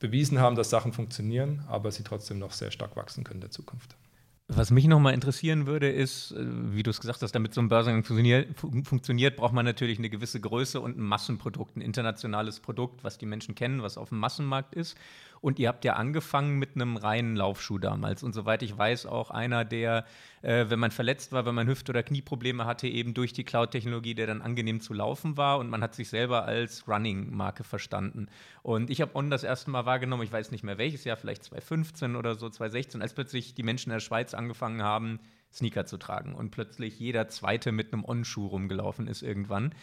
bewiesen 0.03 0.39
haben, 0.39 0.57
dass 0.57 0.69
Sachen 0.69 0.93
funktionieren, 0.93 1.65
aber 1.69 1.91
sie 1.91 2.03
trotzdem 2.03 2.39
noch 2.39 2.53
sehr 2.53 2.71
stark 2.71 2.97
wachsen 2.97 3.25
können 3.25 3.39
in 3.39 3.43
der 3.43 3.51
Zukunft. 3.51 3.97
Was 4.49 4.71
mich 4.71 4.87
nochmal 4.87 5.15
interessieren 5.15 5.67
würde, 5.67 5.91
ist, 5.91 6.33
äh, 6.33 6.45
wie 6.75 6.83
du 6.83 6.91
es 6.91 7.01
gesagt 7.01 7.23
hast, 7.23 7.33
damit 7.33 7.55
so 7.55 7.63
ein 7.63 7.69
Börsengang 7.69 8.05
funktioniert, 8.05 8.59
funktioniert, 8.85 9.37
braucht 9.37 9.55
man 9.55 9.65
natürlich 9.65 9.99
eine 9.99 10.11
gewisse 10.11 10.41
Größe 10.41 10.81
und 10.81 10.99
ein 10.99 11.03
Massenprodukt, 11.03 11.77
ein 11.77 11.81
internationales 11.81 12.61
Produkt, 12.61 13.03
was 13.03 13.17
die 13.17 13.25
Menschen 13.25 13.55
kennen, 13.55 13.83
was 13.83 13.97
auf 13.97 14.11
dem 14.11 14.19
Massenmarkt 14.19 14.75
ist. 14.75 14.97
Und 15.43 15.59
ihr 15.59 15.69
habt 15.69 15.85
ja 15.85 15.95
angefangen 15.95 16.61
mit 16.61 16.77
einem 16.77 16.97
reinen 16.97 17.35
Laufschuh 17.35 17.79
damals. 17.79 18.23
Und 18.23 18.33
soweit 18.33 18.63
ich 18.63 18.79
weiß, 18.79 19.07
auch 19.07 19.33
einer, 19.33 19.65
der, 19.65 20.07
äh, 20.41 20.67
wenn 20.69 20.79
man 20.79 20.93
verletzt 20.93 21.33
war, 21.33 21.45
wenn 21.45 21.55
man 21.57 21.67
Hüft- 21.67 21.91
oder 21.91 22.05
Knieprobleme 22.05 22.65
hatte, 22.65 22.87
eben 22.87 23.13
durch 23.13 23.33
die 23.33 23.43
Cloud-Technologie, 23.43 24.15
der 24.15 24.29
dann 24.29 24.41
angenehm 24.41 24.81
zu 24.81 24.95
laufen 24.95 25.37
war. 25.37 25.59
Und 25.59 25.69
man 25.69 25.83
hat 25.83 25.97
sich 25.97 26.09
selber 26.11 26.45
als 26.45 26.87
Running-Marke 26.87 27.65
verstanden. 27.65 28.29
Und 28.63 28.89
ich 28.89 29.01
habe 29.01 29.17
On 29.17 29.31
das 29.31 29.43
erste 29.43 29.71
Mal 29.71 29.85
wahrgenommen, 29.85 30.23
ich 30.23 30.33
weiß 30.33 30.53
nicht 30.53 30.63
mehr 30.63 30.79
welches 30.79 31.03
Jahr, 31.03 31.17
vielleicht 31.17 31.43
2015 31.43 32.15
oder 32.15 32.37
so, 32.37 32.49
2016, 32.49 33.03
als 33.03 33.13
plötzlich 33.13 33.55
die 33.55 33.65
Menschen 33.65 33.91
in 33.91 33.97
der 33.97 34.01
Schweiz 34.01 34.35
angefangen 34.35 34.83
haben, 34.83 35.19
Sneaker 35.53 35.87
zu 35.87 35.99
tragen 35.99 36.35
und 36.35 36.51
plötzlich 36.51 36.99
jeder 36.99 37.29
Zweite 37.29 37.73
mit 37.73 37.93
einem 37.93 38.05
On-Schuh 38.05 38.47
rumgelaufen 38.47 39.09
ist 39.09 39.23
irgendwann. 39.23 39.75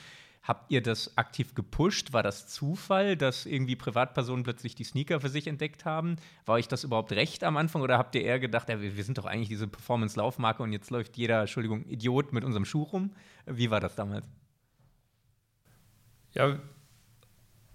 Habt 0.41 0.71
ihr 0.71 0.81
das 0.81 1.17
aktiv 1.17 1.53
gepusht? 1.53 2.13
War 2.13 2.23
das 2.23 2.47
Zufall, 2.47 3.17
dass 3.17 3.45
irgendwie 3.45 3.75
Privatpersonen 3.75 4.43
plötzlich 4.43 4.73
die 4.73 4.85
Sneaker 4.85 5.19
für 5.19 5.29
sich 5.29 5.47
entdeckt 5.47 5.85
haben? 5.85 6.15
War 6.45 6.55
euch 6.55 6.67
das 6.67 6.83
überhaupt 6.83 7.11
recht 7.11 7.43
am 7.43 7.57
Anfang 7.57 7.81
oder 7.81 7.97
habt 7.97 8.15
ihr 8.15 8.23
eher 8.23 8.39
gedacht, 8.39 8.69
ja, 8.69 8.81
wir, 8.81 9.03
sind 9.03 9.17
doch 9.17 9.25
eigentlich 9.25 9.49
diese 9.49 9.67
Performance-Laufmarke 9.67 10.63
und 10.63 10.71
jetzt 10.71 10.91
läuft 10.91 11.17
jeder, 11.17 11.41
Entschuldigung, 11.41 11.85
Idiot 11.85 12.31
mit 12.31 12.43
unserem 12.43 12.65
Schuh 12.65 12.83
rum? 12.83 13.11
Wie 13.45 13.69
war 13.69 13.79
das 13.79 13.95
damals? 13.95 14.25
Ja, 16.33 16.57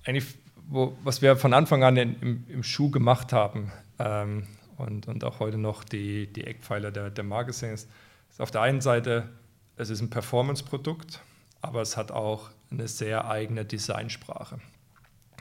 eigentlich, 0.04 0.24
wo, 0.66 0.96
was 1.04 1.20
wir 1.20 1.36
von 1.36 1.52
Anfang 1.52 1.84
an 1.84 1.96
in, 1.96 2.20
im, 2.20 2.44
im, 2.48 2.62
Schuh 2.62 2.90
gemacht 2.90 3.32
haben 3.32 3.72
ähm, 3.98 4.46
und, 4.78 5.06
und 5.06 5.22
auch 5.22 5.38
heute 5.38 5.58
noch 5.58 5.84
die, 5.84 6.32
die 6.32 6.44
Eckpfeiler 6.44 6.90
der, 6.90 7.10
der 7.10 7.24
Marke 7.24 7.52
sind, 7.52 7.72
ist 7.72 7.90
auf 8.38 8.50
der 8.50 8.62
einen 8.62 8.80
Seite, 8.80 9.28
es 9.76 9.90
ist 9.90 10.00
ein 10.00 10.10
Performance-Produkt 10.10 11.20
aber 11.64 11.82
es 11.82 11.96
hat 11.96 12.10
auch 12.10 12.50
eine 12.70 12.88
sehr 12.88 13.28
eigene 13.28 13.64
Designsprache. 13.64 14.58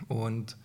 Und 0.07 0.57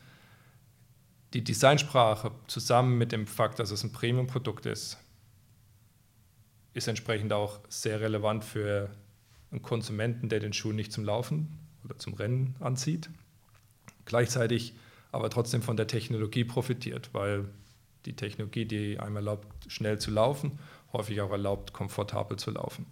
die 1.34 1.44
Designsprache 1.44 2.32
zusammen 2.46 2.96
mit 2.96 3.12
dem 3.12 3.26
Fakt, 3.26 3.58
dass 3.58 3.70
es 3.70 3.84
ein 3.84 3.92
Premium-Produkt 3.92 4.66
ist, 4.66 4.98
ist 6.74 6.88
entsprechend 6.88 7.32
auch 7.32 7.60
sehr 7.68 8.00
relevant 8.00 8.44
für 8.44 8.90
einen 9.50 9.62
Konsumenten, 9.62 10.28
der 10.28 10.40
den 10.40 10.52
Schuh 10.52 10.72
nicht 10.72 10.92
zum 10.92 11.04
Laufen 11.04 11.58
oder 11.84 11.98
zum 11.98 12.14
Rennen 12.14 12.54
anzieht. 12.60 13.10
Gleichzeitig 14.04 14.74
aber 15.10 15.30
trotzdem 15.30 15.62
von 15.62 15.76
der 15.76 15.86
Technologie 15.86 16.44
profitiert, 16.44 17.10
weil 17.12 17.46
die 18.04 18.14
Technologie, 18.14 18.64
die 18.64 18.98
einem 18.98 19.16
erlaubt, 19.16 19.46
schnell 19.70 19.98
zu 19.98 20.10
laufen, 20.10 20.58
häufig 20.92 21.20
auch 21.20 21.30
erlaubt, 21.30 21.72
komfortabel 21.72 22.38
zu 22.38 22.50
laufen. 22.50 22.86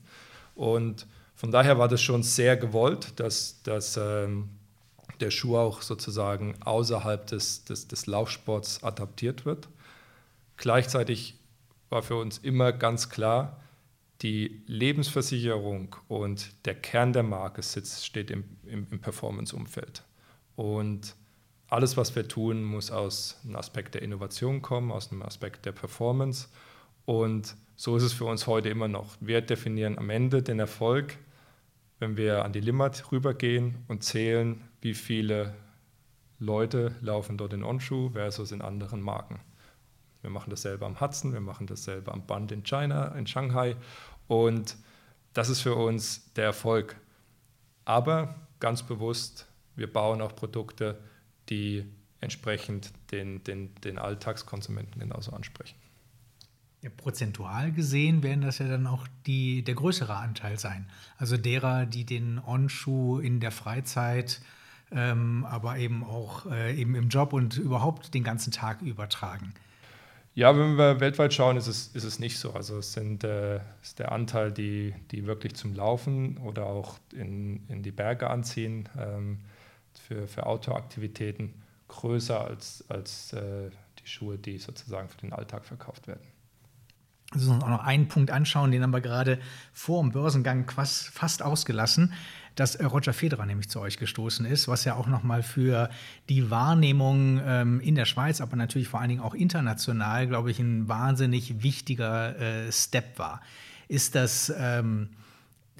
Und 0.54 1.06
von 1.36 1.50
daher 1.50 1.78
war 1.78 1.86
das 1.86 2.02
schon 2.02 2.22
sehr 2.22 2.56
gewollt, 2.56 3.20
dass, 3.20 3.62
dass 3.62 3.98
ähm, 3.98 4.48
der 5.20 5.30
Schuh 5.30 5.56
auch 5.56 5.82
sozusagen 5.82 6.54
außerhalb 6.62 7.26
des, 7.26 7.64
des, 7.64 7.88
des 7.88 8.06
Laufsports 8.06 8.82
adaptiert 8.82 9.44
wird. 9.44 9.68
Gleichzeitig 10.56 11.38
war 11.90 12.02
für 12.02 12.16
uns 12.16 12.38
immer 12.38 12.72
ganz 12.72 13.10
klar, 13.10 13.60
die 14.22 14.62
Lebensversicherung 14.66 15.94
und 16.08 16.52
der 16.64 16.74
Kern 16.74 17.12
der 17.12 17.22
Marke 17.22 17.62
sitzt, 17.62 18.06
steht 18.06 18.30
im, 18.30 18.44
im, 18.64 18.86
im 18.90 18.98
Performance-Umfeld. 18.98 20.02
Und 20.56 21.14
alles, 21.68 21.98
was 21.98 22.16
wir 22.16 22.26
tun, 22.26 22.64
muss 22.64 22.90
aus 22.90 23.38
einem 23.44 23.56
Aspekt 23.56 23.94
der 23.94 24.00
Innovation 24.00 24.62
kommen, 24.62 24.90
aus 24.90 25.12
einem 25.12 25.22
Aspekt 25.22 25.66
der 25.66 25.72
Performance. 25.72 26.48
Und 27.04 27.56
so 27.76 27.94
ist 27.96 28.04
es 28.04 28.14
für 28.14 28.24
uns 28.24 28.46
heute 28.46 28.70
immer 28.70 28.88
noch. 28.88 29.16
Wir 29.20 29.42
definieren 29.42 29.98
am 29.98 30.08
Ende 30.08 30.42
den 30.42 30.60
Erfolg 30.60 31.18
wenn 31.98 32.16
wir 32.16 32.44
an 32.44 32.52
die 32.52 32.60
Limmat 32.60 33.10
rübergehen 33.10 33.84
und 33.88 34.04
zählen, 34.04 34.62
wie 34.80 34.94
viele 34.94 35.54
Leute 36.38 36.94
laufen 37.00 37.38
dort 37.38 37.52
in 37.52 37.64
Onshu 37.64 38.10
versus 38.10 38.52
in 38.52 38.60
anderen 38.60 39.00
Marken. 39.00 39.40
Wir 40.20 40.30
machen 40.30 40.50
dasselbe 40.50 40.84
am 40.84 41.00
Hudson, 41.00 41.32
wir 41.32 41.40
machen 41.40 41.66
dasselbe 41.66 42.12
am 42.12 42.26
Band 42.26 42.52
in 42.52 42.64
China, 42.64 43.08
in 43.16 43.26
Shanghai 43.26 43.76
und 44.28 44.76
das 45.32 45.48
ist 45.48 45.60
für 45.60 45.74
uns 45.74 46.32
der 46.34 46.44
Erfolg. 46.44 46.96
Aber 47.84 48.34
ganz 48.58 48.82
bewusst, 48.82 49.46
wir 49.76 49.92
bauen 49.92 50.20
auch 50.20 50.34
Produkte, 50.34 50.98
die 51.48 51.84
entsprechend 52.20 52.92
den, 53.12 53.44
den, 53.44 53.74
den 53.76 53.98
Alltagskonsumenten 53.98 55.00
genauso 55.00 55.32
ansprechen. 55.32 55.76
Ja, 56.82 56.90
prozentual 56.94 57.72
gesehen 57.72 58.22
werden 58.22 58.42
das 58.42 58.58
ja 58.58 58.68
dann 58.68 58.86
auch 58.86 59.06
die, 59.26 59.62
der 59.62 59.74
größere 59.74 60.14
Anteil 60.14 60.58
sein. 60.58 60.86
Also 61.16 61.36
derer, 61.36 61.86
die 61.86 62.04
den 62.04 62.38
On-Schuh 62.38 63.18
in 63.18 63.40
der 63.40 63.50
Freizeit, 63.50 64.40
ähm, 64.92 65.44
aber 65.48 65.78
eben 65.78 66.04
auch 66.04 66.46
äh, 66.46 66.78
eben 66.78 66.94
im 66.94 67.08
Job 67.08 67.32
und 67.32 67.56
überhaupt 67.56 68.14
den 68.14 68.24
ganzen 68.24 68.52
Tag 68.52 68.82
übertragen. 68.82 69.54
Ja, 70.36 70.54
wenn 70.56 70.76
wir 70.76 71.00
weltweit 71.00 71.32
schauen, 71.32 71.56
ist 71.56 71.66
es, 71.66 71.88
ist 71.94 72.04
es 72.04 72.18
nicht 72.18 72.38
so. 72.38 72.52
Also 72.52 72.78
es 72.78 72.92
sind, 72.92 73.24
äh, 73.24 73.60
ist 73.82 73.98
der 73.98 74.12
Anteil, 74.12 74.52
die, 74.52 74.94
die 75.10 75.26
wirklich 75.26 75.54
zum 75.54 75.74
Laufen 75.74 76.36
oder 76.36 76.66
auch 76.66 76.98
in, 77.14 77.66
in 77.68 77.82
die 77.82 77.90
Berge 77.90 78.28
anziehen 78.28 78.86
ähm, 78.98 79.38
für, 79.94 80.28
für 80.28 80.44
Outdoor-Aktivitäten 80.44 81.54
größer 81.88 82.38
als, 82.38 82.84
als 82.88 83.32
äh, 83.32 83.70
die 83.98 84.06
Schuhe, 84.06 84.36
die 84.36 84.58
sozusagen 84.58 85.08
für 85.08 85.18
den 85.18 85.32
Alltag 85.32 85.64
verkauft 85.64 86.06
werden. 86.06 86.26
Also 87.32 87.52
uns 87.52 87.62
auch 87.64 87.68
noch 87.68 87.84
einen 87.84 88.08
Punkt 88.08 88.30
anschauen, 88.30 88.70
den 88.70 88.82
haben 88.82 88.92
wir 88.92 89.00
gerade 89.00 89.38
vor 89.72 90.00
dem 90.00 90.12
Börsengang 90.12 90.70
fast 90.70 91.42
ausgelassen, 91.42 92.12
dass 92.54 92.76
äh, 92.76 92.84
Roger 92.84 93.12
Federer 93.12 93.46
nämlich 93.46 93.68
zu 93.68 93.80
euch 93.80 93.98
gestoßen 93.98 94.46
ist, 94.46 94.68
was 94.68 94.84
ja 94.84 94.94
auch 94.94 95.08
nochmal 95.08 95.42
für 95.42 95.90
die 96.28 96.50
Wahrnehmung 96.50 97.40
ähm, 97.44 97.80
in 97.80 97.96
der 97.96 98.04
Schweiz, 98.04 98.40
aber 98.40 98.56
natürlich 98.56 98.88
vor 98.88 99.00
allen 99.00 99.10
Dingen 99.10 99.20
auch 99.20 99.34
international, 99.34 100.28
glaube 100.28 100.50
ich, 100.50 100.60
ein 100.60 100.88
wahnsinnig 100.88 101.62
wichtiger 101.62 102.38
äh, 102.38 102.72
Step 102.72 103.18
war. 103.18 103.42
Ist 103.88 104.14
das 104.14 104.52
ähm, 104.56 105.10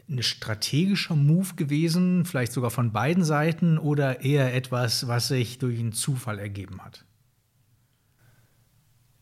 ein 0.09 0.23
strategischer 0.23 1.17
Move 1.17 1.55
gewesen, 1.55 2.25
vielleicht 2.25 2.53
sogar 2.53 2.71
von 2.71 2.93
beiden 2.93 3.25
Seiten, 3.25 3.79
oder 3.79 4.23
eher 4.23 4.55
etwas, 4.55 5.09
was 5.09 5.29
sich 5.29 5.59
durch 5.59 5.79
einen 5.79 5.93
Zufall 5.93 6.39
ergeben 6.39 6.85
hat? 6.85 7.05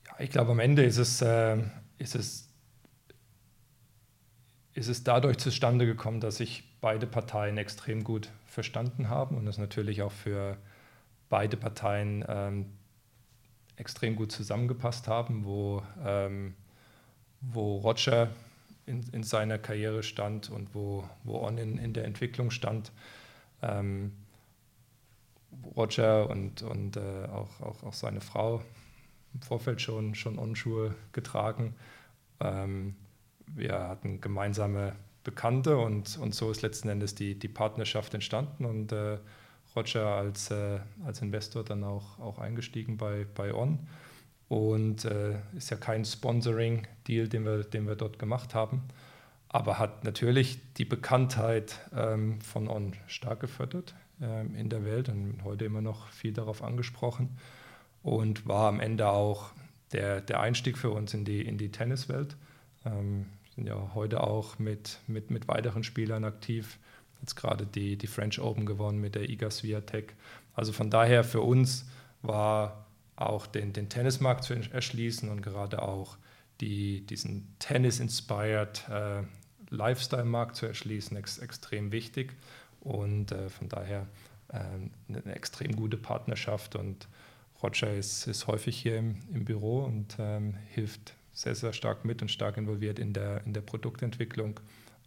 Ja, 0.07 0.20
ich 0.20 0.31
glaube, 0.31 0.53
am 0.53 0.59
Ende 0.59 0.85
ist 0.85 0.97
es. 0.97 1.20
Äh 1.20 1.59
ist 1.99 2.14
es, 2.14 2.49
ist 4.74 4.88
es 4.88 5.05
dadurch 5.05 5.38
zustande 5.38 5.86
gekommen, 5.86 6.20
dass 6.20 6.36
sich 6.36 6.64
beide 6.80 7.07
Parteien 7.07 7.57
extrem 7.59 8.05
gut 8.05 8.30
verstanden 8.47 9.09
haben 9.09 9.36
und 9.36 9.47
es 9.47 9.59
natürlich 9.59 10.03
auch 10.03 10.12
für 10.12 10.57
beide 11.28 11.57
Parteien 11.57 12.24
ähm, 12.28 12.66
extrem 13.76 14.16
gut 14.16 14.32
zusammengepasst 14.32 15.09
haben, 15.09 15.45
wo, 15.45 15.82
ähm, 16.05 16.55
wo 17.40 17.78
Roger 17.78 18.30
in, 18.86 19.03
in, 19.12 19.22
seiner 19.22 19.59
Karriere 19.59 20.03
stand 20.03 20.51
und 20.51 20.74
wo, 20.74 21.09
wo 21.24 21.40
On 21.40 21.59
in, 21.59 21.78
in 21.78 21.92
der 21.92 22.05
Entwicklung 22.05 22.51
stand. 22.51 22.92
Ähm, 23.62 24.12
Roger 25.76 26.28
und, 26.28 26.62
und 26.62 26.97
äh, 26.97 27.26
auch, 27.26 27.61
auch, 27.61 27.82
auch 27.82 27.92
seine 27.95 28.20
Frau 28.20 28.62
im 29.35 29.43
Vorfeld 29.43 29.80
schon, 29.80 30.14
schon 30.14 30.39
On-Schuhe 30.39 30.95
getragen. 31.12 31.74
Ähm, 32.41 32.95
wir 33.47 33.72
hatten 33.72 34.20
gemeinsame 34.20 34.95
Bekannte 35.22 35.78
und, 35.78 36.18
und 36.18 36.35
so 36.35 36.51
ist 36.51 36.62
letzten 36.62 36.89
Endes 36.89 37.14
die, 37.14 37.39
die 37.39 37.49
Partnerschaft 37.49 38.14
entstanden 38.14 38.64
und 38.64 38.93
äh, 38.93 39.18
Roger 39.74 40.07
als, 40.07 40.51
äh, 40.51 40.78
als 41.05 41.20
Investor 41.22 41.64
dann 41.64 41.82
auch, 41.82 42.18
auch 42.18 42.39
eingestiegen 42.39 42.97
bei, 42.97 43.26
bei 43.35 43.55
On. 43.55 43.80
Und 44.49 45.07
äh, 45.07 45.39
ist 45.57 45.70
ja 45.70 45.76
kein 45.76 46.05
Sponsoring-Deal, 46.05 47.28
den 47.28 47.45
wir, 47.45 47.64
den 47.64 47.87
wir 47.87 47.97
dort 47.97 48.18
gemacht 48.18 48.55
haben, 48.55 48.82
aber 49.49 49.78
hat 49.78 50.05
natürlich 50.05 50.59
die 50.74 50.85
Bekanntheit 50.85 51.80
ähm, 51.97 52.41
von 52.41 52.68
On 52.68 52.93
stark 53.07 53.41
gefördert 53.41 53.95
ähm, 54.20 54.55
in 54.55 54.68
der 54.68 54.85
Welt 54.85 55.09
und 55.09 55.43
heute 55.45 55.64
immer 55.64 55.80
noch 55.80 56.09
viel 56.09 56.35
darauf 56.35 56.62
angesprochen 56.62 57.37
und 58.05 58.46
war 58.46 58.68
am 58.68 58.78
Ende 58.78 59.09
auch 59.09 59.50
der, 59.92 60.20
der 60.20 60.38
Einstieg 60.38 60.78
für 60.78 60.90
uns 60.90 61.14
in 61.14 61.24
die, 61.24 61.42
in 61.42 61.59
die 61.59 61.72
Tenniswelt. 61.72 62.36
Ähm, 62.84 63.26
sind 63.55 63.66
ja 63.66 63.92
heute 63.94 64.22
auch 64.22 64.59
mit, 64.59 64.98
mit, 65.07 65.30
mit 65.30 65.48
weiteren 65.48 65.82
Spielern 65.82 66.24
aktiv. 66.24 66.78
Jetzt 67.20 67.34
gerade 67.34 67.66
die, 67.66 67.96
die 67.96 68.07
French 68.07 68.38
Open 68.38 68.66
gewonnen 68.66 69.00
mit 69.00 69.14
der 69.14 69.28
IGA 69.30 69.50
Swiatek. 69.50 70.14
Also 70.55 70.72
von 70.72 70.90
daher 70.90 71.24
für 71.24 71.40
uns 71.40 71.86
war 72.20 72.86
auch 73.16 73.46
den, 73.46 73.72
den 73.72 73.88
Tennismarkt 73.88 74.44
zu 74.44 74.55
erschließen 74.55 75.30
und 75.30 75.40
gerade 75.40 75.82
auch 75.82 76.18
die, 76.61 77.07
diesen 77.07 77.57
Tennis-inspired 77.59 78.88
äh, 78.90 79.22
Lifestyle-Markt 79.70 80.57
zu 80.57 80.66
erschließen, 80.66 81.16
ex, 81.16 81.38
extrem 81.38 81.90
wichtig. 81.90 82.34
Und 82.80 83.32
äh, 83.32 83.48
von 83.48 83.68
daher 83.70 84.07
äh, 84.48 84.59
eine 85.09 85.34
extrem 85.34 85.74
gute 85.74 85.96
Partnerschaft. 85.96 86.76
Und 86.76 87.09
Roger 87.64 87.94
ist, 87.94 88.26
ist 88.26 88.46
häufig 88.46 88.76
hier 88.76 88.98
im, 88.98 89.16
im 89.32 89.44
Büro 89.46 89.84
und 89.84 90.16
ähm, 90.18 90.54
hilft 90.68 91.14
sehr, 91.32 91.54
sehr 91.54 91.72
stark 91.72 92.04
mit 92.04 92.20
und 92.20 92.30
stark 92.30 92.58
involviert 92.58 92.98
in 92.98 93.12
der, 93.12 93.44
in 93.46 93.54
der 93.54 93.62
Produktentwicklung, 93.62 94.60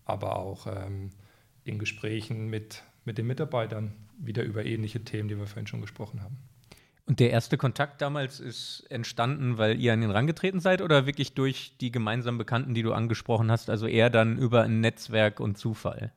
aber 0.06 0.38
auch 0.38 0.66
ähm, 0.68 1.12
in 1.64 1.78
Gesprächen 1.78 2.50
mit, 2.50 2.82
mit 3.06 3.18
den 3.18 3.28
Mitarbeitern 3.28 3.94
wieder 4.18 4.44
über 4.44 4.66
ähnliche 4.66 5.04
Themen, 5.04 5.30
die 5.30 5.38
wir 5.38 5.46
vorhin 5.46 5.68
schon 5.68 5.82
gesprochen 5.82 6.24
haben. 6.24 6.38
Und 7.06 7.22
der 7.22 7.30
erste 7.30 7.58
Kontakt 7.58 8.02
damals 8.02 8.42
ist 8.42 8.86
entstanden, 8.90 9.58
weil 9.58 9.80
ihr 9.80 9.94
an 9.94 10.02
ihn 10.02 10.12
rangetreten 10.12 10.60
seid 10.60 10.82
oder 10.82 11.06
wirklich 11.06 11.34
durch 11.34 11.74
die 11.80 11.92
gemeinsamen 11.92 12.38
Bekannten, 12.38 12.74
die 12.74 12.84
du 12.84 12.92
angesprochen 12.92 13.50
hast, 13.52 13.70
also 13.70 13.88
eher 13.88 14.10
dann 14.10 14.38
über 14.38 14.64
ein 14.64 14.82
Netzwerk 14.82 15.40
und 15.40 15.58
Zufall? 15.58 16.12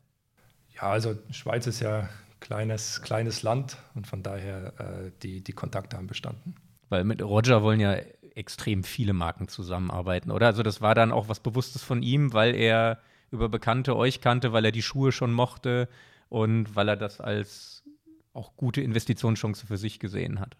Ja, 0.75 0.91
also 0.91 1.17
Schweiz 1.31 1.67
ist 1.69 1.81
ja 1.81 2.09
kleines, 2.41 3.03
kleines 3.03 3.43
Land 3.43 3.77
und 3.95 4.07
von 4.07 4.23
daher 4.23 4.73
äh, 4.79 5.11
die, 5.23 5.43
die 5.43 5.53
Kontakte 5.53 5.97
haben 5.97 6.07
bestanden. 6.07 6.55
Weil 6.89 7.05
mit 7.05 7.23
Roger 7.23 7.63
wollen 7.63 7.81
ja 7.81 7.97
extrem 8.35 8.85
viele 8.85 9.13
Marken 9.13 9.49
zusammenarbeiten, 9.49 10.31
oder? 10.31 10.47
Also 10.47 10.63
das 10.63 10.81
war 10.81 10.95
dann 10.95 11.13
auch 11.13 11.29
was 11.29 11.41
Bewusstes 11.41 11.83
von 11.83 12.03
ihm, 12.03 12.33
weil 12.33 12.55
er 12.55 12.99
über 13.31 13.49
Bekannte 13.49 13.97
euch 13.97 14.21
kannte, 14.21 14.53
weil 14.53 14.65
er 14.65 14.73
die 14.73 14.83
Schuhe 14.83 15.13
schon 15.13 15.33
mochte 15.33 15.89
und 16.29 16.75
weil 16.75 16.89
er 16.89 16.97
das 16.97 17.21
als 17.21 17.85
auch 18.33 18.57
gute 18.57 18.81
Investitionschance 18.81 19.67
für 19.67 19.77
sich 19.77 20.01
gesehen 20.01 20.41
hat. 20.41 20.57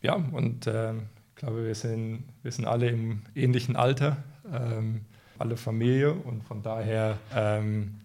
Ja, 0.00 0.14
und 0.14 0.66
äh, 0.66 0.94
ich 0.94 1.34
glaube, 1.34 1.64
wir 1.64 1.74
sind, 1.74 2.24
wir 2.42 2.52
sind 2.52 2.66
alle 2.66 2.88
im 2.88 3.22
ähnlichen 3.34 3.76
Alter, 3.76 4.16
ähm, 4.50 5.04
alle 5.38 5.56
Familie 5.56 6.12
und 6.12 6.44
von 6.44 6.62
daher 6.62 7.18
ähm, 7.34 8.00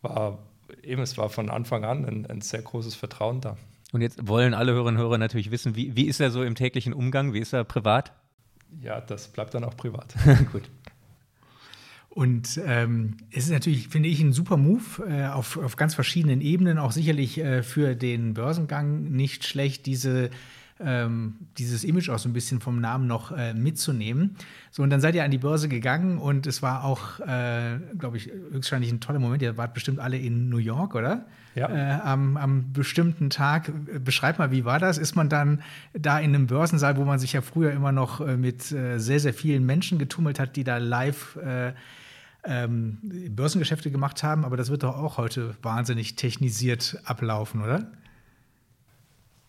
war 0.00 0.38
eben, 0.82 1.02
es 1.02 1.18
war 1.18 1.28
von 1.30 1.50
Anfang 1.50 1.84
an 1.84 2.04
ein, 2.04 2.26
ein, 2.26 2.40
sehr 2.40 2.62
großes 2.62 2.94
Vertrauen 2.94 3.40
da. 3.40 3.56
Und 3.92 4.02
jetzt 4.02 4.26
wollen 4.28 4.54
alle 4.54 4.72
Hörerinnen 4.72 5.00
und 5.00 5.02
Hörer 5.02 5.18
natürlich 5.18 5.50
wissen, 5.50 5.76
wie, 5.76 5.96
wie 5.96 6.04
ist 6.04 6.20
er 6.20 6.30
so 6.30 6.42
im 6.42 6.54
täglichen 6.54 6.92
Umgang? 6.92 7.32
Wie 7.32 7.38
ist 7.38 7.52
er 7.52 7.64
privat? 7.64 8.12
Ja, 8.82 9.00
das 9.00 9.28
bleibt 9.28 9.54
dann 9.54 9.64
auch 9.64 9.76
privat. 9.76 10.14
Gut. 10.52 10.70
Und 12.10 12.60
ähm, 12.66 13.16
es 13.30 13.44
ist 13.44 13.50
natürlich, 13.50 13.88
finde 13.88 14.08
ich, 14.08 14.20
ein 14.20 14.32
super 14.32 14.56
Move 14.56 15.06
äh, 15.08 15.26
auf, 15.26 15.56
auf 15.56 15.76
ganz 15.76 15.94
verschiedenen 15.94 16.40
Ebenen, 16.40 16.78
auch 16.78 16.92
sicherlich 16.92 17.38
äh, 17.38 17.62
für 17.62 17.94
den 17.94 18.34
Börsengang 18.34 19.04
nicht 19.04 19.46
schlecht, 19.46 19.86
diese 19.86 20.30
ähm, 20.80 21.34
dieses 21.56 21.84
Image 21.84 22.08
auch 22.08 22.18
so 22.18 22.28
ein 22.28 22.32
bisschen 22.32 22.60
vom 22.60 22.80
Namen 22.80 23.06
noch 23.06 23.32
äh, 23.32 23.54
mitzunehmen. 23.54 24.36
So, 24.70 24.82
und 24.82 24.90
dann 24.90 25.00
seid 25.00 25.14
ihr 25.14 25.24
an 25.24 25.30
die 25.30 25.38
Börse 25.38 25.68
gegangen 25.68 26.18
und 26.18 26.46
es 26.46 26.62
war 26.62 26.84
auch, 26.84 27.20
äh, 27.20 27.78
glaube 27.98 28.16
ich, 28.16 28.26
höchstwahrscheinlich 28.26 28.92
ein 28.92 29.00
toller 29.00 29.18
Moment. 29.18 29.42
Ihr 29.42 29.56
wart 29.56 29.74
bestimmt 29.74 29.98
alle 29.98 30.18
in 30.18 30.48
New 30.48 30.58
York, 30.58 30.94
oder? 30.94 31.26
Ja. 31.54 31.68
Äh, 31.68 32.00
am, 32.02 32.36
am 32.36 32.72
bestimmten 32.72 33.30
Tag. 33.30 33.72
Beschreib 34.04 34.38
mal, 34.38 34.50
wie 34.50 34.64
war 34.64 34.78
das? 34.78 34.98
Ist 34.98 35.16
man 35.16 35.28
dann 35.28 35.62
da 35.92 36.20
in 36.20 36.34
einem 36.34 36.46
Börsensaal, 36.46 36.96
wo 36.96 37.04
man 37.04 37.18
sich 37.18 37.32
ja 37.32 37.40
früher 37.40 37.72
immer 37.72 37.92
noch 37.92 38.20
äh, 38.20 38.36
mit 38.36 38.70
äh, 38.70 38.98
sehr, 38.98 39.20
sehr 39.20 39.34
vielen 39.34 39.66
Menschen 39.66 39.98
getummelt 39.98 40.38
hat, 40.38 40.56
die 40.56 40.64
da 40.64 40.78
live 40.78 41.36
äh, 41.36 41.72
ähm, 42.44 42.98
Börsengeschäfte 43.30 43.90
gemacht 43.90 44.22
haben, 44.22 44.44
aber 44.44 44.56
das 44.56 44.70
wird 44.70 44.82
doch 44.82 44.96
auch 44.96 45.18
heute 45.18 45.54
wahnsinnig 45.62 46.16
technisiert 46.16 46.98
ablaufen, 47.04 47.62
oder? 47.62 47.90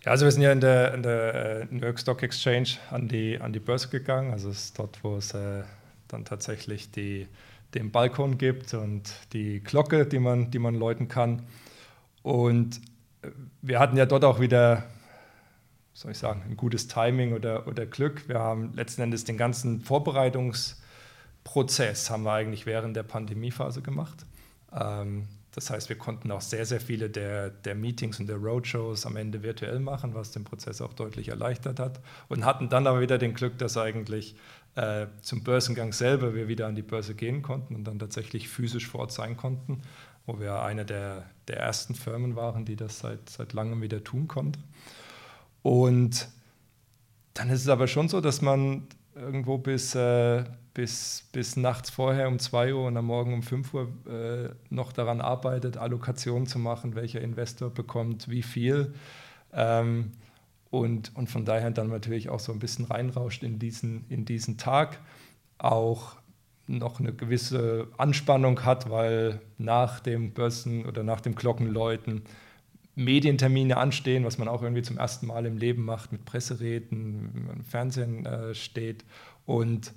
Ja, 0.05 0.11
also 0.11 0.25
wir 0.25 0.31
sind 0.31 0.43
ja 0.43 0.53
in 0.53 0.61
der, 0.61 0.93
in 0.93 1.03
der 1.03 1.35
äh, 1.35 1.65
New 1.69 1.85
York 1.85 1.99
Stock 1.99 2.23
Exchange 2.23 2.69
an 2.89 3.09
die, 3.09 3.37
an 3.39 3.51
die 3.51 3.59
Börse 3.59 3.89
gegangen. 3.89 4.31
Also 4.31 4.49
es 4.49 4.63
ist 4.65 4.79
dort, 4.79 5.03
wo 5.03 5.17
es 5.17 5.33
äh, 5.33 5.63
dann 6.07 6.23
tatsächlich 6.23 6.89
die, 6.91 7.27
den 7.73 7.91
Balkon 7.91 8.37
gibt 8.37 8.73
und 8.73 9.11
die 9.33 9.61
Glocke, 9.61 10.05
die 10.05 10.19
man, 10.19 10.51
die 10.51 10.59
man 10.59 10.75
läuten 10.75 11.09
kann. 11.09 11.43
Und 12.23 12.77
äh, 13.23 13.31
wir 13.61 13.79
hatten 13.79 13.97
ja 13.97 14.05
dort 14.05 14.23
auch 14.23 14.39
wieder, 14.39 14.85
soll 15.93 16.11
ich 16.11 16.17
sagen, 16.17 16.43
ein 16.49 16.55
gutes 16.55 16.87
Timing 16.87 17.33
oder, 17.33 17.67
oder 17.67 17.85
Glück. 17.85 18.29
Wir 18.29 18.39
haben 18.39 18.73
letzten 18.75 19.01
Endes 19.01 19.25
den 19.25 19.37
ganzen 19.37 19.81
Vorbereitungsprozess 19.81 22.09
haben 22.09 22.23
wir 22.23 22.31
eigentlich 22.31 22.65
während 22.65 22.95
der 22.95 23.03
Pandemiephase 23.03 23.81
gemacht. 23.81 24.25
Ähm, 24.73 25.27
das 25.51 25.71
heißt, 25.71 25.89
wir 25.89 25.97
konnten 25.97 26.31
auch 26.31 26.41
sehr, 26.41 26.65
sehr 26.65 26.79
viele 26.79 27.09
der, 27.09 27.49
der 27.49 27.73
Meetings 27.73 28.19
und 28.19 28.27
der 28.27 28.37
Roadshows 28.37 29.05
am 29.05 29.15
Ende 29.15 29.41
virtuell 29.41 29.79
machen, 29.79 30.13
was 30.13 30.31
den 30.31 30.43
Prozess 30.43 30.79
auch 30.81 30.93
deutlich 30.93 31.29
erleichtert 31.29 31.79
hat. 31.79 31.99
Und 32.27 32.45
hatten 32.45 32.69
dann 32.69 32.85
aber 32.85 33.01
wieder 33.01 33.17
den 33.17 33.33
Glück, 33.33 33.57
dass 33.57 33.75
eigentlich 33.75 34.35
äh, 34.75 35.07
zum 35.21 35.43
Börsengang 35.43 35.91
selber 35.91 36.35
wir 36.35 36.47
wieder 36.47 36.67
an 36.67 36.75
die 36.75 36.83
Börse 36.83 37.15
gehen 37.15 37.41
konnten 37.41 37.75
und 37.75 37.83
dann 37.85 37.97
tatsächlich 37.97 38.47
physisch 38.47 38.87
vor 38.87 39.01
Ort 39.01 39.11
sein 39.11 39.37
konnten, 39.37 39.81
wo 40.27 40.39
wir 40.39 40.61
eine 40.61 40.85
der, 40.85 41.25
der 41.47 41.57
ersten 41.57 41.95
Firmen 41.95 42.35
waren, 42.35 42.65
die 42.65 42.75
das 42.75 42.99
seit, 42.99 43.27
seit 43.29 43.53
langem 43.53 43.81
wieder 43.81 44.03
tun 44.03 44.27
konnte. 44.27 44.59
Und 45.63 46.29
dann 47.33 47.49
ist 47.49 47.61
es 47.61 47.69
aber 47.69 47.87
schon 47.87 48.07
so, 48.07 48.21
dass 48.21 48.41
man 48.41 48.87
irgendwo 49.19 49.57
bis, 49.57 49.95
äh, 49.95 50.43
bis, 50.73 51.29
bis 51.31 51.55
nachts 51.57 51.89
vorher 51.89 52.27
um 52.27 52.39
2 52.39 52.73
Uhr 52.73 52.87
und 52.87 52.97
am 52.97 53.05
Morgen 53.05 53.33
um 53.33 53.43
5 53.43 53.73
Uhr 53.73 53.87
äh, 54.07 54.49
noch 54.69 54.91
daran 54.91 55.21
arbeitet, 55.21 55.77
Allokationen 55.77 56.47
zu 56.47 56.59
machen, 56.59 56.95
welcher 56.95 57.21
Investor 57.21 57.69
bekommt 57.69 58.29
wie 58.29 58.43
viel. 58.43 58.93
Ähm, 59.53 60.11
und, 60.69 61.15
und 61.15 61.29
von 61.29 61.45
daher 61.45 61.71
dann 61.71 61.89
natürlich 61.89 62.29
auch 62.29 62.39
so 62.39 62.51
ein 62.51 62.59
bisschen 62.59 62.85
reinrauscht 62.85 63.43
in 63.43 63.59
diesen, 63.59 64.05
in 64.09 64.25
diesen 64.25 64.57
Tag. 64.57 64.99
Auch 65.57 66.15
noch 66.67 66.99
eine 66.99 67.13
gewisse 67.13 67.87
Anspannung 67.97 68.63
hat, 68.63 68.89
weil 68.89 69.41
nach 69.57 69.99
dem 69.99 70.31
Börsen- 70.33 70.85
oder 70.85 71.03
nach 71.03 71.21
dem 71.21 71.33
Glockenläuten 71.35 72.21
Medientermine 72.99 73.77
anstehen, 73.77 74.25
was 74.25 74.37
man 74.37 74.47
auch 74.47 74.61
irgendwie 74.61 74.81
zum 74.81 74.97
ersten 74.97 75.27
Mal 75.27 75.45
im 75.45 75.57
Leben 75.57 75.85
macht, 75.85 76.11
mit 76.11 76.25
Presseräten, 76.25 77.49
im 77.55 77.63
Fernsehen 77.63 78.25
äh, 78.25 78.53
steht. 78.53 79.05
Und 79.45 79.93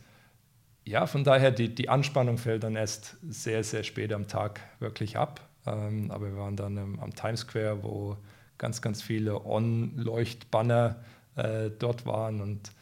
ja, 0.84 1.06
von 1.06 1.24
daher, 1.24 1.50
die, 1.50 1.74
die 1.74 1.88
Anspannung 1.88 2.38
fällt 2.38 2.62
dann 2.62 2.76
erst 2.76 3.16
sehr, 3.28 3.64
sehr 3.64 3.82
spät 3.82 4.12
am 4.12 4.28
Tag 4.28 4.60
wirklich 4.78 5.16
ab. 5.16 5.40
Ähm, 5.66 6.10
aber 6.10 6.26
wir 6.26 6.36
waren 6.36 6.56
dann 6.56 6.76
ähm, 6.76 7.00
am 7.00 7.14
Times 7.14 7.40
Square, 7.40 7.82
wo 7.82 8.16
ganz, 8.58 8.80
ganz 8.80 9.02
viele 9.02 9.44
On-Leuchtbanner 9.44 11.02
äh, 11.34 11.70
dort 11.76 12.06
waren 12.06 12.40
und 12.40 12.72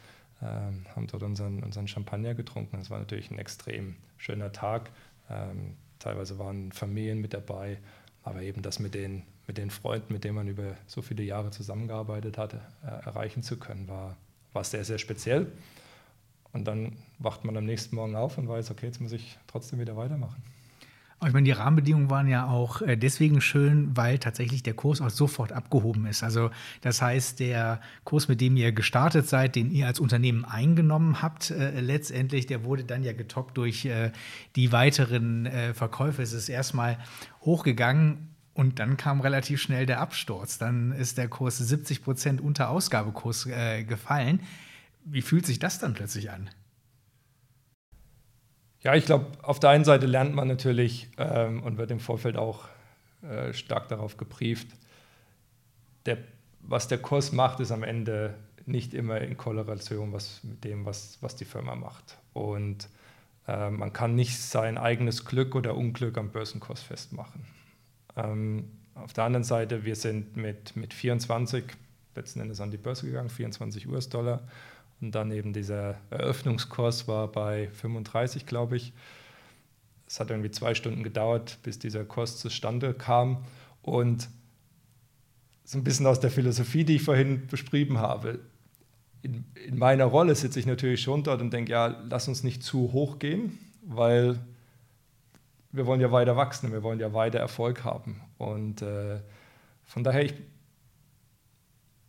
ähm, 0.43 0.85
haben 0.95 1.07
dort 1.07 1.23
unseren, 1.23 1.63
unseren 1.63 1.87
Champagner 1.87 2.35
getrunken. 2.35 2.77
Das 2.77 2.89
war 2.89 2.99
natürlich 2.99 3.31
ein 3.31 3.39
extrem 3.39 3.95
schöner 4.17 4.51
Tag. 4.51 4.91
Ähm, 5.29 5.77
teilweise 5.97 6.37
waren 6.37 6.71
Familien 6.71 7.21
mit 7.21 7.33
dabei, 7.33 7.79
aber 8.23 8.41
eben 8.41 8.61
das 8.61 8.79
mit 8.79 8.93
den, 8.93 9.23
mit 9.47 9.57
den 9.57 9.69
Freunden, 9.69 10.13
mit 10.13 10.23
denen 10.23 10.35
man 10.35 10.47
über 10.47 10.75
so 10.87 11.01
viele 11.01 11.23
Jahre 11.23 11.51
zusammengearbeitet 11.51 12.37
hatte, 12.37 12.61
äh, 12.83 12.87
erreichen 13.05 13.43
zu 13.43 13.57
können, 13.57 13.87
war, 13.87 14.17
war 14.53 14.63
sehr, 14.63 14.83
sehr 14.83 14.97
speziell. 14.97 15.51
Und 16.53 16.65
dann 16.65 16.97
wacht 17.19 17.45
man 17.45 17.55
am 17.57 17.65
nächsten 17.65 17.95
Morgen 17.95 18.15
auf 18.15 18.37
und 18.37 18.47
weiß, 18.47 18.71
okay, 18.71 18.87
jetzt 18.87 19.01
muss 19.01 19.13
ich 19.13 19.37
trotzdem 19.47 19.79
wieder 19.79 19.95
weitermachen. 19.95 20.43
Aber 21.21 21.27
ich 21.27 21.33
meine, 21.35 21.45
die 21.45 21.51
Rahmenbedingungen 21.51 22.09
waren 22.09 22.27
ja 22.27 22.47
auch 22.47 22.81
äh, 22.81 22.97
deswegen 22.97 23.41
schön, 23.41 23.95
weil 23.95 24.17
tatsächlich 24.17 24.63
der 24.63 24.73
Kurs 24.73 25.01
auch 25.01 25.11
sofort 25.11 25.51
abgehoben 25.51 26.07
ist. 26.07 26.23
Also 26.23 26.49
das 26.81 26.99
heißt, 26.99 27.39
der 27.39 27.79
Kurs, 28.05 28.27
mit 28.27 28.41
dem 28.41 28.57
ihr 28.57 28.71
gestartet 28.71 29.29
seid, 29.29 29.55
den 29.55 29.69
ihr 29.69 29.85
als 29.85 29.99
Unternehmen 29.99 30.45
eingenommen 30.45 31.21
habt, 31.21 31.51
äh, 31.51 31.79
letztendlich, 31.79 32.47
der 32.47 32.63
wurde 32.63 32.85
dann 32.85 33.03
ja 33.03 33.13
getoppt 33.13 33.55
durch 33.55 33.85
äh, 33.85 34.11
die 34.55 34.71
weiteren 34.71 35.45
äh, 35.45 35.75
Verkäufe. 35.75 36.23
Es 36.23 36.33
ist 36.33 36.49
erstmal 36.49 36.97
hochgegangen 37.41 38.30
und 38.53 38.79
dann 38.79 38.97
kam 38.97 39.21
relativ 39.21 39.61
schnell 39.61 39.85
der 39.85 39.99
Absturz. 40.01 40.57
Dann 40.57 40.91
ist 40.91 41.17
der 41.17 41.27
Kurs 41.27 41.57
70 41.57 42.03
Prozent 42.03 42.41
unter 42.41 42.69
Ausgabekurs 42.69 43.45
äh, 43.45 43.83
gefallen. 43.83 44.41
Wie 45.05 45.21
fühlt 45.21 45.45
sich 45.45 45.59
das 45.59 45.79
dann 45.79 45.93
plötzlich 45.93 46.31
an? 46.31 46.49
Ja, 48.81 48.95
ich 48.95 49.05
glaube, 49.05 49.27
auf 49.43 49.59
der 49.59 49.69
einen 49.69 49.85
Seite 49.85 50.05
lernt 50.05 50.33
man 50.33 50.47
natürlich 50.47 51.09
ähm, 51.17 51.61
und 51.63 51.77
wird 51.77 51.91
im 51.91 51.99
Vorfeld 51.99 52.35
auch 52.35 52.67
äh, 53.21 53.53
stark 53.53 53.87
darauf 53.89 54.17
gebrieft, 54.17 54.67
der, 56.07 56.17
was 56.61 56.87
der 56.87 56.97
Kurs 56.97 57.31
macht, 57.31 57.59
ist 57.59 57.71
am 57.71 57.83
Ende 57.83 58.35
nicht 58.65 58.93
immer 58.93 59.21
in 59.21 59.37
Korrelation 59.37 60.13
was, 60.13 60.43
mit 60.43 60.63
dem, 60.63 60.85
was, 60.85 61.17
was 61.21 61.35
die 61.35 61.45
Firma 61.45 61.75
macht. 61.75 62.17
Und 62.33 62.89
äh, 63.47 63.69
man 63.69 63.93
kann 63.93 64.15
nicht 64.15 64.39
sein 64.39 64.77
eigenes 64.77 65.25
Glück 65.25 65.55
oder 65.55 65.75
Unglück 65.75 66.17
am 66.17 66.31
Börsenkurs 66.31 66.81
festmachen. 66.81 67.45
Ähm, 68.15 68.65
auf 68.95 69.13
der 69.13 69.23
anderen 69.23 69.43
Seite, 69.43 69.85
wir 69.85 69.95
sind 69.95 70.35
mit, 70.35 70.75
mit 70.75 70.93
24 70.93 71.63
letzten 72.15 72.41
Endes 72.41 72.59
an 72.59 72.71
die 72.71 72.77
Börse 72.77 73.05
gegangen, 73.05 73.29
24 73.29 73.87
US-Dollar 73.87 74.41
und 75.01 75.15
dann 75.15 75.31
eben 75.31 75.51
dieser 75.51 75.97
Eröffnungskurs 76.11 77.07
war 77.07 77.27
bei 77.27 77.69
35, 77.69 78.45
glaube 78.45 78.77
ich. 78.77 78.93
Es 80.07 80.19
hat 80.19 80.29
irgendwie 80.29 80.51
zwei 80.51 80.75
Stunden 80.75 81.03
gedauert, 81.03 81.57
bis 81.63 81.79
dieser 81.79 82.05
Kurs 82.05 82.37
zustande 82.37 82.93
kam. 82.93 83.43
Und 83.81 84.29
so 85.63 85.77
ein 85.77 85.83
bisschen 85.83 86.05
aus 86.05 86.19
der 86.19 86.29
Philosophie, 86.29 86.83
die 86.83 86.97
ich 86.97 87.03
vorhin 87.03 87.47
beschrieben 87.47 87.97
habe. 87.97 88.39
In, 89.23 89.45
in 89.65 89.77
meiner 89.77 90.05
Rolle 90.05 90.35
sitze 90.35 90.59
ich 90.59 90.65
natürlich 90.65 91.01
schon 91.01 91.23
dort 91.23 91.41
und 91.41 91.51
denke, 91.51 91.71
ja, 91.71 92.03
lass 92.09 92.27
uns 92.27 92.43
nicht 92.43 92.61
zu 92.61 92.91
hoch 92.91 93.19
gehen, 93.19 93.57
weil 93.81 94.39
wir 95.71 95.85
wollen 95.85 96.01
ja 96.01 96.11
weiter 96.11 96.35
wachsen, 96.35 96.71
wir 96.71 96.83
wollen 96.83 96.99
ja 96.99 97.13
weiter 97.13 97.39
Erfolg 97.39 97.83
haben. 97.83 98.21
Und 98.37 98.81
äh, 98.81 99.19
von 99.83 100.03
daher, 100.03 100.23
ich, 100.23 100.33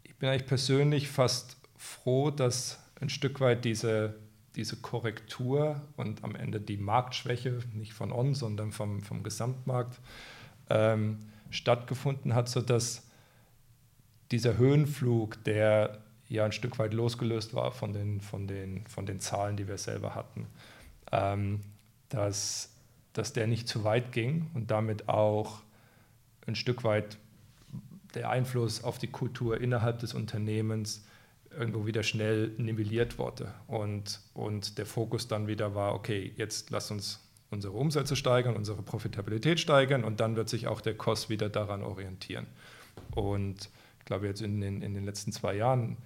ich 0.03 0.17
bin 0.17 0.29
eigentlich 0.29 0.47
persönlich 0.47 1.09
fast 1.09 1.57
froh, 1.77 2.31
dass 2.31 2.81
ein 3.01 3.09
Stück 3.09 3.41
weit 3.41 3.65
diese, 3.65 4.15
diese 4.57 4.77
Korrektur 4.77 5.81
und 5.97 6.25
am 6.25 6.35
Ende 6.35 6.61
die 6.61 6.77
Marktschwäche, 6.77 7.61
nicht 7.73 7.93
von 7.93 8.13
uns, 8.13 8.39
sondern 8.39 8.73
vom, 8.73 9.03
vom 9.03 9.23
Gesamtmarkt, 9.23 9.99
ähm, 10.71 11.19
stattgefunden 11.51 12.35
hat, 12.35 12.49
sodass 12.49 13.09
dieser 14.31 14.57
Höhenflug, 14.57 15.43
der 15.45 15.99
ja 16.29 16.45
ein 16.45 16.53
Stück 16.53 16.79
weit 16.79 16.95
losgelöst 16.95 17.55
war 17.55 17.73
von 17.73 17.93
den, 17.93 18.21
von 18.21 18.47
den, 18.47 18.87
von 18.87 19.05
den 19.05 19.21
Zahlen, 19.21 19.57
die 19.57 19.69
wir 19.69 19.77
selber 19.77 20.15
hatten, 20.15 20.47
ähm, 21.11 21.61
dass, 22.09 22.72
dass 23.13 23.33
der 23.33 23.47
nicht 23.47 23.69
zu 23.69 23.85
weit 23.85 24.13
ging 24.13 24.51
und 24.55 24.71
damit 24.71 25.09
auch 25.09 25.63
ein 26.47 26.55
Stück 26.55 26.85
weit 26.85 27.19
der 28.15 28.31
Einfluss 28.31 28.85
auf 28.85 28.99
die 28.99 29.07
Kultur 29.07 29.61
innerhalb 29.61 29.99
des 30.01 30.15
Unternehmens 30.15 31.05
irgendwo 31.51 31.87
wieder 31.87 32.03
schnell 32.03 32.49
nivelliert 32.59 33.19
wurde. 33.19 33.53
Und, 33.67 34.21
und 34.35 34.79
der 34.79 34.87
Fokus 34.87 35.29
dann 35.29 35.47
wieder 35.47 35.75
war, 35.75 35.95
okay, 35.95 36.33
jetzt 36.37 36.71
lass 36.71 36.91
uns 36.91 37.21
unsere 37.51 37.75
Umsätze 37.75 38.17
steigern, 38.17 38.57
unsere 38.57 38.83
Profitabilität 38.83 39.61
steigern 39.61 40.05
und 40.05 40.21
dann 40.21 40.37
wird 40.37 40.49
sich 40.49 40.67
auch 40.67 40.81
der 40.81 40.95
Kost 40.95 41.29
wieder 41.29 41.51
daran 41.51 41.83
orientieren. 41.83 42.47
Und 43.15 43.69
ich 43.99 44.05
glaube, 44.07 44.27
jetzt 44.27 44.41
in 44.41 44.61
den, 44.61 44.83
in 44.83 44.95
den 44.95 45.05
letzten 45.05 45.33
zwei 45.33 45.55
Jahren 45.55 45.99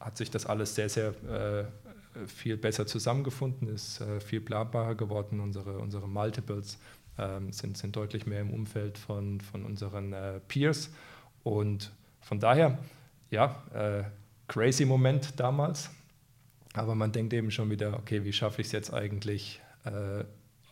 hat 0.00 0.16
sich 0.16 0.30
das 0.30 0.46
alles 0.46 0.74
sehr, 0.74 0.88
sehr 0.88 1.08
äh, 1.24 1.85
viel 2.26 2.56
besser 2.56 2.86
zusammengefunden, 2.86 3.68
ist 3.68 4.00
äh, 4.00 4.20
viel 4.20 4.40
planbarer 4.40 4.94
geworden. 4.94 5.40
Unsere, 5.40 5.78
unsere 5.78 6.08
Multiples 6.08 6.78
äh, 7.18 7.40
sind, 7.50 7.76
sind 7.76 7.96
deutlich 7.96 8.26
mehr 8.26 8.40
im 8.40 8.50
Umfeld 8.52 8.98
von, 8.98 9.40
von 9.40 9.64
unseren 9.64 10.12
äh, 10.12 10.40
Peers. 10.48 10.90
Und 11.42 11.92
von 12.20 12.40
daher 12.40 12.78
ja, 13.30 13.62
äh, 13.74 14.04
crazy 14.48 14.84
Moment 14.84 15.38
damals. 15.38 15.90
Aber 16.74 16.94
man 16.94 17.12
denkt 17.12 17.32
eben 17.32 17.50
schon 17.50 17.70
wieder, 17.70 17.94
okay, 17.94 18.24
wie 18.24 18.32
schaffe 18.32 18.60
ich 18.60 18.68
es 18.68 18.72
jetzt 18.72 18.92
eigentlich, 18.92 19.62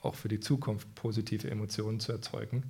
auch 0.03 0.15
für 0.15 0.29
die 0.29 0.41
Zukunft 0.41 0.93
positive 0.97 1.51
Emotionen 1.51 2.01
zu 2.01 2.13
erzeugen 2.13 2.65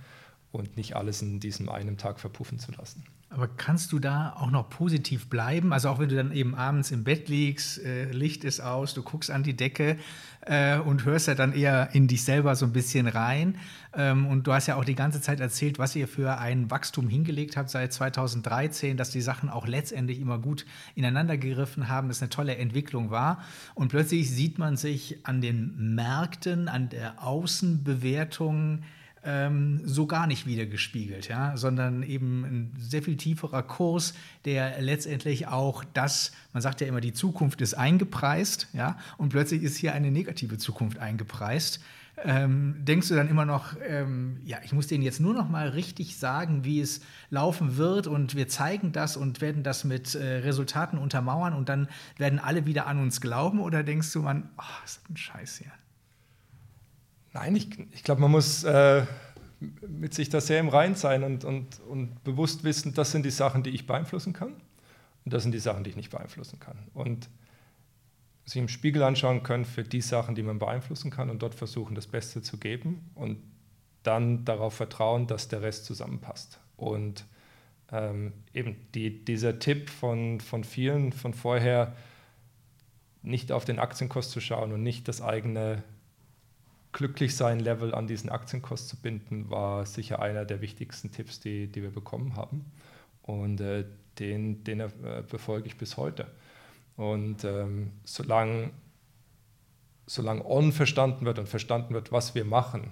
und 0.53 0.77
nicht 0.77 0.95
alles 0.95 1.23
in 1.23 1.41
diesem 1.41 1.69
einen 1.69 1.97
Tag 1.97 2.21
verpuffen 2.21 2.59
zu 2.59 2.73
lassen. 2.73 3.05
Aber 3.35 3.49
kannst 3.49 3.91
du 3.91 3.99
da 3.99 4.33
auch 4.39 4.53
noch 4.53 4.71
positiv 4.71 5.29
bleiben? 5.29 5.73
Also 5.73 5.89
auch 5.89 5.99
wenn 5.99 6.09
du 6.09 6.15
dann 6.15 6.31
eben 6.31 6.55
abends 6.55 6.93
im 6.93 7.03
Bett 7.03 7.29
liegst, 7.29 7.85
äh, 7.85 8.13
Licht 8.13 8.45
ist 8.45 8.61
aus, 8.61 8.95
du 8.95 9.03
guckst 9.03 9.29
an 9.29 9.43
die 9.43 9.57
Decke 9.57 9.99
äh, 10.43 10.79
und 10.79 11.05
hörst 11.05 11.27
ja 11.27 11.35
dann 11.35 11.53
eher 11.53 11.89
in 11.95 12.07
dich 12.07 12.23
selber 12.23 12.55
so 12.55 12.65
ein 12.65 12.73
bisschen 12.73 13.09
rein. 13.09 13.59
Ähm, 13.93 14.29
und 14.29 14.47
du 14.47 14.53
hast 14.53 14.69
ja 14.69 14.77
auch 14.77 14.85
die 14.85 14.95
ganze 14.95 15.21
Zeit 15.21 15.41
erzählt, 15.41 15.81
was 15.81 15.97
ihr 15.97 16.07
für 16.07 16.39
ein 16.39 16.71
Wachstum 16.71 17.09
hingelegt 17.09 17.57
habt 17.57 17.71
seit 17.71 17.93
2013, 17.93 18.97
dass 18.97 19.11
die 19.11 19.21
Sachen 19.21 19.51
auch 19.51 19.67
letztendlich 19.67 20.21
immer 20.21 20.39
gut 20.39 20.65
ineinander 20.95 21.37
gegriffen 21.37 21.89
haben, 21.89 22.07
dass 22.07 22.23
eine 22.23 22.31
tolle 22.31 22.57
Entwicklung 22.57 23.11
war. 23.11 23.43
Und 23.75 23.89
plötzlich 23.89 24.31
sieht 24.31 24.59
man 24.59 24.77
sich 24.77 25.19
an 25.25 25.41
den 25.41 25.97
Märkten, 25.97 26.69
an 26.69 26.89
der 26.89 27.21
Außenbewertung, 27.27 28.85
ähm, 29.25 29.81
so 29.85 30.07
gar 30.07 30.27
nicht 30.27 30.47
wiedergespiegelt, 30.47 31.29
ja, 31.29 31.57
sondern 31.57 32.03
eben 32.03 32.45
ein 32.45 32.73
sehr 32.79 33.03
viel 33.03 33.17
tieferer 33.17 33.63
Kurs, 33.63 34.15
der 34.45 34.81
letztendlich 34.81 35.49
auch 35.49 35.85
das, 35.95 36.33
man 36.53 36.63
sagt 36.63 36.81
ja 36.81 36.87
immer, 36.87 37.01
die 37.01 37.13
Zukunft 37.13 37.61
ist 37.61 37.75
eingepreist, 37.75 38.69
ja, 38.73 38.99
und 39.17 39.31
plötzlich 39.31 39.63
ist 39.63 39.77
hier 39.77 39.95
eine 39.95 40.11
negative 40.11 40.59
Zukunft 40.59 40.99
eingepreist. 40.99 41.81
Ähm, 42.23 42.77
denkst 42.79 43.09
du 43.09 43.17
dann 43.17 43.29
immer 43.29 43.45
noch, 43.45 43.75
ähm, 43.85 44.41
ja, 44.45 44.59
ich 44.65 44.73
muss 44.73 44.87
denen 44.87 45.03
jetzt 45.03 45.21
nur 45.21 45.35
noch 45.35 45.49
mal 45.49 45.71
richtig 45.71 46.17
sagen, 46.17 46.65
wie 46.65 46.81
es 46.81 47.01
laufen 47.29 47.77
wird 47.77 48.07
und 48.07 48.37
wir 48.37 48.47
zeigen 48.47 48.93
das 48.93 49.17
und 49.17 49.41
werden 49.41 49.65
das 49.65 49.83
mit 49.83 50.15
äh, 50.15 50.37
Resultaten 50.37 50.97
untermauern 50.97 51.55
und 51.55 51.69
dann 51.69 51.89
werden 52.17 52.39
alle 52.39 52.67
wieder 52.67 52.87
an 52.87 53.01
uns 53.01 53.21
glauben 53.21 53.59
oder 53.59 53.83
denkst 53.83 54.13
du, 54.13 54.23
man, 54.23 54.49
oh, 54.59 54.85
ist 54.85 55.01
das 55.03 55.11
ein 55.11 55.17
Scheiß 55.17 55.57
hier? 55.59 55.73
Nein, 57.35 57.57
ich, 57.57 57.69
ich 57.93 58.05
glaube, 58.05 58.21
man 58.21 58.31
muss 58.31 58.63
äh, 58.63 59.05
mit 59.87 60.15
sich 60.15 60.29
da 60.29 60.41
sehr 60.41 60.61
im 60.61 60.69
Rein 60.69 60.95
sein 60.95 61.25
und, 61.25 61.45
und, 61.45 61.81
und 61.81 62.23
bewusst 62.23 62.63
wissen, 62.63 62.95
das 62.95 63.11
sind 63.11 63.25
die 63.25 63.31
Sachen, 63.31 63.65
die 63.65 63.71
ich 63.71 63.87
beeinflussen 63.87 64.33
kann 64.33 64.55
und 65.25 65.35
das 65.35 65.43
sind 65.43 65.53
die 65.53 65.59
Sachen, 65.59 65.83
die 65.83 65.91
ich 65.91 65.97
nicht 65.97 66.11
beeinflussen 66.11 66.61
kann. 66.61 66.79
Und 66.95 67.29
sich 68.45 68.61
im 68.61 68.69
Spiegel 68.69 69.03
anschauen 69.03 69.43
können 69.43 69.65
für 69.65 69.83
die 69.83 70.01
Sachen, 70.01 70.37
die 70.37 70.43
man 70.43 70.61
beeinflussen 70.61 71.11
kann 71.11 71.29
und 71.29 71.43
dort 71.43 71.57
versuchen, 71.57 71.97
das 71.97 72.07
Beste 72.07 72.41
zu 72.41 72.59
geben 72.59 73.11
und 73.15 73.39
dann 74.05 74.45
darauf 74.45 74.75
vertrauen, 74.75 75.27
dass 75.27 75.49
der 75.49 75.63
Rest 75.63 75.87
zusammenpasst. 75.87 76.61
Und 76.77 77.25
ähm, 77.91 78.33
eben 78.53 78.77
die, 78.95 79.25
dieser 79.25 79.59
Tipp 79.59 79.91
von, 79.91 80.41
von 80.41 80.63
vielen 80.63 81.13
von 81.13 81.35
vorher, 81.35 81.97
nicht 83.23 83.51
auf 83.51 83.65
den 83.65 83.79
Aktienkurs 83.79 84.31
zu 84.31 84.41
schauen 84.41 84.73
und 84.73 84.83
nicht 84.83 85.09
das 85.09 85.23
eigene 85.23 85.83
Glücklichsein-Level 86.95 87.95
an 87.95 88.07
diesen 88.07 88.31
Aktienkurs 88.31 88.89
zu 88.89 88.97
binden, 88.97 89.51
war 89.51 89.85
sicher 89.85 90.23
einer 90.23 90.45
der 90.45 90.61
wichtigsten 90.61 91.11
Tipps, 91.11 91.41
die, 91.41 91.67
die 91.67 91.83
wir 91.83 91.91
bekommen 91.91 92.37
haben. 92.37 92.65
Und 93.23 93.61
äh, 93.61 93.85
den, 94.19 94.65
den 94.65 94.81
äh, 94.81 94.89
befolge 95.29 95.67
ich 95.67 95.77
bis 95.77 95.97
heute. 95.97 96.27
Und 96.97 97.45
ähm, 97.45 97.91
solange, 98.05 98.71
solange 100.07 100.47
On 100.47 100.73
verstanden 100.73 101.27
wird 101.27 101.39
und 101.39 101.49
verstanden 101.49 101.95
wird, 101.95 102.13
was 102.13 102.35
wir 102.37 102.45
machen, 102.45 102.91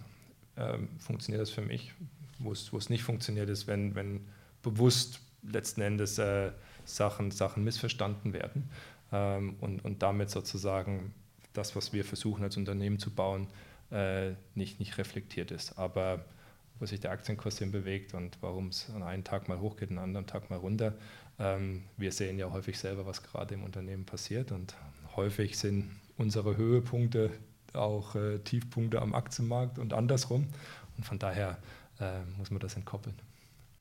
ähm, 0.57 0.89
funktioniert 0.99 1.41
das 1.41 1.51
für 1.51 1.63
mich. 1.63 1.95
Wo 2.41 2.51
es, 2.51 2.73
wo 2.73 2.79
es 2.79 2.91
nicht 2.91 3.05
funktioniert, 3.05 3.49
ist, 3.49 3.69
wenn, 3.69 3.95
wenn 3.95 4.27
bewusst 4.63 5.21
letzten 5.43 5.81
Endes 5.81 6.19
äh, 6.19 6.51
Sachen, 6.85 7.31
Sachen 7.31 7.63
missverstanden 7.63 8.33
werden 8.33 8.69
ähm, 9.13 9.55
und, 9.61 9.85
und 9.85 10.03
damit 10.03 10.31
sozusagen 10.31 11.15
das, 11.53 11.77
was 11.77 11.93
wir 11.93 12.05
versuchen 12.05 12.43
als 12.43 12.57
Unternehmen 12.57 12.99
zu 12.99 13.11
bauen, 13.11 13.47
äh, 13.93 14.35
nicht, 14.55 14.81
nicht 14.81 14.99
reflektiert 14.99 15.51
ist. 15.51 15.79
Aber 15.79 16.25
wo 16.79 16.87
sich 16.87 17.01
der 17.01 17.13
Aktienkurs 17.13 17.59
hin 17.59 17.71
bewegt 17.71 18.15
und 18.15 18.39
warum 18.41 18.69
es 18.69 18.91
an 18.91 19.03
einem 19.03 19.23
Tag 19.23 19.49
mal 19.49 19.61
hochgeht, 19.61 19.91
an 19.91 19.99
einem 19.99 20.05
anderen 20.07 20.27
Tag 20.27 20.51
mal 20.51 20.57
runter. 20.57 20.95
Ähm, 21.39 21.85
wir 21.97 22.11
sehen 22.11 22.39
ja 22.39 22.51
häufig 22.51 22.79
selber, 22.79 23.07
was 23.07 23.23
gerade 23.23 23.55
im 23.55 23.63
Unternehmen 23.63 24.05
passiert 24.05 24.51
und 24.51 24.75
häufig 25.15 25.59
sind 25.59 25.91
unsere 26.17 26.57
Höhepunkte 26.57 27.31
auch 27.73 28.15
äh, 28.15 28.39
Tiefpunkte 28.39 29.01
am 29.01 29.15
Aktienmarkt 29.15 29.79
und 29.79 29.93
andersrum. 29.93 30.49
Und 30.97 31.05
von 31.05 31.19
daher 31.19 31.59
äh, 32.01 32.21
muss 32.37 32.51
man 32.51 32.61
das 32.61 32.77
entkoppeln. 32.77 33.15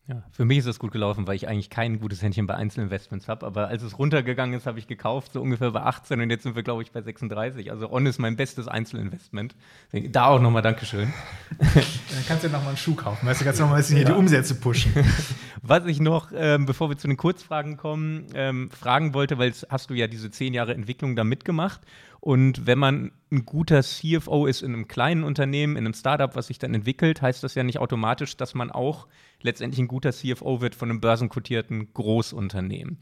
Ja, 0.08 0.24
für 0.32 0.46
mich 0.46 0.58
ist 0.58 0.68
das 0.68 0.80
gut 0.80 0.92
gelaufen, 0.92 1.28
weil 1.28 1.36
ich 1.36 1.48
eigentlich 1.48 1.70
kein 1.70 2.00
gutes 2.00 2.24
Händchen 2.24 2.48
bei 2.48 2.56
Einzelinvestments 2.56 3.28
habe. 3.28 3.46
Aber 3.46 3.68
als 3.68 3.84
es 3.84 4.00
runtergegangen 4.00 4.58
ist, 4.58 4.66
habe 4.66 4.80
ich 4.80 4.88
gekauft, 4.88 5.34
so 5.34 5.42
ungefähr 5.42 5.70
bei 5.72 5.82
18 5.84 6.20
und 6.20 6.30
jetzt 6.32 6.44
sind 6.44 6.56
wir, 6.56 6.64
glaube 6.64 6.82
ich, 6.82 6.92
bei 6.92 7.02
36. 7.02 7.70
Also 7.70 7.92
On 7.92 8.06
ist 8.08 8.18
mein 8.18 8.36
bestes 8.36 8.68
Einzelinvestment. 8.68 9.56
Da 9.92 10.26
auch 10.26 10.42
nochmal 10.42 10.64
Dankeschön. 10.64 11.14
Dann 11.60 12.26
kannst 12.28 12.44
du 12.44 12.48
ja 12.48 12.54
nochmal 12.54 12.70
einen 12.70 12.78
Schuh 12.78 12.96
kaufen. 12.96 13.28
Weißt 13.28 13.42
du, 13.42 13.46
kannst 13.46 13.60
du 13.60 13.64
nochmal 13.64 13.78
ein 13.78 13.84
bisschen 13.84 13.98
hier 13.98 14.08
ja. 14.08 14.14
die 14.14 14.18
Umsätze 14.18 14.56
pushen. 14.56 14.92
Was 15.62 15.86
ich 15.86 16.00
noch, 16.00 16.32
ähm, 16.36 16.66
bevor 16.66 16.90
wir 16.90 16.98
zu 16.98 17.08
den 17.08 17.18
Kurzfragen 17.18 17.78
kommen, 17.78 18.26
ähm, 18.34 18.72
fragen 18.72 19.14
wollte, 19.14 19.38
weil 19.38 19.54
hast 19.70 19.92
du 19.92 19.94
ja 19.94 20.08
diese 20.08 20.32
zehn 20.32 20.56
Jahre 20.56 20.74
Entwicklung 20.74 21.16
da 21.16 21.24
mitgemacht. 21.24 21.82
Und 22.20 22.68
wenn 22.68 22.78
man 22.78 23.12
ein 23.32 23.46
guter 23.46 23.82
CFO 23.82 24.46
ist 24.46 24.62
in 24.62 24.74
einem 24.74 24.88
kleinen 24.88 25.24
Unternehmen, 25.24 25.76
in 25.76 25.86
einem 25.86 25.94
Startup, 25.94 26.36
was 26.36 26.48
sich 26.48 26.60
dann 26.60 26.74
entwickelt, 26.74 27.22
heißt 27.22 27.44
das 27.44 27.56
ja 27.56 27.64
nicht 27.64 27.80
automatisch, 27.80 28.38
dass 28.38 28.54
man 28.54 28.72
auch 28.72 29.08
letztendlich 29.44 29.80
ein 29.80 29.88
guter 29.88 30.12
CFO 30.12 30.62
wird 30.62 30.76
von 30.76 30.90
einem 30.90 31.02
börsenkotierten 31.02 31.94
Großunternehmen. 31.94 33.00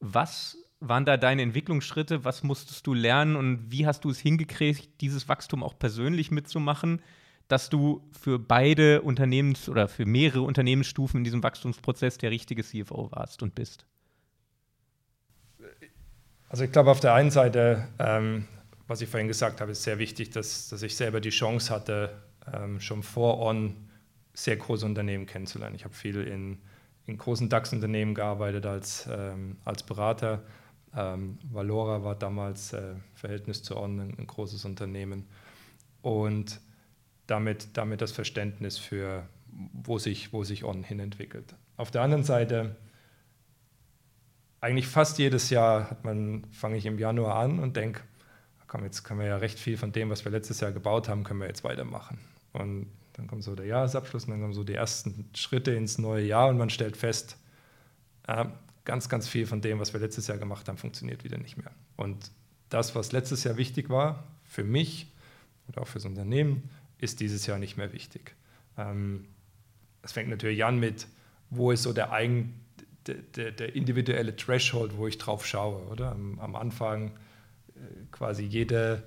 Was 0.00 0.56
waren 0.80 1.04
da 1.04 1.16
deine 1.16 1.42
Entwicklungsschritte? 1.42 2.24
Was 2.24 2.42
musstest 2.42 2.86
du 2.86 2.94
lernen 2.94 3.36
und 3.36 3.70
wie 3.70 3.86
hast 3.86 4.04
du 4.04 4.10
es 4.10 4.18
hingekriegt, 4.18 5.00
dieses 5.00 5.28
Wachstum 5.28 5.62
auch 5.62 5.78
persönlich 5.78 6.30
mitzumachen, 6.30 7.00
dass 7.48 7.70
du 7.70 8.08
für 8.20 8.38
beide 8.38 9.02
Unternehmens- 9.02 9.68
oder 9.68 9.88
für 9.88 10.04
mehrere 10.04 10.42
Unternehmensstufen 10.42 11.18
in 11.18 11.24
diesem 11.24 11.42
Wachstumsprozess 11.42 12.18
der 12.18 12.30
richtige 12.30 12.64
CFO 12.64 13.10
warst 13.12 13.42
und 13.42 13.54
bist? 13.54 13.86
Also 16.48 16.64
ich 16.64 16.72
glaube, 16.72 16.90
auf 16.90 17.00
der 17.00 17.14
einen 17.14 17.30
Seite, 17.30 17.88
ähm, 17.98 18.46
was 18.86 19.00
ich 19.00 19.08
vorhin 19.08 19.28
gesagt 19.28 19.60
habe, 19.60 19.72
ist 19.72 19.82
sehr 19.82 19.98
wichtig, 19.98 20.30
dass, 20.30 20.68
dass 20.68 20.82
ich 20.82 20.96
selber 20.96 21.20
die 21.20 21.30
Chance 21.30 21.72
hatte, 21.72 22.22
ähm, 22.52 22.80
schon 22.80 23.02
vor 23.02 23.40
On 23.40 23.85
sehr 24.36 24.56
große 24.56 24.84
Unternehmen 24.84 25.24
kennenzulernen. 25.24 25.74
Ich 25.74 25.84
habe 25.84 25.94
viel 25.94 26.20
in, 26.20 26.58
in 27.06 27.16
großen 27.16 27.48
DAX-Unternehmen 27.48 28.14
gearbeitet 28.14 28.66
als, 28.66 29.08
ähm, 29.10 29.56
als 29.64 29.82
Berater. 29.82 30.42
Ähm, 30.94 31.38
Valora 31.50 32.04
war 32.04 32.14
damals 32.14 32.74
äh, 32.74 32.94
Verhältnis 33.14 33.62
zu 33.62 33.78
On 33.78 33.98
ein, 33.98 34.26
großes 34.26 34.66
Unternehmen. 34.66 35.24
Und 36.02 36.60
damit, 37.26 37.68
damit 37.78 38.02
das 38.02 38.12
Verständnis 38.12 38.76
für, 38.76 39.26
wo 39.72 39.98
sich, 39.98 40.34
wo 40.34 40.44
sich 40.44 40.64
On 40.64 40.82
hin 40.82 41.00
entwickelt. 41.00 41.54
Auf 41.78 41.90
der 41.90 42.02
anderen 42.02 42.24
Seite 42.24 42.76
eigentlich 44.60 44.86
fast 44.86 45.18
jedes 45.18 45.48
Jahr 45.48 45.96
fange 46.52 46.76
ich 46.76 46.84
im 46.84 46.98
Januar 46.98 47.36
an 47.36 47.58
und 47.58 47.76
denke, 47.76 48.02
komm, 48.66 48.84
jetzt 48.84 49.02
können 49.02 49.20
wir 49.20 49.26
ja 49.26 49.36
recht 49.38 49.58
viel 49.58 49.78
von 49.78 49.92
dem, 49.92 50.10
was 50.10 50.26
wir 50.26 50.32
letztes 50.32 50.60
Jahr 50.60 50.72
gebaut 50.72 51.08
haben, 51.08 51.24
können 51.24 51.40
wir 51.40 51.46
jetzt 51.46 51.64
weitermachen. 51.64 52.18
Und 52.52 52.90
dann 53.16 53.26
kommt 53.26 53.42
so 53.42 53.54
der 53.54 53.66
Jahresabschluss 53.66 54.24
und 54.24 54.32
dann 54.32 54.40
kommen 54.40 54.52
so 54.52 54.62
die 54.62 54.74
ersten 54.74 55.30
Schritte 55.34 55.72
ins 55.72 55.96
neue 55.98 56.24
Jahr 56.24 56.48
und 56.48 56.58
man 56.58 56.68
stellt 56.68 56.96
fest, 56.96 57.38
äh, 58.26 58.44
ganz, 58.84 59.08
ganz 59.08 59.26
viel 59.26 59.46
von 59.46 59.62
dem, 59.62 59.80
was 59.80 59.92
wir 59.92 60.00
letztes 60.00 60.26
Jahr 60.26 60.38
gemacht 60.38 60.68
haben, 60.68 60.76
funktioniert 60.76 61.24
wieder 61.24 61.38
nicht 61.38 61.56
mehr. 61.56 61.70
Und 61.96 62.30
das, 62.68 62.94
was 62.94 63.12
letztes 63.12 63.42
Jahr 63.44 63.56
wichtig 63.56 63.88
war, 63.88 64.24
für 64.44 64.64
mich 64.64 65.12
oder 65.68 65.82
auch 65.82 65.88
fürs 65.88 66.04
Unternehmen, 66.04 66.68
ist 66.98 67.20
dieses 67.20 67.46
Jahr 67.46 67.58
nicht 67.58 67.76
mehr 67.76 67.92
wichtig. 67.92 68.36
Ähm, 68.76 69.26
es 70.02 70.12
fängt 70.12 70.28
natürlich 70.28 70.64
an 70.64 70.78
mit, 70.78 71.08
wo 71.50 71.70
ist 71.70 71.82
so 71.82 71.92
der 71.92 72.12
eigen 72.12 72.60
der, 73.06 73.52
der, 73.52 73.74
individuelle 73.74 74.34
Threshold, 74.34 74.96
wo 74.96 75.06
ich 75.06 75.16
drauf 75.18 75.46
schaue. 75.46 75.86
Oder? 75.86 76.10
Am, 76.10 76.38
am 76.40 76.56
Anfang 76.56 77.12
äh, 77.74 77.78
quasi 78.10 78.44
jede, 78.44 79.04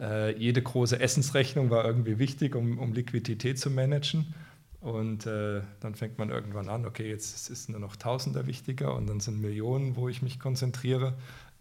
äh, 0.00 0.36
jede 0.36 0.62
große 0.62 0.98
Essensrechnung 0.98 1.70
war 1.70 1.84
irgendwie 1.84 2.18
wichtig, 2.18 2.54
um, 2.54 2.78
um 2.78 2.92
Liquidität 2.92 3.58
zu 3.58 3.70
managen. 3.70 4.34
Und 4.80 5.26
äh, 5.26 5.60
dann 5.80 5.94
fängt 5.94 6.18
man 6.18 6.30
irgendwann 6.30 6.70
an, 6.70 6.86
okay, 6.86 7.08
jetzt 7.08 7.50
ist 7.50 7.68
nur 7.68 7.80
noch 7.80 7.96
Tausender 7.96 8.46
wichtiger 8.46 8.94
und 8.94 9.06
dann 9.06 9.20
sind 9.20 9.40
Millionen, 9.40 9.94
wo 9.94 10.08
ich 10.08 10.22
mich 10.22 10.40
konzentriere. 10.40 11.14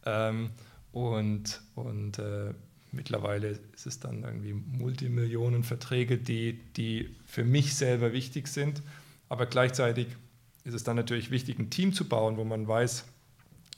Ähm, 0.06 0.52
und 0.94 1.62
und 1.76 2.18
äh, 2.18 2.54
mittlerweile 2.92 3.60
ist 3.74 3.86
es 3.86 4.00
dann 4.00 4.24
irgendwie 4.24 4.54
Multimillionenverträge, 4.54 6.18
die, 6.18 6.60
die 6.76 7.16
für 7.26 7.44
mich 7.44 7.76
selber 7.76 8.14
wichtig 8.14 8.48
sind, 8.48 8.82
aber 9.28 9.46
gleichzeitig 9.46 10.08
ist 10.64 10.74
es 10.74 10.84
dann 10.84 10.96
natürlich 10.96 11.32
wichtig, 11.32 11.60
ein 11.60 11.70
Team 11.70 11.94
zu 11.94 12.08
bauen, 12.08 12.38
wo 12.38 12.44
man 12.44 12.68
weiß, 12.68 13.06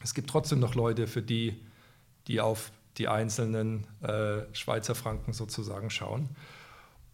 es 0.04 0.14
gibt 0.14 0.30
trotzdem 0.30 0.60
noch 0.60 0.76
Leute, 0.76 1.08
für 1.08 1.22
die, 1.22 1.56
die 2.28 2.42
auf 2.42 2.72
die 2.98 3.08
einzelnen 3.08 3.88
äh, 4.02 4.44
Schweizer 4.54 4.96
Franken 4.96 5.34
sozusagen 5.34 5.90
schauen. 5.90 6.30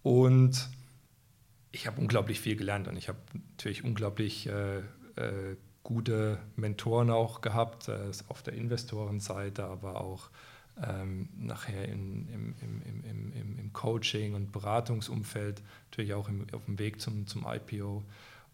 Und 0.04 0.70
ich 1.72 1.88
habe 1.88 2.00
unglaublich 2.00 2.40
viel 2.40 2.56
gelernt 2.56 2.88
und 2.88 2.98
ich 2.98 3.08
habe 3.08 3.20
natürlich 3.52 3.84
unglaublich 3.84 4.48
äh, 4.48 4.80
äh, 5.16 5.56
gute 5.84 6.40
Mentoren 6.56 7.10
auch 7.10 7.42
gehabt, 7.42 7.88
äh, 7.88 8.12
auf 8.28 8.42
der 8.44 8.54
Investorenseite, 8.54 9.66
aber 9.66 10.02
auch 10.02 10.30
ähm, 10.86 11.30
nachher 11.38 11.88
in, 11.88 12.28
im, 12.30 12.56
im, 12.62 13.04
im, 13.04 13.60
im, 13.60 13.74
Coaching 13.74 14.34
und 14.34 14.52
Beratungsumfeld, 14.52 15.62
natürlich 15.90 16.14
auch 16.14 16.30
auf 16.52 16.66
dem 16.66 16.80
Weg 16.80 17.02
zum, 17.02 17.28
zum 17.28 17.46
IPO. 17.48 18.04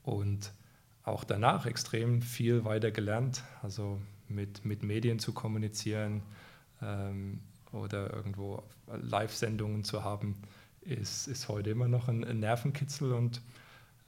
Und 0.03 0.53
auch 1.03 1.23
danach 1.23 1.65
extrem 1.65 2.21
viel 2.21 2.65
weiter 2.65 2.91
gelernt, 2.91 3.43
also 3.61 3.99
mit, 4.27 4.63
mit 4.65 4.83
Medien 4.83 5.19
zu 5.19 5.33
kommunizieren 5.33 6.23
ähm, 6.83 7.39
oder 7.71 8.13
irgendwo 8.13 8.63
Live-Sendungen 8.87 9.83
zu 9.83 10.03
haben, 10.03 10.35
ist, 10.81 11.27
ist 11.27 11.47
heute 11.47 11.71
immer 11.71 11.87
noch 11.87 12.07
ein, 12.07 12.23
ein 12.23 12.39
Nervenkitzel 12.39 13.13
und 13.13 13.41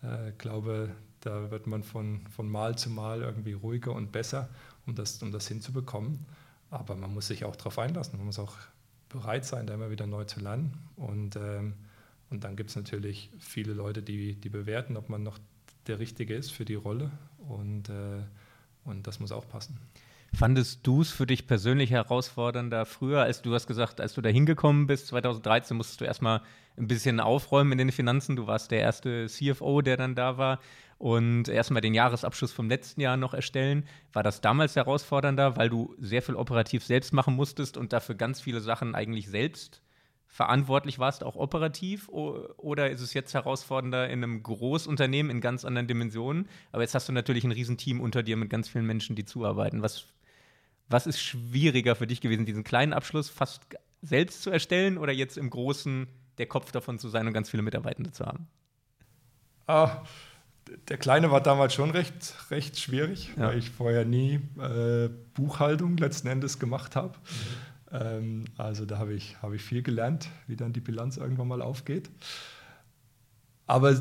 äh, 0.02 0.32
glaube, 0.38 0.92
da 1.22 1.50
wird 1.50 1.68
man 1.68 1.84
von, 1.84 2.22
von 2.28 2.50
Mal 2.50 2.78
zu 2.78 2.90
Mal 2.90 3.22
irgendwie 3.22 3.54
ruhiger 3.54 3.94
und 3.94 4.12
besser, 4.12 4.50
um 4.86 4.96
das, 4.96 5.22
um 5.24 5.32
das 5.32 5.48
hinzubekommen. 5.48 6.26
Aber 6.70 6.96
man 6.96 7.14
muss 7.14 7.28
sich 7.28 7.46
auch 7.46 7.56
darauf 7.56 7.80
einlassen, 7.80 8.18
man 8.18 8.28
muss 8.28 8.40
auch 8.40 8.56
bereit 9.10 9.46
sein, 9.46 9.66
da 9.66 9.74
immer 9.74 9.90
wieder 9.90 10.08
neu 10.08 10.26
zu 10.26 10.40
lernen. 10.40 10.78
Und, 10.96 11.36
ähm, 11.36 11.74
und 12.30 12.44
dann 12.44 12.56
gibt 12.56 12.72
es 12.72 12.76
natürlich 12.76 13.32
viele 13.40 13.74
Leute, 13.74 14.04
die, 14.04 14.36
die 14.36 14.50
bewerten, 14.50 14.98
ob 14.98 15.10
man 15.10 15.24
noch 15.24 15.40
der 15.88 16.00
Richtige 16.00 16.36
ist 16.36 16.52
für 16.52 16.66
die 16.66 16.76
Rolle 16.76 17.12
und, 17.48 17.90
äh, 17.90 18.22
und 18.84 19.08
das 19.08 19.20
muss 19.20 19.32
auch 19.32 19.48
passen. 19.48 19.80
Fandest 20.38 20.86
du 20.86 21.02
es 21.02 21.12
für 21.12 21.26
dich 21.26 21.48
persönlich 21.48 21.92
herausfordernder 21.92 22.86
früher, 22.86 23.22
als 23.22 23.42
du 23.42 23.54
hast 23.54 23.68
gesagt, 23.68 24.02
als 24.02 24.14
du 24.14 24.22
da 24.22 24.30
hingekommen 24.30 24.86
bist, 24.86 25.08
2013 25.08 25.78
musstest 25.78 26.02
du 26.02 26.06
erstmal 26.06 26.42
ein 26.78 26.88
bisschen 26.88 27.22
aufräumen 27.22 27.72
in 27.72 27.78
den 27.78 27.92
Finanzen. 27.92 28.36
Du 28.36 28.46
warst 28.46 28.72
der 28.72 28.82
erste 28.82 29.28
CFO, 29.28 29.82
der 29.82 29.96
dann 29.96 30.14
da 30.14 30.38
war 30.38 30.60
und 30.98 31.48
erstmal 31.48 31.82
den 31.82 31.94
Jahresabschluss 31.94 32.52
vom 32.52 32.68
letzten 32.68 33.00
Jahr 33.00 33.16
noch 33.16 33.34
erstellen. 33.34 33.88
War 34.12 34.24
das 34.24 34.42
damals 34.42 34.76
herausfordernder, 34.76 35.56
weil 35.56 35.70
du 35.70 35.96
sehr 36.00 36.22
viel 36.22 36.36
operativ 36.36 36.84
selbst 36.84 37.14
machen 37.14 37.36
musstest 37.36 37.78
und 37.78 37.94
dafür 37.94 38.16
ganz 38.16 38.42
viele 38.42 38.60
Sachen 38.60 38.94
eigentlich 38.94 39.30
selbst 39.30 39.82
verantwortlich 40.28 41.00
warst, 41.00 41.24
auch 41.24 41.38
operativ? 41.38 42.10
Oder 42.10 42.90
ist 42.90 43.00
es 43.00 43.14
jetzt 43.14 43.34
herausfordernder 43.34 44.10
in 44.10 44.22
einem 44.22 44.44
Großunternehmen 44.44 45.32
in 45.32 45.40
ganz 45.40 45.64
anderen 45.64 45.88
Dimensionen? 45.88 46.50
Aber 46.74 46.82
jetzt 46.82 46.94
hast 46.94 47.08
du 47.08 47.14
natürlich 47.14 47.46
ein 47.46 47.54
Riesenteam 47.54 48.02
unter 48.02 48.22
dir 48.22 48.36
mit 48.36 48.50
ganz 48.50 48.68
vielen 48.68 48.86
Menschen, 48.86 49.16
die 49.16 49.24
zuarbeiten. 49.24 49.82
Was, 49.82 50.08
was 50.90 51.08
ist 51.08 51.20
schwieriger 51.20 51.96
für 51.96 52.08
dich 52.08 52.22
gewesen, 52.22 52.46
diesen 52.46 52.64
kleinen 52.64 52.94
Abschluss 52.94 53.30
fast 53.30 53.62
selbst 54.02 54.44
zu 54.44 54.50
erstellen 54.50 54.98
oder 54.98 55.12
jetzt 55.12 55.38
im 55.38 55.50
Großen 55.50 56.08
der 56.38 56.46
Kopf 56.46 56.72
davon 56.72 57.00
zu 57.00 57.10
sein 57.10 57.28
und 57.28 57.34
ganz 57.34 57.50
viele 57.50 57.64
Mitarbeitende 57.64 58.12
zu 58.12 58.26
haben? 58.26 58.48
Ah, 59.68 60.04
der 60.88 60.98
Kleine 60.98 61.32
war 61.32 61.42
damals 61.42 61.74
schon 61.74 61.92
recht, 61.92 62.36
recht 62.52 62.80
schwierig, 62.80 63.32
ja. 63.38 63.48
weil 63.48 63.58
ich 63.58 63.72
vorher 63.72 64.06
nie 64.06 64.40
äh, 64.60 65.10
Buchhaltung 65.34 65.98
letzten 65.98 66.28
Endes 66.28 66.60
gemacht 66.60 66.96
habe. 66.96 67.18
Mhm. 67.18 67.66
Ähm, 67.92 68.46
also 68.58 68.86
da 68.86 68.98
habe 68.98 69.14
ich, 69.14 69.42
hab 69.42 69.54
ich 69.54 69.62
viel 69.62 69.82
gelernt, 69.82 70.30
wie 70.48 70.56
dann 70.56 70.74
die 70.74 70.82
Bilanz 70.82 71.18
irgendwann 71.18 71.48
mal 71.48 71.62
aufgeht. 71.62 72.10
Aber 73.68 74.00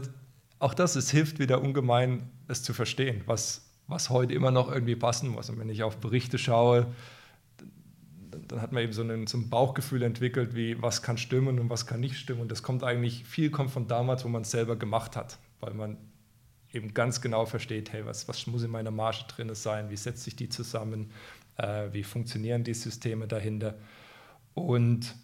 auch 0.59 0.75
das, 0.75 0.97
es 0.97 1.11
hilft 1.11 1.39
wieder 1.39 1.61
ungemein, 1.61 2.31
es 2.49 2.63
zu 2.63 2.75
verstehen, 2.75 3.23
was, 3.27 3.71
was 3.87 4.11
heute 4.11 4.35
immer 4.35 4.51
noch 4.51 4.71
irgendwie 4.71 4.97
passen 4.97 5.29
muss. 5.29 5.51
Und 5.51 5.59
wenn 5.59 5.69
ich 5.69 5.83
auf 5.83 5.99
Berichte 5.99 6.39
schaue, 6.39 6.87
dann, 8.49 8.61
hat 8.61 8.73
man 8.73 8.83
eben 8.83 8.93
so 8.93 9.03
ein, 9.03 9.27
so 9.27 9.39
ein, 9.39 9.49
Bauchgefühl 9.49 10.03
entwickelt, 10.03 10.55
wie 10.55 10.81
was 10.83 11.03
kann 11.03 11.19
stimmen 11.19 11.59
und 11.59 11.71
was 11.71 11.87
kann 11.87 12.01
nicht 12.01 12.17
stimmen. 12.17 12.43
Und 12.43 12.51
das 12.51 12.63
kommt 12.63 12.83
eigentlich, 12.83 13.25
viel 13.25 13.51
kommt 13.51 13.71
von 13.71 13.87
damals, 13.87 14.25
wo 14.25 14.29
man 14.29 14.43
es 14.43 14.51
selber 14.51 14.77
gemacht 14.77 15.17
hat, 15.17 15.39
weil 15.61 15.75
man 15.75 15.97
eben 16.73 16.93
ganz 16.93 17.21
genau 17.21 17.47
versteht, 17.47 17.93
hey, 17.93 18.05
was, 18.05 18.27
was 18.29 18.47
muss 18.47 18.63
in 18.63 18.71
meiner 18.71 18.91
Marge 18.91 19.25
drin 19.29 19.55
sein, 19.55 19.91
wie 19.91 19.97
setzt 19.97 20.25
sich 20.25 20.35
die 20.35 20.49
zusammen, 20.49 21.11
äh, 21.57 21.89
wie 21.93 22.03
funktionieren 22.03 22.65
die 22.65 22.75
Systeme 22.75 23.29
dahinter. 23.29 23.75
Und, 24.55 25.15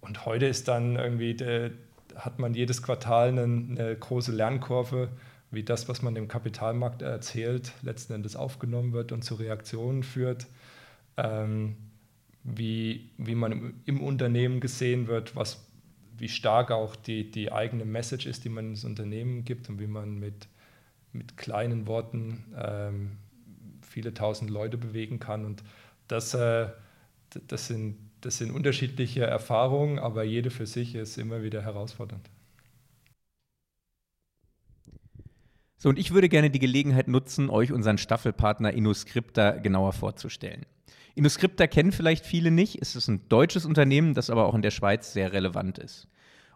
und 0.00 0.24
heute 0.24 0.46
ist 0.46 0.68
dann 0.68 0.96
irgendwie, 0.96 1.34
der, 1.34 1.72
hat 2.16 2.38
man 2.38 2.54
jedes 2.54 2.82
Quartal 2.82 3.28
eine, 3.28 3.42
eine, 3.42 3.96
große 3.96 4.32
Lernkurve, 4.32 5.10
wie 5.50 5.62
das, 5.62 5.88
was 5.88 6.02
man 6.02 6.14
dem 6.14 6.28
Kapitalmarkt 6.28 7.02
erzählt, 7.02 7.72
letzten 7.82 8.12
Endes 8.12 8.36
aufgenommen 8.36 8.92
wird 8.92 9.12
und 9.12 9.22
zu 9.22 9.34
Reaktionen 9.34 10.02
führt. 10.02 10.46
Ähm, 11.16 11.76
wie, 12.44 13.10
wie 13.18 13.34
man 13.34 13.52
im, 13.52 13.74
im, 13.84 14.00
Unternehmen 14.00 14.60
gesehen 14.60 15.06
wird, 15.06 15.36
was, 15.36 15.66
wie 16.16 16.28
stark 16.28 16.70
auch 16.70 16.96
die, 16.96 17.30
die 17.30 17.52
eigene 17.52 17.84
Message 17.84 18.26
ist, 18.26 18.44
die 18.44 18.48
man 18.48 18.70
ins 18.70 18.84
Unternehmen 18.84 19.44
gibt 19.44 19.68
und 19.68 19.80
wie 19.80 19.86
man 19.86 20.18
mit, 20.18 20.48
mit 21.12 21.36
kleinen 21.36 21.86
Worten 21.86 22.44
ähm, 22.56 23.18
viele 23.82 24.14
tausend 24.14 24.50
Leute 24.50 24.78
bewegen 24.78 25.18
kann. 25.18 25.44
Und 25.44 25.62
das, 26.08 26.34
äh, 26.34 26.68
das, 27.48 27.66
sind, 27.66 27.96
das 28.20 28.38
sind 28.38 28.50
unterschiedliche 28.50 29.24
Erfahrungen, 29.24 29.98
aber 29.98 30.24
jede 30.24 30.50
für 30.50 30.66
sich 30.66 30.94
ist 30.94 31.18
immer 31.18 31.42
wieder 31.42 31.62
herausfordernd. 31.62 32.28
So, 35.80 35.88
und 35.88 35.98
ich 35.98 36.12
würde 36.12 36.28
gerne 36.28 36.50
die 36.50 36.58
Gelegenheit 36.58 37.06
nutzen, 37.06 37.50
euch 37.50 37.72
unseren 37.72 37.98
Staffelpartner 37.98 38.72
InnoScripta 38.72 39.52
genauer 39.52 39.92
vorzustellen. 39.92 40.66
InnoScripta 41.14 41.68
kennen 41.68 41.92
vielleicht 41.92 42.26
viele 42.26 42.50
nicht. 42.50 42.82
Es 42.82 42.96
ist 42.96 43.06
ein 43.06 43.28
deutsches 43.28 43.64
Unternehmen, 43.64 44.12
das 44.12 44.28
aber 44.28 44.46
auch 44.46 44.54
in 44.54 44.62
der 44.62 44.72
Schweiz 44.72 45.12
sehr 45.12 45.32
relevant 45.32 45.78
ist. 45.78 46.08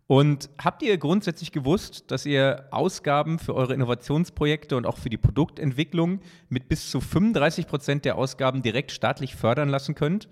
Und 0.09 0.51
habt 0.59 0.83
ihr 0.83 0.99
grundsätzlich 0.99 1.53
gewusst, 1.53 2.11
dass 2.11 2.27
ihr 2.27 2.67
Ausgaben 2.73 3.39
für 3.39 3.55
eure 3.55 3.75
Innovationsprojekte 3.75 4.77
und 4.77 4.87
auch 4.87 4.99
für 4.99 5.09
die 5.09 5.17
Produktentwicklung 5.19 6.21
mit 6.49 6.69
bis 6.69 6.91
zu 6.91 7.01
35 7.01 7.69
Prozent 7.69 8.05
der 8.05 8.19
Ausgaben 8.19 8.63
direkt 8.63 8.91
staatlich 8.91 9.37
fördern 9.37 9.69
lassen 9.69 9.95
könnt? 9.95 10.29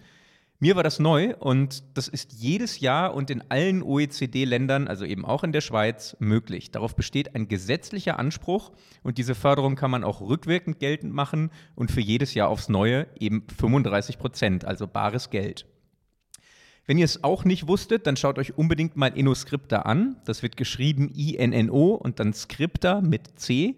Mir 0.62 0.76
war 0.76 0.82
das 0.82 0.98
neu 0.98 1.34
und 1.38 1.82
das 1.96 2.06
ist 2.06 2.34
jedes 2.34 2.80
Jahr 2.80 3.14
und 3.14 3.30
in 3.30 3.42
allen 3.48 3.82
OECD-Ländern, 3.82 4.88
also 4.88 5.06
eben 5.06 5.24
auch 5.24 5.42
in 5.42 5.52
der 5.52 5.62
Schweiz, 5.62 6.18
möglich. 6.20 6.70
Darauf 6.70 6.94
besteht 6.94 7.34
ein 7.34 7.48
gesetzlicher 7.48 8.18
Anspruch 8.18 8.70
und 9.02 9.16
diese 9.16 9.34
Förderung 9.34 9.74
kann 9.74 9.90
man 9.90 10.04
auch 10.04 10.20
rückwirkend 10.20 10.78
geltend 10.78 11.14
machen 11.14 11.50
und 11.76 11.90
für 11.90 12.02
jedes 12.02 12.34
Jahr 12.34 12.48
aufs 12.48 12.68
Neue 12.68 13.06
eben 13.18 13.46
35 13.58 14.18
Prozent, 14.18 14.66
also 14.66 14.86
bares 14.86 15.30
Geld. 15.30 15.64
Wenn 16.84 16.98
ihr 16.98 17.06
es 17.06 17.24
auch 17.24 17.46
nicht 17.46 17.66
wusstet, 17.66 18.06
dann 18.06 18.18
schaut 18.18 18.38
euch 18.38 18.58
unbedingt 18.58 18.98
mal 18.98 19.16
InnoScripta 19.16 19.78
an. 19.78 20.16
Das 20.26 20.42
wird 20.42 20.58
geschrieben 20.58 21.10
I-N-N-O 21.14 21.94
und 21.94 22.20
dann 22.20 22.34
Scripta 22.34 23.00
mit 23.00 23.38
C. 23.40 23.76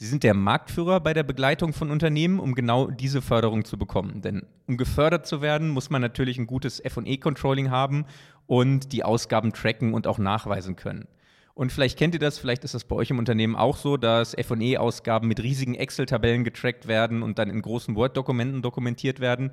Sie 0.00 0.06
sind 0.06 0.22
der 0.22 0.32
Marktführer 0.32 1.00
bei 1.00 1.12
der 1.12 1.24
Begleitung 1.24 1.72
von 1.72 1.90
Unternehmen, 1.90 2.38
um 2.38 2.54
genau 2.54 2.86
diese 2.86 3.20
Förderung 3.20 3.64
zu 3.64 3.76
bekommen. 3.76 4.22
Denn 4.22 4.46
um 4.68 4.76
gefördert 4.76 5.26
zu 5.26 5.42
werden, 5.42 5.70
muss 5.70 5.90
man 5.90 6.00
natürlich 6.00 6.38
ein 6.38 6.46
gutes 6.46 6.80
FE-Controlling 6.86 7.72
haben 7.72 8.06
und 8.46 8.92
die 8.92 9.02
Ausgaben 9.02 9.52
tracken 9.52 9.94
und 9.94 10.06
auch 10.06 10.18
nachweisen 10.18 10.76
können. 10.76 11.08
Und 11.54 11.72
vielleicht 11.72 11.98
kennt 11.98 12.14
ihr 12.14 12.20
das, 12.20 12.38
vielleicht 12.38 12.62
ist 12.62 12.74
das 12.74 12.84
bei 12.84 12.94
euch 12.94 13.10
im 13.10 13.18
Unternehmen 13.18 13.56
auch 13.56 13.76
so, 13.76 13.96
dass 13.96 14.36
FE-Ausgaben 14.40 15.26
mit 15.26 15.42
riesigen 15.42 15.74
Excel-Tabellen 15.74 16.44
getrackt 16.44 16.86
werden 16.86 17.24
und 17.24 17.40
dann 17.40 17.50
in 17.50 17.60
großen 17.60 17.96
Word-Dokumenten 17.96 18.62
dokumentiert 18.62 19.18
werden. 19.18 19.50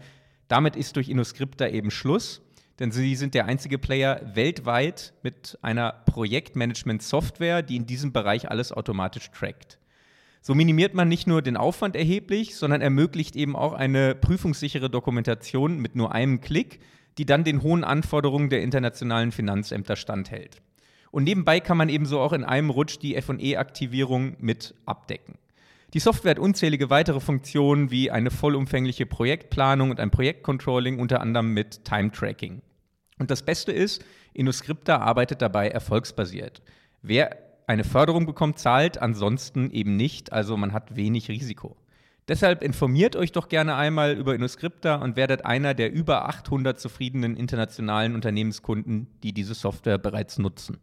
Damit 0.48 0.76
ist 0.76 0.96
durch 0.96 1.10
InnoScripta 1.10 1.70
eben 1.70 1.89
Schluss 1.89 2.43
denn 2.80 2.91
sie 2.91 3.16
sind 3.16 3.34
der 3.34 3.46
einzige 3.46 3.78
Player 3.78 4.20
weltweit 4.34 5.14
mit 5.24 5.58
einer 5.62 5.93
Projektmanagement-Software, 6.08 7.62
die 7.62 7.78
in 7.78 7.86
diesem 7.86 8.12
Bereich 8.12 8.52
alles 8.52 8.74
automatisch 8.74 9.32
trackt. 9.32 9.80
So 10.48 10.54
minimiert 10.54 10.93
man 10.93 11.08
nicht 11.08 11.26
nur 11.26 11.41
den 11.41 11.58
Aufwand 11.58 11.96
erheblich, 11.96 12.56
sondern 12.56 12.80
ermöglicht 12.80 13.36
eben 13.36 13.56
auch 13.56 13.74
eine 13.74 14.14
prüfungssichere 14.14 14.91
Dokumentation 14.91 15.80
mit 15.80 15.96
nur 15.96 16.12
einem 16.12 16.39
Klick, 16.39 16.82
die 17.18 17.26
dann 17.26 17.43
den 17.43 17.64
hohen 17.64 17.84
Anforderungen 17.84 18.52
der 18.52 18.62
internationalen 18.62 19.32
Finanzämter 19.32 19.96
standhält. 19.96 20.62
Und 21.10 21.24
nebenbei 21.24 21.60
kann 21.60 21.78
man 21.78 21.89
ebenso 21.89 22.20
auch 22.20 22.32
in 22.32 22.43
einem 22.43 22.70
Rutsch 22.70 23.00
die 23.02 23.20
FE-Aktivierung 23.20 24.36
mit 24.38 24.76
abdecken. 24.86 25.39
Die 25.96 26.00
Software 26.00 26.36
hat 26.36 26.39
unzählige 26.39 26.91
weitere 26.91 27.22
Funktionen 27.22 27.89
wie 27.89 28.12
eine 28.12 28.30
vollumfängliche 28.30 29.08
Projektplanung 29.08 29.89
und 29.89 30.00
ein 30.00 30.12
Projektcontrolling, 30.12 31.00
unter 31.00 31.22
anderem 31.22 31.56
mit 31.56 31.86
Time-Tracking. 31.86 32.62
Und 33.18 33.32
das 33.32 33.41
Beste 33.41 33.72
ist, 33.72 34.06
InnoScripta 34.36 34.98
arbeitet 34.98 35.41
dabei 35.41 35.70
erfolgsbasiert. 35.70 36.62
Wer 37.02 37.45
eine 37.68 37.84
Förderung 37.84 38.26
bekommt, 38.26 38.59
zahlt, 38.59 39.01
ansonsten 39.01 39.72
eben 39.72 39.95
nicht, 39.95 40.32
also 40.32 40.57
man 40.57 40.74
hat 40.74 40.95
wenig 40.95 41.30
Risiko. 41.30 41.76
Deshalb 42.28 42.63
informiert 42.63 43.16
euch 43.16 43.32
doch 43.32 43.49
gerne 43.49 43.76
einmal 43.76 44.13
über 44.13 44.34
InnoScripta 44.34 44.95
und 44.95 45.16
werdet 45.16 45.45
einer 45.45 45.76
der 45.76 45.93
über 45.93 46.28
800 46.28 46.80
zufriedenen 46.80 47.38
internationalen 47.38 48.16
Unternehmenskunden, 48.16 49.07
die 49.22 49.32
diese 49.32 49.53
Software 49.53 49.99
bereits 49.99 50.39
nutzen. 50.39 50.80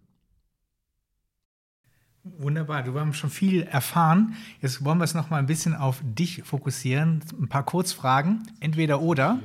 Wunderbar, 2.22 2.84
du 2.84 2.98
hast 2.98 3.16
schon 3.16 3.30
viel 3.30 3.62
erfahren. 3.62 4.36
Jetzt 4.60 4.84
wollen 4.84 4.98
wir 4.98 5.04
es 5.04 5.14
noch 5.14 5.30
mal 5.30 5.38
ein 5.38 5.46
bisschen 5.46 5.74
auf 5.74 6.00
dich 6.04 6.44
fokussieren. 6.44 7.24
Ein 7.40 7.48
paar 7.48 7.64
Kurzfragen, 7.64 8.44
entweder 8.60 9.00
oder. 9.00 9.40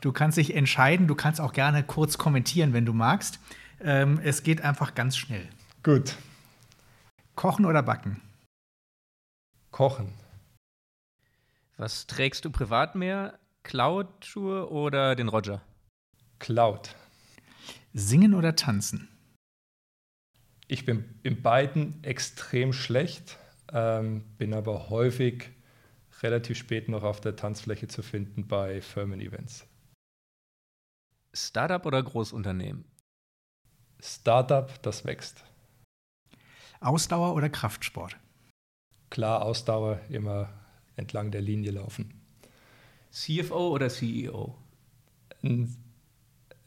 Du 0.00 0.12
kannst 0.12 0.38
dich 0.38 0.54
entscheiden, 0.54 1.06
du 1.06 1.14
kannst 1.14 1.40
auch 1.40 1.52
gerne 1.52 1.82
kurz 1.82 2.16
kommentieren, 2.16 2.72
wenn 2.72 2.86
du 2.86 2.94
magst. 2.94 3.40
Ähm, 3.82 4.18
es 4.24 4.42
geht 4.42 4.62
einfach 4.62 4.94
ganz 4.94 5.18
schnell. 5.18 5.46
Gut. 5.82 6.16
Kochen 7.38 7.66
oder 7.66 7.84
backen? 7.84 8.20
Kochen. 9.70 10.12
Was 11.76 12.08
trägst 12.08 12.44
du 12.44 12.50
privat 12.50 12.96
mehr? 12.96 13.38
Cloud-Schuhe 13.62 14.68
oder 14.68 15.14
den 15.14 15.28
Roger? 15.28 15.62
Cloud. 16.40 16.96
Singen 17.92 18.34
oder 18.34 18.56
tanzen? 18.56 19.06
Ich 20.66 20.84
bin 20.84 21.20
in 21.22 21.40
beiden 21.40 22.02
extrem 22.02 22.72
schlecht, 22.72 23.38
ähm, 23.72 24.24
bin 24.36 24.52
aber 24.52 24.90
häufig 24.90 25.48
relativ 26.20 26.58
spät 26.58 26.88
noch 26.88 27.04
auf 27.04 27.20
der 27.20 27.36
Tanzfläche 27.36 27.86
zu 27.86 28.02
finden 28.02 28.48
bei 28.48 28.80
Firmen-Events. 28.80 29.64
Startup 31.32 31.86
oder 31.86 32.02
Großunternehmen? 32.02 32.84
Startup, 34.00 34.82
das 34.82 35.04
wächst. 35.04 35.44
Ausdauer 36.80 37.34
oder 37.34 37.48
Kraftsport? 37.48 38.16
Klar, 39.10 39.42
Ausdauer, 39.42 40.00
immer 40.10 40.48
entlang 40.96 41.30
der 41.30 41.40
Linie 41.40 41.72
laufen. 41.72 42.12
CFO 43.10 43.68
oder 43.68 43.88
CEO? 43.88 44.54
Ein, 45.42 45.74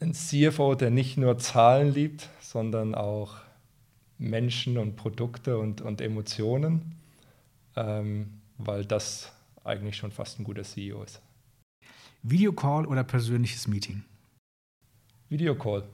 ein 0.00 0.14
CFO, 0.14 0.74
der 0.74 0.90
nicht 0.90 1.16
nur 1.16 1.38
Zahlen 1.38 1.92
liebt, 1.92 2.28
sondern 2.40 2.94
auch 2.94 3.36
Menschen 4.18 4.78
und 4.78 4.96
Produkte 4.96 5.58
und, 5.58 5.80
und 5.80 6.00
Emotionen, 6.00 6.96
ähm, 7.76 8.40
weil 8.58 8.84
das 8.84 9.32
eigentlich 9.64 9.96
schon 9.96 10.12
fast 10.12 10.38
ein 10.38 10.44
guter 10.44 10.62
CEO 10.62 11.02
ist. 11.02 11.22
Videocall 12.22 12.86
oder 12.86 13.04
persönliches 13.04 13.66
Meeting? 13.66 14.04
Videocall. 15.28 15.84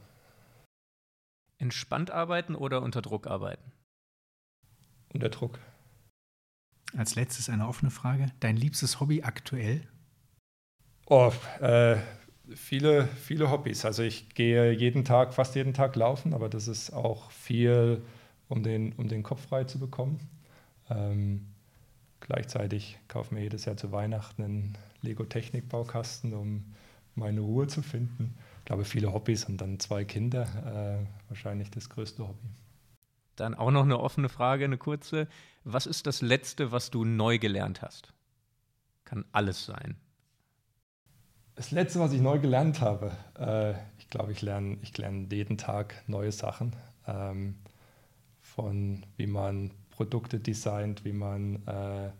Entspannt 1.59 2.11
arbeiten 2.11 2.55
oder 2.55 2.83
unter 2.83 3.03
Druck 3.03 3.27
arbeiten? 3.27 3.73
Unter 5.13 5.29
Druck. 5.29 5.59
Als 6.97 7.15
letztes 7.15 7.49
eine 7.49 7.69
offene 7.69 7.91
Frage. 7.91 8.27
Dein 8.41 8.57
liebstes 8.57 9.01
Hobby 9.01 9.23
aktuell? 9.23 9.87
Oh, 11.07 11.33
äh, 11.61 11.97
viele, 12.55 13.09
viele 13.09 13.51
Hobbys. 13.51 13.85
Also 13.85 14.03
ich 14.03 14.35
gehe 14.35 14.73
jeden 14.73 15.05
Tag, 15.05 15.35
fast 15.35 15.55
jeden 15.55 15.75
Tag 15.75 15.97
laufen, 15.97 16.35
aber 16.35 16.49
das 16.49 16.69
ist 16.69 16.93
auch 16.93 17.31
viel 17.31 18.03
um 18.49 18.63
den, 18.63 18.93
um 18.93 19.09
den 19.09 19.23
Kopf 19.23 19.47
frei 19.47 19.65
zu 19.65 19.79
bekommen. 19.79 20.19
Ähm, 20.91 21.47
gleichzeitig 22.21 22.99
kaufe 23.09 23.29
ich 23.29 23.33
mir 23.33 23.43
jedes 23.43 23.65
Jahr 23.65 23.77
zu 23.77 23.93
Weihnachten 23.93 24.43
einen 24.43 24.79
Lego-Technik-Baukasten, 25.03 26.35
um 26.35 26.65
meine 27.15 27.41
Ruhe 27.41 27.67
zu 27.67 27.83
finden. 27.83 28.35
Ich 28.61 28.65
glaube, 28.65 28.85
viele 28.85 29.13
Hobbys 29.13 29.45
und 29.45 29.59
dann 29.61 29.79
zwei 29.81 30.05
Kinder, 30.05 30.43
äh, 31.03 31.07
wahrscheinlich 31.29 31.71
das 31.71 31.89
größte 31.89 32.27
Hobby. 32.27 32.49
Dann 33.41 33.55
auch 33.55 33.71
noch 33.71 33.85
eine 33.85 33.99
offene 33.99 34.29
Frage, 34.29 34.65
eine 34.65 34.79
kurze. 34.79 35.29
Was 35.65 35.87
ist 35.87 36.07
das 36.07 36.23
Letzte, 36.23 36.73
was 36.73 36.91
du 36.91 37.05
neu 37.05 37.39
gelernt 37.39 37.83
hast? 37.83 38.13
Kann 39.05 39.25
alles 39.33 39.65
sein. 39.65 39.97
Das 41.55 41.71
Letzte, 41.71 42.01
was 42.01 42.13
ich 42.13 42.21
neu 42.21 42.39
gelernt 42.39 42.81
habe, 42.81 43.13
äh, 43.39 43.73
ich 43.99 44.09
glaube, 44.11 44.33
ich 44.33 44.43
lerne, 44.43 44.79
ich 44.83 44.97
lerne 44.97 45.27
jeden 45.31 45.59
Tag 45.59 46.03
neue 46.07 46.33
Sachen. 46.33 46.77
Ähm, 47.07 47.57
von 48.41 49.05
wie 49.17 49.27
man 49.27 49.73
Produkte 49.91 50.41
designt, 50.41 51.05
wie 51.05 51.13
man 51.13 51.67
äh, 51.67 52.11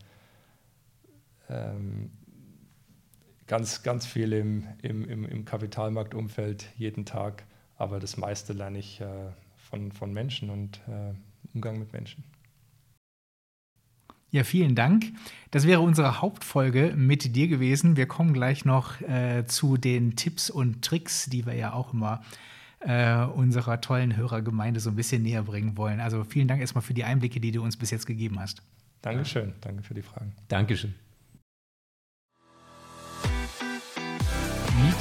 ähm, 1.49 2.11
ganz, 3.47 3.83
ganz 3.83 4.07
viel 4.07 4.33
im, 4.33 4.67
im, 4.83 5.09
im, 5.09 5.25
im 5.25 5.45
Kapitalmarktumfeld 5.45 6.67
jeden 6.77 7.07
Tag, 7.07 7.45
aber 7.77 7.99
das 7.99 8.17
meiste 8.17 8.53
lerne 8.53 8.79
ich 8.79 9.01
äh, 9.01 9.31
von, 9.69 9.93
von 9.93 10.13
Menschen 10.13 10.51
und 10.51 10.81
äh, 10.89 11.15
Umgang 11.55 11.79
mit 11.79 11.93
Menschen. 11.93 12.25
Ja, 14.31 14.45
vielen 14.45 14.75
Dank. 14.75 15.07
Das 15.51 15.67
wäre 15.67 15.81
unsere 15.81 16.21
Hauptfolge 16.21 16.93
mit 16.95 17.35
dir 17.35 17.49
gewesen. 17.49 17.97
Wir 17.97 18.07
kommen 18.07 18.35
gleich 18.35 18.67
noch 18.67 19.01
äh, 19.01 19.47
zu 19.47 19.79
den 19.79 20.17
Tipps 20.17 20.51
und 20.51 20.85
Tricks, 20.85 21.27
die 21.31 21.47
wir 21.47 21.55
ja 21.55 21.73
auch 21.73 21.95
immer 21.95 22.23
äh, 22.81 23.25
unserer 23.25 23.81
tollen 23.81 24.17
Hörergemeinde 24.17 24.81
so 24.81 24.91
ein 24.91 24.97
bisschen 24.97 25.23
näher 25.23 25.43
bringen 25.45 25.79
wollen. 25.79 26.01
Also 26.01 26.25
vielen 26.25 26.47
Dank 26.47 26.61
erstmal 26.61 26.83
für 26.83 26.95
die 26.95 27.05
Einblicke, 27.05 27.41
die 27.41 27.53
du 27.53 27.63
uns 27.63 27.79
bis 27.79 27.91
jetzt 27.91 28.07
gegeben 28.07 28.39
hast. 28.39 28.63
Dankeschön, 29.01 29.55
danke 29.63 29.83
für 29.83 29.95
die 29.95 30.03
Fragen. 30.03 30.35
Dankeschön. 30.49 30.95